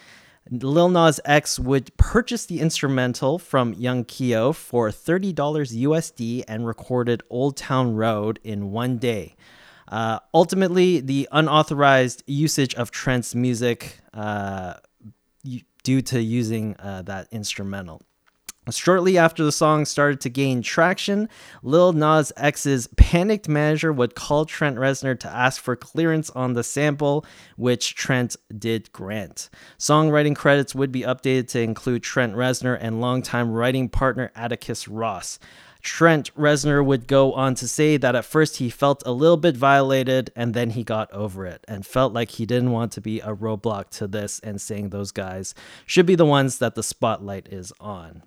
Lil 0.50 0.88
Nas 0.88 1.20
X 1.24 1.60
would 1.60 1.96
purchase 1.96 2.44
the 2.44 2.58
instrumental 2.58 3.38
from 3.38 3.76
YoungKio 3.76 4.52
for 4.52 4.88
$30 4.90 5.32
USD 5.32 6.42
and 6.48 6.66
recorded 6.66 7.22
Old 7.30 7.56
Town 7.56 7.94
Road 7.94 8.40
in 8.42 8.72
one 8.72 8.98
day. 8.98 9.36
Uh, 9.88 10.18
ultimately, 10.34 11.00
the 11.00 11.28
unauthorized 11.32 12.22
usage 12.26 12.74
of 12.74 12.90
Trent's 12.90 13.34
music 13.34 13.98
uh, 14.14 14.74
due 15.82 16.02
to 16.02 16.20
using 16.20 16.76
uh, 16.78 17.02
that 17.02 17.28
instrumental. 17.32 18.02
Shortly 18.70 19.16
after 19.16 19.44
the 19.44 19.52
song 19.52 19.86
started 19.86 20.20
to 20.20 20.28
gain 20.28 20.60
traction, 20.60 21.30
Lil 21.62 21.94
Nas 21.94 22.32
X's 22.36 22.86
panicked 22.98 23.48
manager 23.48 23.92
would 23.92 24.14
call 24.14 24.44
Trent 24.44 24.76
Reznor 24.76 25.18
to 25.20 25.28
ask 25.28 25.60
for 25.60 25.74
clearance 25.74 26.28
on 26.30 26.52
the 26.52 26.62
sample, 26.62 27.24
which 27.56 27.94
Trent 27.94 28.36
did 28.56 28.92
grant. 28.92 29.48
Songwriting 29.78 30.36
credits 30.36 30.74
would 30.74 30.92
be 30.92 31.00
updated 31.00 31.48
to 31.48 31.60
include 31.60 32.02
Trent 32.02 32.34
Reznor 32.34 32.76
and 32.78 33.00
longtime 33.00 33.50
writing 33.50 33.88
partner 33.88 34.30
Atticus 34.34 34.86
Ross. 34.86 35.38
Trent 35.88 36.30
Reznor 36.36 36.84
would 36.84 37.06
go 37.06 37.32
on 37.32 37.54
to 37.54 37.66
say 37.66 37.96
that 37.96 38.14
at 38.14 38.26
first 38.26 38.58
he 38.58 38.68
felt 38.68 39.02
a 39.06 39.10
little 39.10 39.38
bit 39.38 39.56
violated 39.56 40.30
and 40.36 40.52
then 40.52 40.68
he 40.70 40.84
got 40.84 41.10
over 41.12 41.46
it 41.46 41.64
and 41.66 41.84
felt 41.84 42.12
like 42.12 42.32
he 42.32 42.44
didn't 42.44 42.72
want 42.72 42.92
to 42.92 43.00
be 43.00 43.20
a 43.20 43.34
roadblock 43.34 43.88
to 43.92 44.06
this 44.06 44.38
and 44.40 44.60
saying 44.60 44.90
those 44.90 45.12
guys 45.12 45.54
should 45.86 46.04
be 46.04 46.14
the 46.14 46.26
ones 46.26 46.58
that 46.58 46.74
the 46.74 46.82
spotlight 46.82 47.48
is 47.48 47.72
on. 47.80 48.22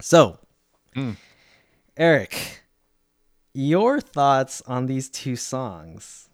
So, 0.00 0.38
mm. 0.96 1.16
Eric, 1.94 2.62
your 3.52 4.00
thoughts 4.00 4.62
on 4.66 4.86
these 4.86 5.10
two 5.10 5.36
songs? 5.36 6.30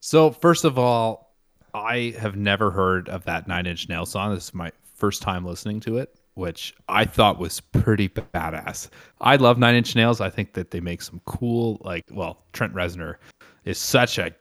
So, 0.00 0.30
first 0.30 0.64
of 0.64 0.78
all, 0.78 1.36
I 1.74 2.14
have 2.18 2.36
never 2.36 2.70
heard 2.70 3.10
of 3.10 3.24
that 3.26 3.46
Nine 3.46 3.66
Inch 3.66 3.86
Nail 3.86 4.06
song. 4.06 4.34
This 4.34 4.44
is 4.44 4.54
my 4.54 4.72
first 4.94 5.20
time 5.20 5.44
listening 5.44 5.80
to 5.80 5.98
it 5.98 6.17
which 6.38 6.72
I 6.88 7.04
thought 7.04 7.38
was 7.38 7.60
pretty 7.60 8.08
badass. 8.08 8.88
I 9.20 9.36
love 9.36 9.58
Nine 9.58 9.74
Inch 9.74 9.96
Nails. 9.96 10.20
I 10.20 10.30
think 10.30 10.52
that 10.52 10.70
they 10.70 10.78
make 10.78 11.02
some 11.02 11.20
cool, 11.26 11.80
like, 11.84 12.04
well, 12.12 12.44
Trent 12.52 12.72
Reznor 12.72 13.16
is 13.64 13.76
such 13.76 14.18
a 14.18 14.32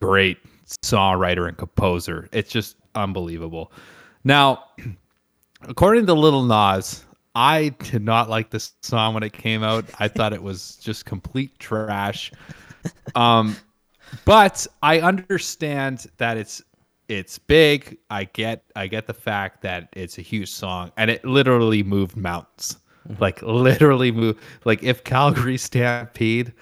great 0.00 0.38
songwriter 0.84 1.48
and 1.48 1.56
composer. 1.56 2.28
It's 2.30 2.50
just 2.50 2.76
unbelievable. 2.94 3.72
Now, 4.22 4.64
according 5.62 6.04
to 6.06 6.14
Little 6.14 6.44
Nas, 6.44 7.04
I 7.34 7.70
did 7.78 8.02
not 8.02 8.28
like 8.28 8.50
this 8.50 8.74
song 8.82 9.14
when 9.14 9.22
it 9.22 9.32
came 9.32 9.62
out. 9.62 9.86
I 9.98 10.08
thought 10.08 10.34
it 10.34 10.42
was 10.42 10.76
just 10.76 11.06
complete 11.06 11.58
trash. 11.58 12.32
Um, 13.14 13.56
but 14.26 14.66
I 14.82 15.00
understand 15.00 16.06
that 16.18 16.36
it's 16.36 16.62
it's 17.08 17.38
big. 17.38 17.98
I 18.10 18.24
get 18.24 18.64
I 18.74 18.86
get 18.86 19.06
the 19.06 19.14
fact 19.14 19.62
that 19.62 19.88
it's 19.92 20.18
a 20.18 20.22
huge 20.22 20.50
song 20.50 20.92
and 20.96 21.10
it 21.10 21.24
literally 21.24 21.82
moved 21.82 22.16
mountains. 22.16 22.78
Mm-hmm. 23.08 23.22
Like 23.22 23.42
literally 23.42 24.10
move 24.10 24.38
like 24.64 24.82
if 24.82 25.04
Calgary 25.04 25.58
Stampede 25.58 26.52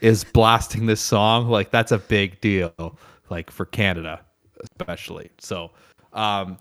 is 0.00 0.24
blasting 0.24 0.86
this 0.86 1.00
song, 1.00 1.48
like 1.48 1.70
that's 1.70 1.92
a 1.92 1.98
big 1.98 2.40
deal 2.40 2.98
like 3.28 3.50
for 3.50 3.66
Canada 3.66 4.20
especially. 4.62 5.30
So 5.38 5.70
um 6.12 6.58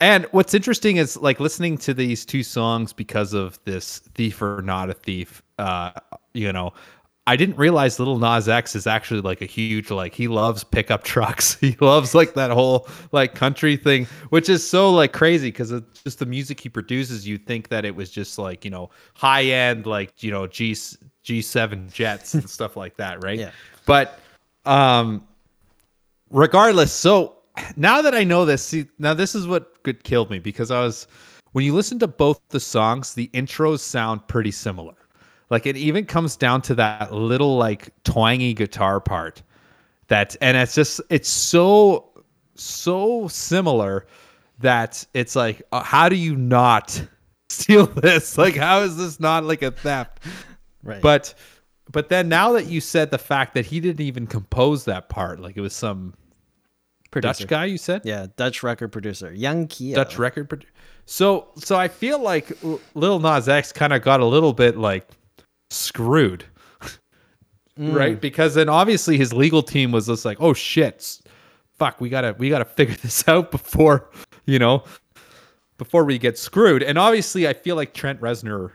and 0.00 0.24
what's 0.30 0.54
interesting 0.54 0.96
is 0.96 1.16
like 1.18 1.40
listening 1.40 1.76
to 1.78 1.92
these 1.92 2.24
two 2.24 2.42
songs 2.42 2.92
because 2.92 3.34
of 3.34 3.58
this 3.64 3.98
thief 4.14 4.40
or 4.40 4.62
not 4.62 4.88
a 4.88 4.94
thief 4.94 5.42
uh 5.58 5.92
you 6.32 6.52
know 6.52 6.72
I 7.30 7.36
didn't 7.36 7.58
realize 7.58 8.00
Little 8.00 8.18
Nas 8.18 8.48
X 8.48 8.74
is 8.74 8.88
actually 8.88 9.20
like 9.20 9.40
a 9.40 9.46
huge 9.46 9.92
like 9.92 10.16
he 10.16 10.26
loves 10.26 10.64
pickup 10.64 11.04
trucks. 11.04 11.54
He 11.60 11.76
loves 11.80 12.12
like 12.12 12.34
that 12.34 12.50
whole 12.50 12.88
like 13.12 13.36
country 13.36 13.76
thing, 13.76 14.06
which 14.30 14.48
is 14.48 14.68
so 14.68 14.90
like 14.90 15.12
crazy 15.12 15.52
because 15.52 15.70
it's 15.70 16.02
just 16.02 16.18
the 16.18 16.26
music 16.26 16.58
he 16.58 16.68
produces. 16.68 17.28
You 17.28 17.38
think 17.38 17.68
that 17.68 17.84
it 17.84 17.94
was 17.94 18.10
just 18.10 18.36
like 18.36 18.64
you 18.64 18.70
know 18.72 18.90
high 19.14 19.44
end 19.44 19.86
like 19.86 20.24
you 20.24 20.32
know 20.32 20.48
G 20.48 20.76
G 21.22 21.40
seven 21.40 21.88
jets 21.88 22.34
and 22.34 22.50
stuff 22.50 22.76
like 22.76 22.96
that, 22.96 23.22
right? 23.22 23.38
Yeah. 23.38 23.52
But 23.86 24.18
um, 24.64 25.24
regardless, 26.30 26.92
so 26.92 27.36
now 27.76 28.02
that 28.02 28.12
I 28.12 28.24
know 28.24 28.44
this, 28.44 28.64
see 28.64 28.86
now 28.98 29.14
this 29.14 29.36
is 29.36 29.46
what 29.46 29.80
could 29.84 30.02
kill 30.02 30.26
me 30.26 30.40
because 30.40 30.72
I 30.72 30.80
was 30.80 31.06
when 31.52 31.64
you 31.64 31.74
listen 31.74 32.00
to 32.00 32.08
both 32.08 32.40
the 32.48 32.58
songs, 32.58 33.14
the 33.14 33.28
intros 33.34 33.78
sound 33.78 34.26
pretty 34.26 34.50
similar 34.50 34.96
like 35.50 35.66
it 35.66 35.76
even 35.76 36.06
comes 36.06 36.36
down 36.36 36.62
to 36.62 36.74
that 36.76 37.12
little 37.12 37.56
like 37.56 37.90
twangy 38.04 38.54
guitar 38.54 39.00
part 39.00 39.42
that 40.08 40.36
and 40.40 40.56
it's 40.56 40.74
just 40.74 41.00
it's 41.10 41.28
so 41.28 42.10
so 42.54 43.28
similar 43.28 44.06
that 44.58 45.04
it's 45.14 45.34
like 45.34 45.62
uh, 45.72 45.82
how 45.82 46.08
do 46.08 46.16
you 46.16 46.36
not 46.36 47.02
steal 47.48 47.86
this? 47.86 48.36
Like 48.38 48.56
how 48.56 48.80
is 48.80 48.96
this 48.96 49.18
not 49.20 49.44
like 49.44 49.62
a 49.62 49.70
theft? 49.70 50.20
Right. 50.82 51.02
But 51.02 51.34
but 51.90 52.08
then 52.08 52.28
now 52.28 52.52
that 52.52 52.66
you 52.66 52.80
said 52.80 53.10
the 53.10 53.18
fact 53.18 53.54
that 53.54 53.66
he 53.66 53.80
didn't 53.80 54.04
even 54.04 54.26
compose 54.26 54.84
that 54.84 55.08
part, 55.08 55.40
like 55.40 55.56
it 55.56 55.60
was 55.60 55.74
some 55.74 56.14
producer. 57.10 57.44
Dutch 57.44 57.48
guy 57.48 57.64
you 57.64 57.78
said? 57.78 58.02
Yeah, 58.04 58.28
Dutch 58.36 58.62
record 58.62 58.88
producer, 58.92 59.32
YoungKio. 59.32 59.94
Dutch 59.94 60.18
record 60.18 60.48
producer. 60.48 60.72
So 61.06 61.48
so 61.56 61.76
I 61.76 61.88
feel 61.88 62.20
like 62.20 62.56
Little 62.94 63.18
Nas 63.18 63.48
X 63.48 63.72
kind 63.72 63.92
of 63.92 64.02
got 64.02 64.20
a 64.20 64.26
little 64.26 64.52
bit 64.52 64.76
like 64.76 65.08
screwed. 65.70 66.44
Mm. 67.78 67.94
Right? 67.94 68.20
Because 68.20 68.56
then 68.56 68.68
obviously 68.68 69.16
his 69.16 69.32
legal 69.32 69.62
team 69.62 69.90
was 69.90 70.06
just 70.08 70.26
like, 70.26 70.36
"Oh 70.38 70.52
shit. 70.52 71.18
Fuck, 71.78 71.98
we 71.98 72.10
got 72.10 72.22
to 72.22 72.34
we 72.36 72.50
got 72.50 72.58
to 72.58 72.64
figure 72.76 72.96
this 72.96 73.26
out 73.26 73.50
before, 73.50 74.10
you 74.44 74.58
know, 74.58 74.84
before 75.78 76.04
we 76.04 76.18
get 76.18 76.36
screwed." 76.36 76.82
And 76.82 76.98
obviously 76.98 77.48
I 77.48 77.54
feel 77.54 77.76
like 77.76 77.94
Trent 77.94 78.20
Reznor 78.20 78.72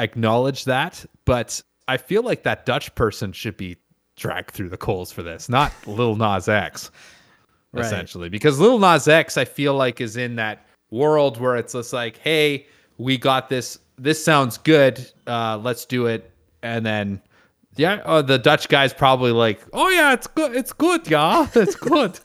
acknowledged 0.00 0.66
that, 0.66 1.04
but 1.26 1.62
I 1.86 1.96
feel 1.96 2.24
like 2.24 2.42
that 2.42 2.66
Dutch 2.66 2.92
person 2.96 3.30
should 3.30 3.56
be 3.56 3.76
dragged 4.16 4.50
through 4.50 4.70
the 4.70 4.76
coals 4.78 5.12
for 5.12 5.22
this, 5.22 5.48
not 5.48 5.72
Lil 5.86 6.16
Nas 6.16 6.48
X. 6.48 6.90
right. 7.72 7.84
Essentially, 7.84 8.30
because 8.30 8.58
Lil 8.58 8.80
Nas 8.80 9.06
X, 9.06 9.36
I 9.36 9.44
feel 9.44 9.74
like, 9.74 10.00
is 10.00 10.16
in 10.16 10.34
that 10.36 10.66
world 10.90 11.38
where 11.38 11.54
it's 11.54 11.74
just 11.74 11.92
like, 11.92 12.16
hey, 12.16 12.66
we 12.98 13.16
got 13.16 13.48
this 13.48 13.78
this 13.96 14.24
sounds 14.24 14.56
good. 14.58 15.08
Uh, 15.26 15.58
let's 15.62 15.84
do 15.84 16.06
it. 16.06 16.29
And 16.62 16.84
then, 16.84 17.22
yeah, 17.76 18.00
uh, 18.04 18.22
the 18.22 18.38
Dutch 18.38 18.68
guy's 18.68 18.92
probably 18.92 19.32
like, 19.32 19.60
oh 19.72 19.88
yeah, 19.88 20.12
it's 20.12 20.26
good. 20.26 20.54
It's 20.54 20.72
good, 20.72 21.08
yeah, 21.08 21.46
it's 21.54 21.76
good. 21.76 22.18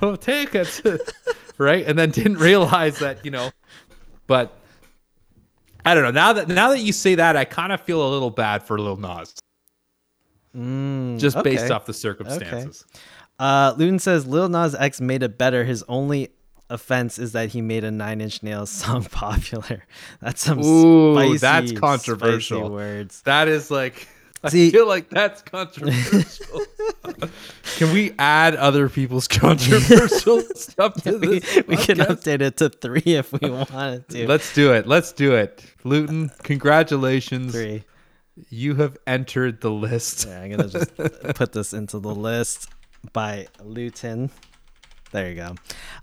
so 0.00 0.16
take 0.16 0.54
it, 0.54 0.80
right? 1.58 1.86
And 1.86 1.98
then 1.98 2.10
didn't 2.10 2.38
realize 2.38 2.98
that, 2.98 3.24
you 3.24 3.30
know. 3.30 3.50
But 4.26 4.56
I 5.84 5.94
don't 5.94 6.04
know. 6.04 6.10
Now 6.10 6.32
that 6.34 6.48
now 6.48 6.70
that 6.70 6.80
you 6.80 6.92
say 6.92 7.16
that, 7.16 7.36
I 7.36 7.44
kind 7.44 7.72
of 7.72 7.80
feel 7.80 8.06
a 8.06 8.10
little 8.10 8.30
bad 8.30 8.62
for 8.62 8.78
Lil 8.78 8.96
Nas. 8.96 9.34
Mm, 10.56 11.18
just 11.18 11.36
okay. 11.36 11.50
based 11.50 11.70
off 11.70 11.86
the 11.86 11.94
circumstances. 11.94 12.84
Okay. 12.88 13.00
Uh, 13.38 13.74
Luton 13.76 13.98
says 13.98 14.26
Lil 14.26 14.48
Nas 14.48 14.74
X 14.74 15.00
made 15.00 15.22
it 15.22 15.38
better. 15.38 15.64
His 15.64 15.82
only 15.88 16.30
offense 16.70 17.18
is 17.18 17.32
that 17.32 17.50
he 17.50 17.60
made 17.60 17.84
a 17.84 17.90
Nine 17.90 18.20
Inch 18.20 18.42
Nails 18.42 18.70
song 18.70 19.04
popular. 19.04 19.84
That's 20.20 20.42
some 20.42 20.60
Ooh, 20.64 21.14
spicy, 21.14 21.38
that's 21.38 21.72
controversial 21.72 22.70
words. 22.70 23.22
That 23.22 23.48
is 23.48 23.70
like 23.70 24.08
See, 24.48 24.68
I 24.68 24.70
feel 24.70 24.88
like 24.88 25.08
that's 25.08 25.40
controversial. 25.42 26.62
can 27.76 27.92
we 27.92 28.12
add 28.18 28.56
other 28.56 28.88
people's 28.88 29.28
controversial 29.28 30.40
stuff 30.56 31.00
to 31.04 31.18
we, 31.18 31.38
this? 31.38 31.66
We 31.68 31.76
can 31.76 31.98
update 31.98 32.40
it 32.40 32.56
to 32.56 32.68
three 32.68 33.02
if 33.06 33.32
we 33.32 33.48
wanted 33.48 34.08
to. 34.08 34.26
Let's 34.26 34.52
do 34.52 34.72
it. 34.72 34.88
Let's 34.88 35.12
do 35.12 35.36
it. 35.36 35.64
Luton, 35.84 36.32
congratulations. 36.42 37.52
Three. 37.52 37.84
You 38.48 38.74
have 38.76 38.96
entered 39.06 39.60
the 39.60 39.70
list. 39.70 40.26
Yeah, 40.26 40.40
I'm 40.40 40.50
gonna 40.50 40.68
just 40.68 40.96
put 40.96 41.52
this 41.52 41.72
into 41.72 42.00
the 42.00 42.14
list 42.14 42.68
by 43.12 43.46
Luton. 43.62 44.30
There 45.12 45.28
you 45.28 45.36
go. 45.36 45.54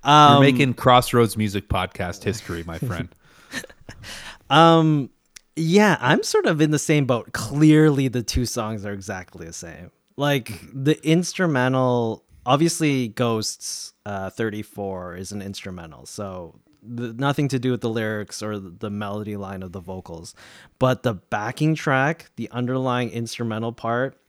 Um, 0.04 0.44
You're 0.44 0.52
making 0.52 0.76
Crossroads 0.76 1.36
Music 1.36 1.68
Podcast 1.68 2.24
history, 2.24 2.64
my 2.64 2.78
friend. 2.78 3.10
um, 4.50 5.10
yeah, 5.56 5.98
I'm 6.00 6.24
sort 6.24 6.46
of 6.46 6.62
in 6.62 6.72
the 6.72 6.80
same 6.80 7.06
boat. 7.06 7.34
Clearly, 7.34 8.08
the 8.08 8.22
two 8.22 8.46
songs 8.46 8.86
are 8.86 8.94
exactly 8.94 9.48
the 9.48 9.54
same. 9.54 9.92
Like 10.16 10.52
the 10.72 11.04
instrumental, 11.06 12.24
obviously, 12.46 13.08
Ghosts 13.08 13.94
uh, 14.06 14.30
34 14.30 15.16
is 15.16 15.32
an 15.32 15.42
instrumental, 15.42 16.06
so 16.06 16.60
the, 16.84 17.14
nothing 17.14 17.48
to 17.50 17.60
do 17.60 17.72
with 17.72 17.82
the 17.82 17.90
lyrics 17.90 18.44
or 18.44 18.60
the 18.60 18.90
melody 18.90 19.38
line 19.38 19.64
of 19.64 19.72
the 19.72 19.80
vocals. 19.80 20.36
But 20.78 21.04
the 21.04 21.16
backing 21.16 21.74
track, 21.74 22.30
the 22.36 22.50
underlying 22.52 23.10
instrumental 23.10 23.72
part, 23.72 24.20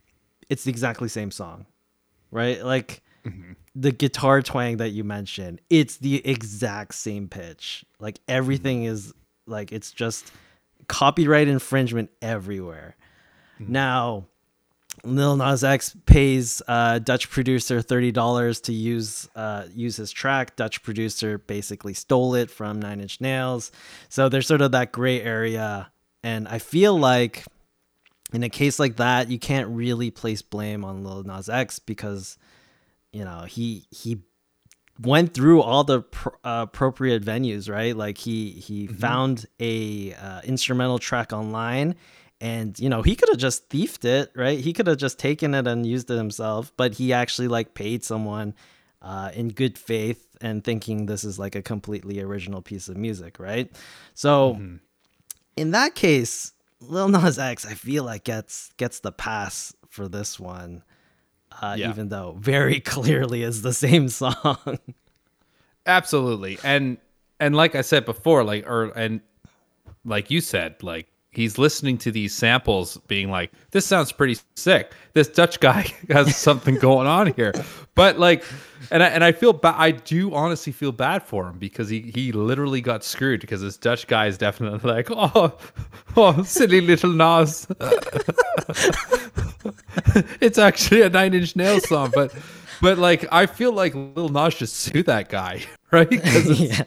it's 0.49 0.63
the 0.63 0.71
exactly 0.71 1.07
same 1.07 1.29
song, 1.29 1.67
right? 2.31 2.65
Like. 2.65 3.03
Mm-hmm 3.25 3.51
the 3.75 3.91
guitar 3.91 4.41
twang 4.41 4.77
that 4.77 4.89
you 4.89 5.03
mentioned, 5.03 5.61
it's 5.69 5.97
the 5.97 6.25
exact 6.27 6.93
same 6.93 7.27
pitch. 7.27 7.85
Like 7.99 8.19
everything 8.27 8.83
is 8.83 9.13
like 9.45 9.71
it's 9.71 9.91
just 9.91 10.31
copyright 10.87 11.47
infringement 11.47 12.09
everywhere. 12.21 12.95
Mm-hmm. 13.59 13.71
Now, 13.71 14.25
Lil 15.03 15.37
Nas 15.37 15.63
X 15.63 15.95
pays 16.05 16.61
uh, 16.67 16.99
Dutch 16.99 17.29
producer 17.29 17.81
thirty 17.81 18.11
dollars 18.11 18.59
to 18.61 18.73
use 18.73 19.29
uh, 19.35 19.65
use 19.73 19.95
his 19.95 20.11
track. 20.11 20.55
Dutch 20.55 20.83
producer 20.83 21.37
basically 21.37 21.93
stole 21.93 22.35
it 22.35 22.51
from 22.51 22.81
Nine 22.81 22.99
Inch 22.99 23.21
Nails, 23.21 23.71
so 24.09 24.27
there's 24.29 24.47
sort 24.47 24.61
of 24.61 24.73
that 24.73 24.91
gray 24.91 25.21
area. 25.21 25.91
And 26.23 26.47
I 26.47 26.59
feel 26.59 26.99
like 26.99 27.45
in 28.33 28.43
a 28.43 28.49
case 28.49 28.79
like 28.79 28.97
that, 28.97 29.31
you 29.31 29.39
can't 29.39 29.69
really 29.69 30.11
place 30.11 30.41
blame 30.41 30.85
on 30.85 31.03
Lil 31.03 31.23
Nas 31.23 31.49
X 31.49 31.79
because 31.79 32.37
you 33.11 33.23
know 33.23 33.43
he 33.47 33.85
he 33.91 34.21
went 34.99 35.33
through 35.33 35.61
all 35.61 35.83
the 35.83 36.01
pr- 36.01 36.29
uh, 36.43 36.65
appropriate 36.67 37.23
venues 37.23 37.69
right 37.69 37.95
like 37.95 38.17
he 38.17 38.51
he 38.51 38.87
mm-hmm. 38.87 38.95
found 38.95 39.45
a 39.59 40.13
uh, 40.13 40.41
instrumental 40.43 40.99
track 40.99 41.33
online 41.33 41.95
and 42.39 42.79
you 42.79 42.89
know 42.89 43.01
he 43.01 43.15
could 43.15 43.29
have 43.29 43.37
just 43.37 43.69
thiefed 43.69 44.05
it 44.05 44.31
right 44.35 44.59
he 44.59 44.73
could 44.73 44.87
have 44.87 44.97
just 44.97 45.17
taken 45.17 45.53
it 45.53 45.67
and 45.67 45.85
used 45.85 46.09
it 46.09 46.17
himself 46.17 46.71
but 46.77 46.93
he 46.95 47.13
actually 47.13 47.47
like 47.47 47.73
paid 47.73 48.03
someone 48.03 48.53
uh, 49.01 49.31
in 49.33 49.49
good 49.49 49.77
faith 49.77 50.27
and 50.41 50.63
thinking 50.63 51.05
this 51.05 51.23
is 51.23 51.39
like 51.39 51.55
a 51.55 51.61
completely 51.61 52.19
original 52.19 52.61
piece 52.61 52.87
of 52.87 52.97
music 52.97 53.39
right 53.39 53.71
so 54.13 54.53
mm-hmm. 54.53 54.75
in 55.57 55.71
that 55.71 55.95
case 55.95 56.53
Lil 56.81 57.09
Nas 57.09 57.37
X, 57.37 57.65
I 57.65 57.75
feel 57.75 58.03
like 58.03 58.23
gets 58.23 58.71
gets 58.77 58.99
the 58.99 59.11
pass 59.11 59.73
for 59.89 60.07
this 60.07 60.39
one, 60.39 60.83
uh, 61.61 61.75
Yeah. 61.77 61.89
even 61.89 62.09
though 62.09 62.35
very 62.39 62.79
clearly 62.93 63.43
is 63.43 63.61
the 63.61 63.73
same 63.73 64.07
song. 64.09 64.79
Absolutely. 65.85 66.57
And 66.63 66.97
and 67.39 67.55
like 67.55 67.75
I 67.75 67.81
said 67.81 68.05
before, 68.05 68.43
like 68.43 68.67
or 68.67 68.85
and 68.89 69.21
like 70.05 70.29
you 70.31 70.41
said, 70.41 70.81
like 70.83 71.07
he's 71.31 71.57
listening 71.57 71.97
to 71.97 72.11
these 72.11 72.33
samples 72.35 72.97
being 73.07 73.31
like, 73.31 73.51
this 73.71 73.85
sounds 73.85 74.11
pretty 74.11 74.37
sick. 74.55 74.91
This 75.13 75.27
Dutch 75.27 75.59
guy 75.59 75.87
has 76.09 76.35
something 76.35 76.75
going 76.75 77.07
on 77.07 77.33
here. 77.33 77.53
But 77.95 78.19
like 78.19 78.43
and 78.89 79.01
I 79.03 79.07
and 79.07 79.23
I 79.23 79.31
feel 79.31 79.53
bad 79.53 79.75
I 79.77 79.91
do 79.91 80.33
honestly 80.33 80.73
feel 80.73 80.91
bad 80.91 81.23
for 81.23 81.47
him 81.47 81.57
because 81.57 81.89
he 81.89 82.11
he 82.13 82.31
literally 82.31 82.81
got 82.81 83.03
screwed 83.03 83.41
because 83.41 83.61
this 83.61 83.77
Dutch 83.77 84.07
guy 84.07 84.27
is 84.27 84.37
definitely 84.37 84.89
like, 84.89 85.07
oh 85.11 85.57
oh 86.15 86.43
silly 86.43 86.81
little 86.81 87.11
Nas. 87.11 87.67
it's 90.41 90.57
actually 90.57 91.01
a 91.01 91.09
nine 91.09 91.33
inch 91.33 91.55
nail 91.55 91.79
song, 91.79 92.11
but 92.13 92.33
but 92.81 92.97
like 92.97 93.25
I 93.31 93.45
feel 93.45 93.71
like 93.73 93.93
little 93.95 94.29
Nas 94.29 94.53
should 94.55 94.69
sue 94.69 95.03
that 95.03 95.29
guy, 95.29 95.61
right? 95.91 96.11
yeah. 96.11 96.83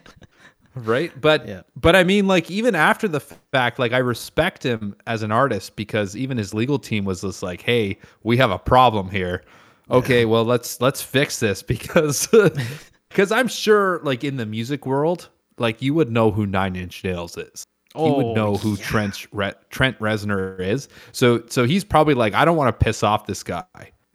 Right 0.75 1.13
but 1.21 1.47
Yeah. 1.47 1.63
but 1.77 1.95
i 1.95 2.03
mean 2.05 2.27
like 2.27 2.51
even 2.51 2.75
after 2.75 3.07
the 3.07 3.21
fact 3.21 3.79
like 3.79 3.93
i 3.93 3.99
respect 3.99 4.65
him 4.65 4.97
as 5.07 5.23
an 5.23 5.31
artist 5.31 5.77
because 5.77 6.17
even 6.17 6.37
his 6.39 6.53
legal 6.53 6.79
team 6.79 7.05
was 7.05 7.21
just 7.21 7.43
like 7.43 7.61
hey 7.63 7.99
we 8.23 8.37
have 8.39 8.51
a 8.51 8.59
problem 8.59 9.09
here 9.11 9.43
okay 9.91 10.25
well 10.25 10.45
let's 10.45 10.81
let's 10.81 11.01
fix 11.03 11.39
this 11.41 11.63
because 11.75 12.27
because 13.09 13.31
i'm 13.31 13.49
sure 13.49 14.01
like 14.03 14.25
in 14.25 14.37
the 14.37 14.47
music 14.47 14.85
world 14.87 15.29
like 15.59 15.81
you 15.81 15.95
would 15.95 16.11
know 16.11 16.31
who 16.31 16.47
nine 16.47 16.75
inch 16.77 17.05
nails 17.05 17.37
is 17.37 17.65
you 17.97 18.01
Oh, 18.03 18.17
would 18.17 18.35
know 18.35 18.57
who 18.57 18.77
Trent 18.77 19.25
Re- 19.31 19.53
Trent 19.71 19.97
Reznor 20.01 20.59
is. 20.59 20.89
So 21.13 21.45
so 21.47 21.63
he's 21.65 21.85
probably 21.85 22.15
like, 22.15 22.35
I 22.35 22.45
don't 22.45 22.57
want 22.57 22.77
to 22.77 22.85
piss 22.85 23.05
off 23.05 23.29
this 23.29 23.45
guy, 23.45 23.63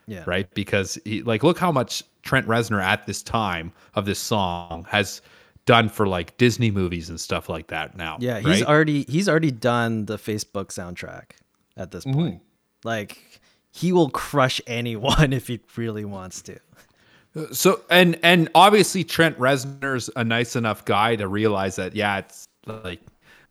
Yeah. 0.05 0.25
right? 0.27 0.53
Because 0.53 0.99
he, 1.05 1.21
like, 1.23 1.43
look 1.43 1.57
how 1.57 1.71
much 1.71 2.03
Trent 2.23 2.45
Reznor 2.45 2.83
at 2.83 3.07
this 3.07 3.23
time 3.23 3.71
of 3.95 4.03
this 4.05 4.19
song 4.19 4.85
has 4.89 5.21
done 5.69 5.87
for 5.87 6.07
like 6.07 6.35
Disney 6.37 6.71
movies 6.71 7.09
and 7.09 7.19
stuff 7.21 7.47
like 7.47 7.67
that. 7.67 7.95
Now, 7.95 8.17
Yeah, 8.19 8.39
he's 8.39 8.45
right? 8.47 8.63
already 8.63 9.03
he's 9.03 9.29
already 9.29 9.51
done 9.51 10.05
the 10.07 10.17
Facebook 10.17 10.69
soundtrack 10.73 11.25
at 11.77 11.91
this 11.91 12.05
Mm-hmm. 12.05 12.19
point. 12.19 12.41
Like 12.83 13.39
he 13.71 13.91
will 13.93 14.09
crush 14.09 14.59
anyone 14.65 15.31
if 15.39 15.45
he 15.47 15.59
really 15.75 16.05
wants 16.05 16.41
to. 16.43 16.59
So 17.53 17.81
and 17.91 18.17
and 18.23 18.49
obviously 18.55 19.03
Trent 19.03 19.37
Reznor's 19.37 20.09
a 20.15 20.23
nice 20.23 20.55
enough 20.55 20.85
guy 20.85 21.15
to 21.17 21.27
realize 21.27 21.75
that 21.75 21.95
yeah, 21.95 22.17
it's 22.17 22.47
like 22.65 23.01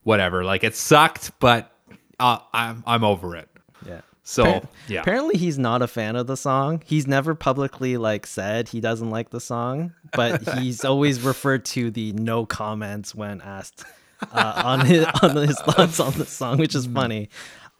whatever, 0.02 0.42
like 0.44 0.64
it 0.64 0.74
sucked, 0.74 1.30
but 1.38 1.70
uh, 2.18 2.38
I'm 2.52 2.82
I'm 2.84 3.04
over 3.04 3.36
it. 3.36 3.48
Yeah. 3.86 4.00
So 4.28 4.44
Appar- 4.44 4.68
yeah, 4.88 5.00
Apparently 5.00 5.38
he's 5.38 5.58
not 5.58 5.80
a 5.80 5.86
fan 5.86 6.14
of 6.14 6.26
the 6.26 6.36
song. 6.36 6.82
He's 6.84 7.06
never 7.06 7.34
publicly 7.34 7.96
like 7.96 8.26
said 8.26 8.68
he 8.68 8.78
doesn't 8.78 9.08
like 9.08 9.30
the 9.30 9.40
song, 9.40 9.94
but 10.12 10.46
he's 10.58 10.84
always 10.84 11.22
referred 11.22 11.64
to 11.66 11.90
the 11.90 12.12
no 12.12 12.44
comments 12.44 13.14
when 13.14 13.40
asked 13.40 13.84
uh, 14.30 14.62
on 14.66 14.84
his 14.84 15.06
on 15.22 15.34
his 15.34 15.58
thoughts 15.60 15.98
on 15.98 16.12
the 16.12 16.26
song, 16.26 16.58
which 16.58 16.74
is 16.74 16.84
funny. 16.84 17.30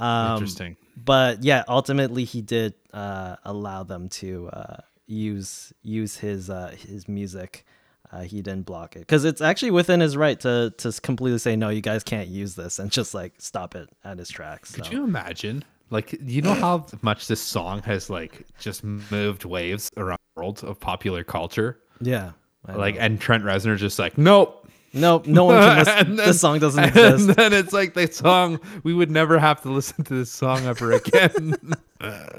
Um, 0.00 0.36
interesting. 0.36 0.78
but 0.96 1.44
yeah, 1.44 1.64
ultimately 1.68 2.24
he 2.24 2.40
did 2.40 2.72
uh, 2.94 3.36
allow 3.44 3.82
them 3.82 4.08
to 4.08 4.48
uh, 4.48 4.76
use 5.06 5.74
use 5.82 6.16
his 6.16 6.48
uh, 6.48 6.74
his 6.78 7.06
music. 7.08 7.66
Uh, 8.10 8.22
he 8.22 8.40
didn't 8.40 8.64
block 8.64 8.96
it 8.96 9.00
because 9.00 9.26
it's 9.26 9.42
actually 9.42 9.70
within 9.70 10.00
his 10.00 10.16
right 10.16 10.40
to 10.40 10.72
to 10.78 10.92
completely 11.02 11.38
say 11.38 11.56
no, 11.56 11.68
you 11.68 11.82
guys 11.82 12.02
can't 12.02 12.28
use 12.28 12.54
this 12.54 12.78
and 12.78 12.90
just 12.90 13.12
like 13.12 13.34
stop 13.36 13.74
it 13.74 13.90
at 14.02 14.18
his 14.18 14.30
tracks. 14.30 14.72
Could 14.74 14.90
you 14.90 15.04
imagine? 15.04 15.62
Like, 15.90 16.16
you 16.22 16.42
know 16.42 16.54
how 16.54 16.86
much 17.02 17.28
this 17.28 17.40
song 17.40 17.82
has 17.82 18.10
like 18.10 18.46
just 18.58 18.84
moved 18.84 19.44
waves 19.44 19.90
around 19.96 20.18
the 20.34 20.40
world 20.40 20.62
of 20.64 20.78
popular 20.78 21.24
culture? 21.24 21.78
Yeah. 22.00 22.32
Like, 22.66 22.96
and 22.98 23.18
Trent 23.20 23.44
Reznor 23.44 23.76
just 23.78 23.98
like, 23.98 24.18
nope. 24.18 24.68
nope, 24.92 25.26
no 25.26 25.44
one 25.44 25.56
can 25.62 25.78
listen. 25.84 26.16
Then- 26.16 26.26
this 26.26 26.40
song 26.40 26.58
doesn't 26.58 26.84
And 26.84 26.96
exist. 26.96 27.36
then 27.36 27.52
it's 27.54 27.72
like 27.72 27.94
the 27.94 28.10
song 28.12 28.60
we 28.82 28.92
would 28.92 29.10
never 29.10 29.38
have 29.38 29.62
to 29.62 29.70
listen 29.70 30.04
to 30.04 30.14
this 30.14 30.30
song 30.30 30.66
ever 30.66 30.92
again. 30.92 31.54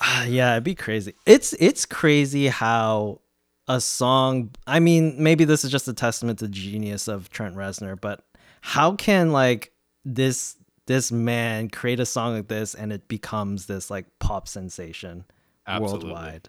Ah, 0.00 0.24
yeah, 0.24 0.52
it'd 0.52 0.64
be 0.64 0.74
crazy. 0.74 1.14
It's 1.26 1.52
it's 1.54 1.84
crazy 1.84 2.46
how 2.48 3.20
a 3.66 3.80
song. 3.80 4.50
I 4.66 4.80
mean, 4.80 5.16
maybe 5.22 5.44
this 5.44 5.64
is 5.64 5.70
just 5.70 5.88
a 5.88 5.92
testament 5.92 6.38
to 6.38 6.46
the 6.46 6.50
genius 6.52 7.08
of 7.08 7.30
Trent 7.30 7.56
Reznor, 7.56 8.00
but 8.00 8.24
how 8.60 8.94
can 8.94 9.32
like 9.32 9.72
this 10.04 10.56
this 10.88 11.12
man 11.12 11.68
create 11.70 12.00
a 12.00 12.06
song 12.06 12.34
like 12.34 12.48
this 12.48 12.74
and 12.74 12.92
it 12.92 13.06
becomes 13.06 13.66
this 13.66 13.88
like 13.90 14.06
pop 14.18 14.48
sensation 14.48 15.24
Absolutely. 15.66 16.10
worldwide? 16.10 16.48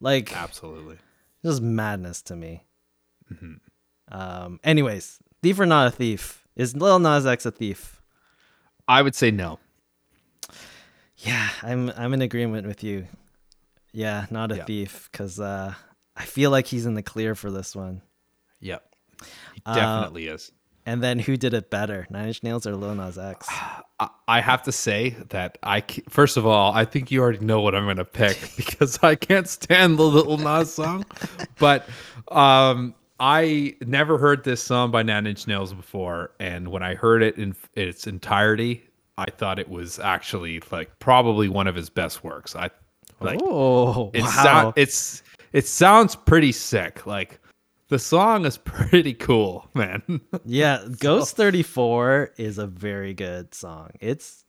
Like 0.00 0.34
Absolutely. 0.36 0.98
just 1.44 1.60
madness 1.60 2.22
to 2.22 2.36
me. 2.36 2.62
Mm-hmm. 3.32 3.54
Um. 4.16 4.60
Anyways, 4.64 5.18
thief 5.42 5.58
or 5.60 5.66
not 5.66 5.88
a 5.88 5.90
thief? 5.90 6.46
Is 6.56 6.74
Lil 6.76 6.98
Nas 6.98 7.26
X 7.26 7.44
a 7.46 7.50
thief? 7.50 8.00
I 8.86 9.02
would 9.02 9.14
say 9.14 9.30
no. 9.30 9.58
Yeah, 11.18 11.48
I'm 11.62 11.90
I'm 11.96 12.14
in 12.14 12.22
agreement 12.22 12.66
with 12.66 12.82
you. 12.84 13.06
Yeah, 13.92 14.26
not 14.30 14.52
a 14.52 14.56
Yeah. 14.56 14.64
thief 14.64 15.08
because 15.10 15.40
uh, 15.40 15.74
I 16.16 16.24
feel 16.24 16.50
like 16.50 16.66
he's 16.66 16.86
in 16.86 16.94
the 16.94 17.02
clear 17.02 17.34
for 17.34 17.50
this 17.50 17.74
one. 17.74 18.02
Yep. 18.60 18.84
He 19.54 19.62
Uh, 19.66 19.74
definitely 19.74 20.28
is. 20.28 20.52
And 20.88 21.02
then 21.02 21.18
who 21.18 21.36
did 21.36 21.52
it 21.52 21.68
better, 21.68 22.06
Nine 22.08 22.28
Inch 22.28 22.42
Nails 22.42 22.66
or 22.66 22.74
Lil 22.74 22.94
Nas 22.94 23.18
X? 23.18 23.46
I 24.26 24.40
have 24.40 24.62
to 24.62 24.72
say 24.72 25.16
that 25.28 25.58
I 25.62 25.84
first 26.08 26.38
of 26.38 26.46
all 26.46 26.72
I 26.72 26.86
think 26.86 27.10
you 27.10 27.20
already 27.20 27.44
know 27.44 27.60
what 27.60 27.74
I'm 27.74 27.84
gonna 27.84 28.06
pick 28.06 28.38
because 28.56 28.98
I 29.02 29.14
can't 29.14 29.46
stand 29.46 29.98
the 29.98 30.04
Lil 30.04 30.38
Nas 30.38 30.72
song, 30.72 31.04
but 31.58 31.86
um, 32.28 32.94
I 33.20 33.76
never 33.82 34.16
heard 34.16 34.44
this 34.44 34.62
song 34.62 34.90
by 34.90 35.02
Nine 35.02 35.26
Inch 35.26 35.46
Nails 35.46 35.74
before, 35.74 36.30
and 36.40 36.68
when 36.68 36.82
I 36.82 36.94
heard 36.94 37.22
it 37.22 37.36
in 37.36 37.54
its 37.74 38.06
entirety, 38.06 38.82
I 39.18 39.26
thought 39.26 39.58
it 39.58 39.68
was 39.68 39.98
actually 39.98 40.62
like 40.70 40.98
probably 41.00 41.50
one 41.50 41.66
of 41.66 41.74
his 41.74 41.90
best 41.90 42.24
works. 42.24 42.56
I 42.56 42.70
like 43.20 43.40
oh, 43.42 44.10
it 44.14 44.22
wow! 44.22 44.42
sound, 44.42 44.72
it's 44.76 45.22
it 45.52 45.66
sounds 45.66 46.16
pretty 46.16 46.52
sick. 46.52 47.06
Like 47.06 47.40
the 47.88 47.98
song 47.98 48.44
is 48.44 48.56
pretty 48.64 49.14
cool, 49.14 49.68
man. 49.74 50.20
yeah, 50.44 50.84
Ghost 51.00 51.36
Thirty 51.36 51.62
Four 51.62 52.30
is 52.36 52.58
a 52.58 52.66
very 52.66 53.14
good 53.14 53.54
song. 53.54 53.90
It's 54.00 54.44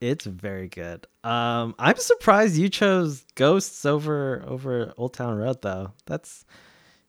it's 0.00 0.24
very 0.24 0.68
good. 0.68 1.06
Um, 1.24 1.74
I'm 1.78 1.96
surprised 1.96 2.56
you 2.56 2.68
chose 2.68 3.24
Ghosts 3.34 3.84
over 3.84 4.42
over 4.46 4.92
Old 4.96 5.14
Town 5.14 5.36
Road 5.36 5.60
though. 5.62 5.92
That's 6.06 6.44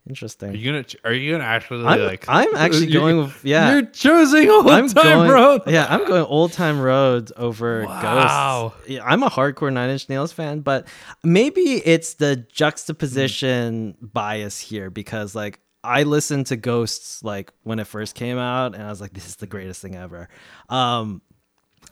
interesting. 0.10 0.50
Are 0.50 0.54
you 0.56 0.72
gonna 0.72 0.86
are 1.06 1.14
you 1.14 1.32
gonna 1.32 1.44
actually 1.46 1.86
I'm, 1.86 2.02
like? 2.02 2.26
I'm 2.28 2.54
actually 2.56 2.88
going 2.92 3.18
with 3.20 3.46
yeah. 3.46 3.72
You're 3.72 3.86
choosing 3.86 4.50
Old 4.50 4.68
I'm 4.70 4.88
Time 4.90 5.04
going, 5.20 5.32
Road. 5.32 5.62
Yeah, 5.68 5.86
I'm 5.90 6.06
going 6.06 6.26
old 6.26 6.52
time 6.54 6.82
road 6.82 7.32
over 7.38 7.86
Wow. 7.86 8.74
ghosts. 8.76 8.90
Yeah, 8.90 9.06
I'm 9.06 9.24
a 9.24 9.30
hardcore 9.30 9.72
Nine 9.72 9.90
Inch 9.90 10.10
Nails 10.10 10.32
fan, 10.34 10.60
but 10.60 10.88
maybe 11.24 11.62
it's 11.86 12.16
the 12.16 12.36
juxtaposition 12.36 13.96
bias 14.02 14.60
here 14.60 14.90
because 14.90 15.34
like 15.34 15.60
I 15.84 16.04
listened 16.04 16.48
to 16.48 16.56
Ghosts 16.56 17.24
like 17.24 17.52
when 17.64 17.80
it 17.80 17.88
first 17.88 18.16
came 18.16 18.38
out, 18.38 18.76
and 18.76 18.84
I 18.84 18.90
was 18.90 19.02
like, 19.02 19.14
this 19.14 19.28
is 19.28 19.38
the 19.38 19.48
greatest 19.48 19.82
thing 19.82 19.96
ever. 19.96 20.30
Um, 20.70 21.22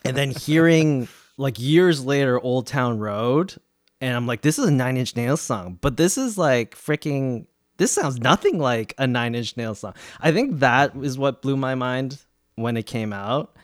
and 0.04 0.16
then 0.16 0.30
hearing 0.30 1.08
like 1.36 1.58
years 1.58 2.04
later, 2.04 2.40
Old 2.40 2.66
Town 2.66 2.98
Road, 2.98 3.54
and 4.00 4.14
I'm 4.14 4.26
like, 4.26 4.42
this 4.42 4.58
is 4.58 4.66
a 4.66 4.70
Nine 4.70 4.96
Inch 4.96 5.16
Nails 5.16 5.40
song, 5.40 5.78
but 5.80 5.96
this 5.96 6.16
is 6.16 6.38
like 6.38 6.76
freaking. 6.76 7.46
This 7.76 7.92
sounds 7.92 8.20
nothing 8.20 8.58
like 8.58 8.94
a 8.98 9.06
Nine 9.06 9.34
Inch 9.34 9.56
Nails 9.56 9.78
song. 9.78 9.94
I 10.20 10.32
think 10.32 10.58
that 10.58 10.94
is 10.96 11.18
what 11.18 11.40
blew 11.40 11.56
my 11.56 11.74
mind 11.74 12.18
when 12.56 12.76
it 12.76 12.84
came 12.84 13.12
out, 13.12 13.56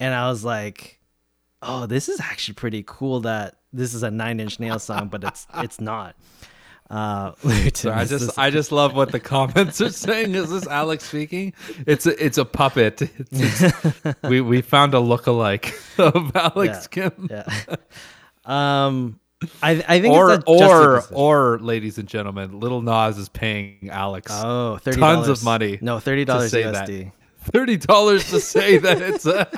and 0.00 0.12
I 0.12 0.28
was 0.28 0.44
like, 0.44 1.00
oh, 1.62 1.86
this 1.86 2.08
is 2.08 2.20
actually 2.20 2.54
pretty 2.54 2.82
cool 2.86 3.20
that 3.20 3.60
this 3.72 3.94
is 3.94 4.02
a 4.02 4.10
Nine 4.10 4.40
Inch 4.40 4.60
Nails 4.60 4.82
song, 4.82 5.08
but 5.08 5.24
it's 5.24 5.46
it's 5.54 5.80
not. 5.80 6.16
Uh, 6.90 7.32
So 7.74 7.90
I 7.92 8.04
just 8.04 8.38
I 8.38 8.50
just 8.50 8.70
love 8.72 8.94
what 8.94 9.10
the 9.10 9.20
comments 9.20 9.80
are 9.80 9.90
saying. 10.06 10.34
Is 10.34 10.50
this 10.50 10.66
Alex 10.66 11.04
speaking? 11.04 11.52
It's 11.86 12.06
a 12.06 12.24
it's 12.24 12.38
a 12.38 12.44
puppet. 12.44 13.02
It's, 13.02 13.62
it's- 13.62 14.14
we 14.22 14.40
we 14.40 14.60
found 14.62 14.94
a 14.94 14.98
lookalike 14.98 15.72
of 15.98 16.34
Alex 16.36 16.88
Yeah. 16.96 17.08
Kim. 17.10 17.28
yeah. 17.30 17.76
Um, 18.44 19.18
I 19.62 19.82
I 19.88 20.00
think 20.00 20.14
Or 20.14 20.42
or 20.46 21.02
or 21.12 21.58
ladies 21.60 21.98
and 21.98 22.06
gentlemen, 22.08 22.60
Little 22.60 22.82
Nas 22.82 23.16
is 23.18 23.28
paying 23.30 23.88
Alex 23.90 24.30
oh, 24.34 24.78
$30. 24.84 24.98
tons 24.98 25.28
of 25.28 25.42
money 25.44 25.78
No, 25.80 25.98
thirty 26.00 26.24
dollars 26.24 26.50
say 26.50 26.62
that. 26.64 26.88
USD. 26.88 27.12
thirty 27.40 27.76
dollars 27.78 28.28
to 28.30 28.40
say 28.40 28.78
that 28.78 29.00
it's 29.02 29.26
a 29.26 29.48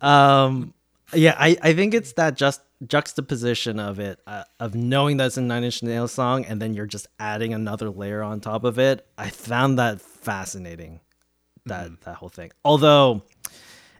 Um, 0.00 0.72
yeah, 1.12 1.34
I, 1.38 1.56
I 1.62 1.74
think 1.74 1.94
it's 1.94 2.12
that 2.14 2.34
just 2.36 2.60
juxtaposition 2.86 3.78
of 3.78 3.98
it, 3.98 4.20
uh, 4.26 4.44
of 4.58 4.74
knowing 4.74 5.16
that's 5.16 5.36
a 5.36 5.42
Nine 5.42 5.64
Inch 5.64 5.82
Nails 5.82 6.12
song, 6.12 6.44
and 6.44 6.60
then 6.60 6.74
you're 6.74 6.86
just 6.86 7.06
adding 7.18 7.52
another 7.52 7.90
layer 7.90 8.22
on 8.22 8.40
top 8.40 8.64
of 8.64 8.78
it. 8.78 9.06
I 9.18 9.30
found 9.30 9.78
that 9.78 10.00
fascinating, 10.00 11.00
that 11.66 11.86
Mm-hmm. 11.86 11.94
that 12.04 12.16
whole 12.16 12.28
thing. 12.30 12.50
Although, 12.64 13.22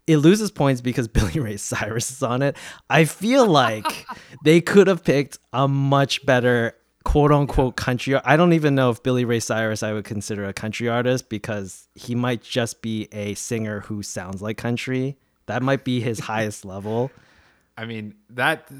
it 0.07 0.17
loses 0.19 0.51
points 0.51 0.81
because 0.81 1.09
Billy 1.17 1.39
Ray 1.41 1.57
Cyrus 1.57 2.11
is 2.11 2.23
on 2.23 2.43
it. 2.43 2.57
I 2.89 3.05
feel 3.05 3.47
like 3.47 4.07
they 4.45 4.61
could 4.61 4.87
have 4.87 5.05
picked 5.05 5.39
a 5.53 5.69
much 5.69 6.25
better 6.25 6.75
quote 7.05 7.33
unquote 7.33 7.77
country. 7.77 8.15
I 8.17 8.37
don't 8.37 8.53
even 8.53 8.75
know 8.75 8.91
if 8.91 9.03
Billy 9.03 9.25
Ray 9.25 9.41
Cyrus 9.41 9.83
I 9.83 9.93
would 9.93 10.05
consider 10.05 10.45
a 10.47 10.53
country 10.53 10.89
artist 10.89 11.29
because 11.29 11.89
he 11.95 12.15
might 12.15 12.43
just 12.43 12.83
be 12.83 13.09
a 13.13 13.35
singer 13.35 13.81
who 13.81 14.03
sounds 14.03 14.43
like 14.43 14.57
country. 14.59 15.17
That 15.47 15.63
might 15.63 15.85
be 15.85 16.01
his 16.01 16.21
highest 16.21 16.65
level. 16.65 17.11
I 17.81 17.87
mean, 17.87 18.15
that 18.29 18.71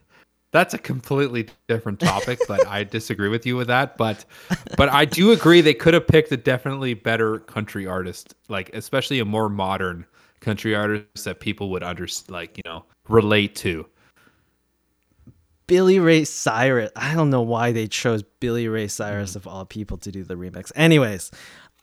that's 0.52 0.74
a 0.74 0.78
completely 0.78 1.48
different 1.68 2.00
topic, 2.00 2.40
but 2.48 2.66
I 2.66 2.82
disagree 2.82 3.28
with 3.28 3.46
you 3.46 3.56
with 3.56 3.68
that. 3.68 3.96
But 3.96 4.24
but 4.76 4.88
I 4.88 5.04
do 5.04 5.30
agree 5.30 5.60
they 5.60 5.74
could 5.74 5.94
have 5.94 6.08
picked 6.08 6.32
a 6.32 6.36
definitely 6.36 6.94
better 6.94 7.38
country 7.38 7.86
artist, 7.86 8.34
like 8.48 8.74
especially 8.74 9.20
a 9.20 9.24
more 9.24 9.48
modern 9.48 10.04
country 10.40 10.74
artist 10.74 11.24
that 11.24 11.38
people 11.38 11.70
would 11.70 11.84
under 11.84 12.08
like 12.28 12.56
you 12.56 12.64
know 12.66 12.84
relate 13.08 13.54
to. 13.56 13.86
Billy 15.68 16.00
Ray 16.00 16.24
Cyrus. 16.24 16.90
I 16.96 17.14
don't 17.14 17.30
know 17.30 17.42
why 17.42 17.70
they 17.70 17.86
chose 17.86 18.24
Billy 18.40 18.66
Ray 18.66 18.88
Cyrus 18.88 19.34
mm. 19.34 19.36
of 19.36 19.46
all 19.46 19.66
people 19.66 19.98
to 19.98 20.10
do 20.10 20.24
the 20.24 20.34
remix. 20.34 20.72
Anyways, 20.74 21.30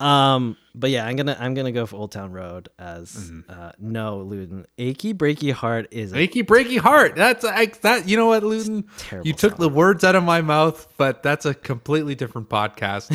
um, 0.00 0.56
but 0.74 0.90
yeah, 0.90 1.06
I'm 1.06 1.16
gonna 1.16 1.36
I'm 1.38 1.54
gonna 1.54 1.72
go 1.72 1.86
for 1.86 1.96
Old 1.96 2.12
Town 2.12 2.32
Road 2.32 2.68
as 2.78 3.14
mm-hmm. 3.14 3.50
uh, 3.50 3.72
no 3.78 4.18
Luden. 4.18 4.66
Achy 4.76 5.14
Breaky 5.14 5.52
Heart 5.52 5.88
is 5.90 6.12
Achy 6.12 6.42
Breaky 6.42 6.78
Heart. 6.78 7.16
That's 7.16 7.44
like 7.44 7.80
that. 7.80 8.08
You 8.08 8.16
know 8.16 8.26
what, 8.26 8.42
Luden? 8.42 8.84
You 9.24 9.32
took 9.32 9.52
song. 9.52 9.60
the 9.60 9.68
words 9.68 10.04
out 10.04 10.14
of 10.14 10.22
my 10.22 10.42
mouth, 10.42 10.86
but 10.98 11.22
that's 11.22 11.46
a 11.46 11.54
completely 11.54 12.14
different 12.14 12.48
podcast. 12.50 13.10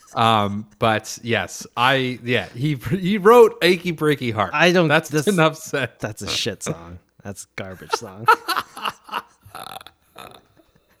um, 0.16 0.66
but 0.78 1.18
yes, 1.22 1.66
I 1.76 2.18
yeah 2.22 2.48
he 2.50 2.74
he 2.74 3.16
wrote 3.16 3.56
Achy 3.62 3.92
Breaky 3.92 4.32
Heart. 4.32 4.50
I 4.52 4.72
don't. 4.72 4.88
That's 4.88 5.08
this, 5.08 5.26
enough 5.26 5.56
said. 5.56 5.92
That's 5.98 6.20
a 6.20 6.28
shit 6.28 6.62
song. 6.62 6.98
That's 7.22 7.46
garbage 7.56 7.92
song. 7.92 8.26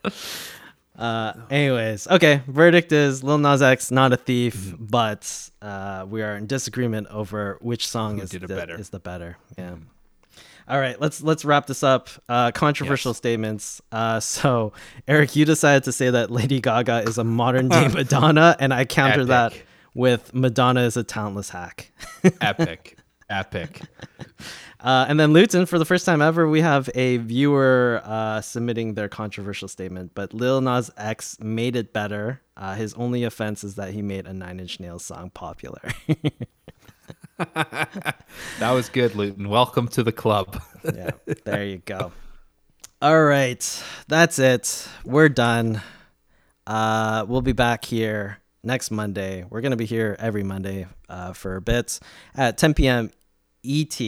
Uh, 0.98 1.32
anyways, 1.48 2.08
okay. 2.08 2.42
Verdict 2.48 2.90
is 2.90 3.22
Lil 3.22 3.38
Nas 3.38 3.62
X 3.62 3.90
not 3.90 4.12
a 4.12 4.16
thief, 4.16 4.56
mm-hmm. 4.56 4.86
but 4.86 5.50
uh, 5.62 6.04
we 6.08 6.22
are 6.22 6.36
in 6.36 6.46
disagreement 6.46 7.06
over 7.08 7.56
which 7.60 7.86
song 7.86 8.18
is 8.18 8.30
the, 8.30 8.40
better. 8.40 8.74
is 8.74 8.90
the 8.90 8.98
better. 8.98 9.38
Yeah. 9.56 9.70
Mm-hmm. 9.70 9.82
All 10.68 10.78
right, 10.78 11.00
let's 11.00 11.22
let's 11.22 11.46
wrap 11.46 11.66
this 11.66 11.82
up. 11.82 12.10
Uh, 12.28 12.50
controversial 12.50 13.10
yes. 13.10 13.16
statements. 13.16 13.80
Uh, 13.90 14.20
so, 14.20 14.74
Eric, 15.06 15.34
you 15.34 15.46
decided 15.46 15.84
to 15.84 15.92
say 15.92 16.10
that 16.10 16.30
Lady 16.30 16.60
Gaga 16.60 17.04
is 17.04 17.16
a 17.16 17.24
modern 17.24 17.68
day 17.68 17.88
Madonna, 17.92 18.54
and 18.60 18.74
I 18.74 18.84
counter 18.84 19.20
Epic. 19.22 19.28
that 19.28 19.54
with 19.94 20.34
Madonna 20.34 20.82
is 20.82 20.98
a 20.98 21.04
talentless 21.04 21.48
hack. 21.48 21.90
Epic, 22.42 22.98
epic. 23.30 23.80
Uh, 24.80 25.06
and 25.08 25.18
then 25.18 25.32
Luton, 25.32 25.66
for 25.66 25.78
the 25.78 25.84
first 25.84 26.06
time 26.06 26.22
ever, 26.22 26.48
we 26.48 26.60
have 26.60 26.88
a 26.94 27.16
viewer 27.16 28.00
uh, 28.04 28.40
submitting 28.40 28.94
their 28.94 29.08
controversial 29.08 29.66
statement. 29.66 30.12
But 30.14 30.32
Lil 30.32 30.60
Nas 30.60 30.90
X 30.96 31.36
made 31.40 31.74
it 31.74 31.92
better. 31.92 32.40
Uh, 32.56 32.74
his 32.74 32.94
only 32.94 33.24
offense 33.24 33.64
is 33.64 33.74
that 33.74 33.92
he 33.92 34.02
made 34.02 34.26
a 34.26 34.32
Nine 34.32 34.60
Inch 34.60 34.78
Nails 34.78 35.04
song 35.04 35.30
popular. 35.30 35.80
that 37.38 38.70
was 38.70 38.88
good, 38.88 39.16
Luton. 39.16 39.48
Welcome 39.48 39.88
to 39.88 40.04
the 40.04 40.12
club. 40.12 40.62
yeah, 40.94 41.10
there 41.44 41.64
you 41.64 41.78
go. 41.78 42.12
All 43.02 43.22
right, 43.22 43.84
that's 44.06 44.38
it. 44.38 44.88
We're 45.04 45.28
done. 45.28 45.82
Uh, 46.66 47.24
we'll 47.28 47.42
be 47.42 47.52
back 47.52 47.84
here 47.84 48.38
next 48.62 48.92
Monday. 48.92 49.44
We're 49.48 49.60
gonna 49.60 49.76
be 49.76 49.86
here 49.86 50.14
every 50.20 50.44
Monday 50.44 50.86
uh, 51.08 51.32
for 51.32 51.56
a 51.56 51.60
bit 51.60 51.98
at 52.36 52.58
10 52.58 52.74
p.m. 52.74 53.10
ET 53.64 54.00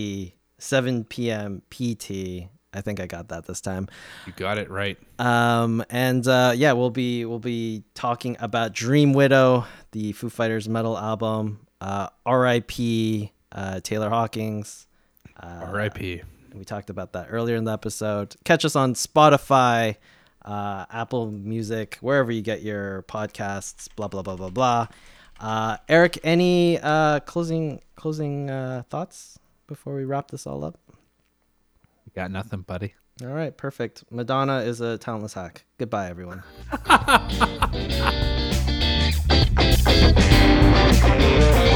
7 0.63 1.05
p.m. 1.05 1.63
PT. 1.71 2.49
I 2.73 2.81
think 2.83 3.01
I 3.01 3.07
got 3.07 3.29
that 3.29 3.47
this 3.47 3.61
time. 3.61 3.89
You 4.27 4.33
got 4.37 4.59
it 4.59 4.71
right. 4.71 4.97
Um, 5.19 5.85
and 5.91 6.27
uh, 6.27 6.53
yeah, 6.55 6.73
we'll 6.73 6.91
be 6.91 7.25
we'll 7.25 7.41
be 7.41 7.83
talking 7.95 8.37
about 8.39 8.73
Dream 8.73 9.13
Widow, 9.13 9.67
the 9.91 10.13
Foo 10.13 10.31
Fighters 10.31 10.69
metal 10.69 10.97
album. 10.97 11.67
Uh, 11.81 12.09
R.I.P. 12.25 13.33
Uh, 13.51 13.81
Taylor 13.81 14.09
Hawkins. 14.09 14.87
Uh, 15.37 15.63
R.I.P. 15.65 16.23
We 16.55 16.65
talked 16.65 16.91
about 16.91 17.13
that 17.15 17.29
earlier 17.31 17.57
in 17.57 17.65
the 17.65 17.73
episode. 17.73 18.37
Catch 18.45 18.65
us 18.65 18.77
on 18.77 18.95
Spotify, 18.95 19.97
uh, 20.45 20.85
Apple 20.91 21.31
Music, 21.31 21.97
wherever 22.01 22.31
you 22.31 22.43
get 22.43 22.63
your 22.63 23.03
podcasts. 23.05 23.89
Blah 23.97 24.09
blah 24.09 24.23
blah 24.23 24.37
blah 24.37 24.51
blah. 24.51 24.87
Uh, 25.41 25.77
Eric, 25.89 26.21
any 26.23 26.79
uh, 26.79 27.19
closing 27.21 27.81
closing 27.97 28.49
uh, 28.49 28.85
thoughts? 28.91 29.40
Before 29.71 29.95
we 29.95 30.05
wrap 30.05 30.33
this 30.33 30.47
all 30.49 30.65
up? 30.65 30.79
You 32.05 32.13
got 32.15 32.33
nothing, 32.33 32.63
buddy. 32.63 32.95
All 33.23 33.29
right, 33.29 33.57
perfect. 33.57 34.03
Madonna 34.11 34.59
is 34.59 34.81
a 34.81 34.99
talentless 34.99 35.35
hack. 35.35 35.65
Goodbye, 35.79 36.09
everyone. 36.09 36.43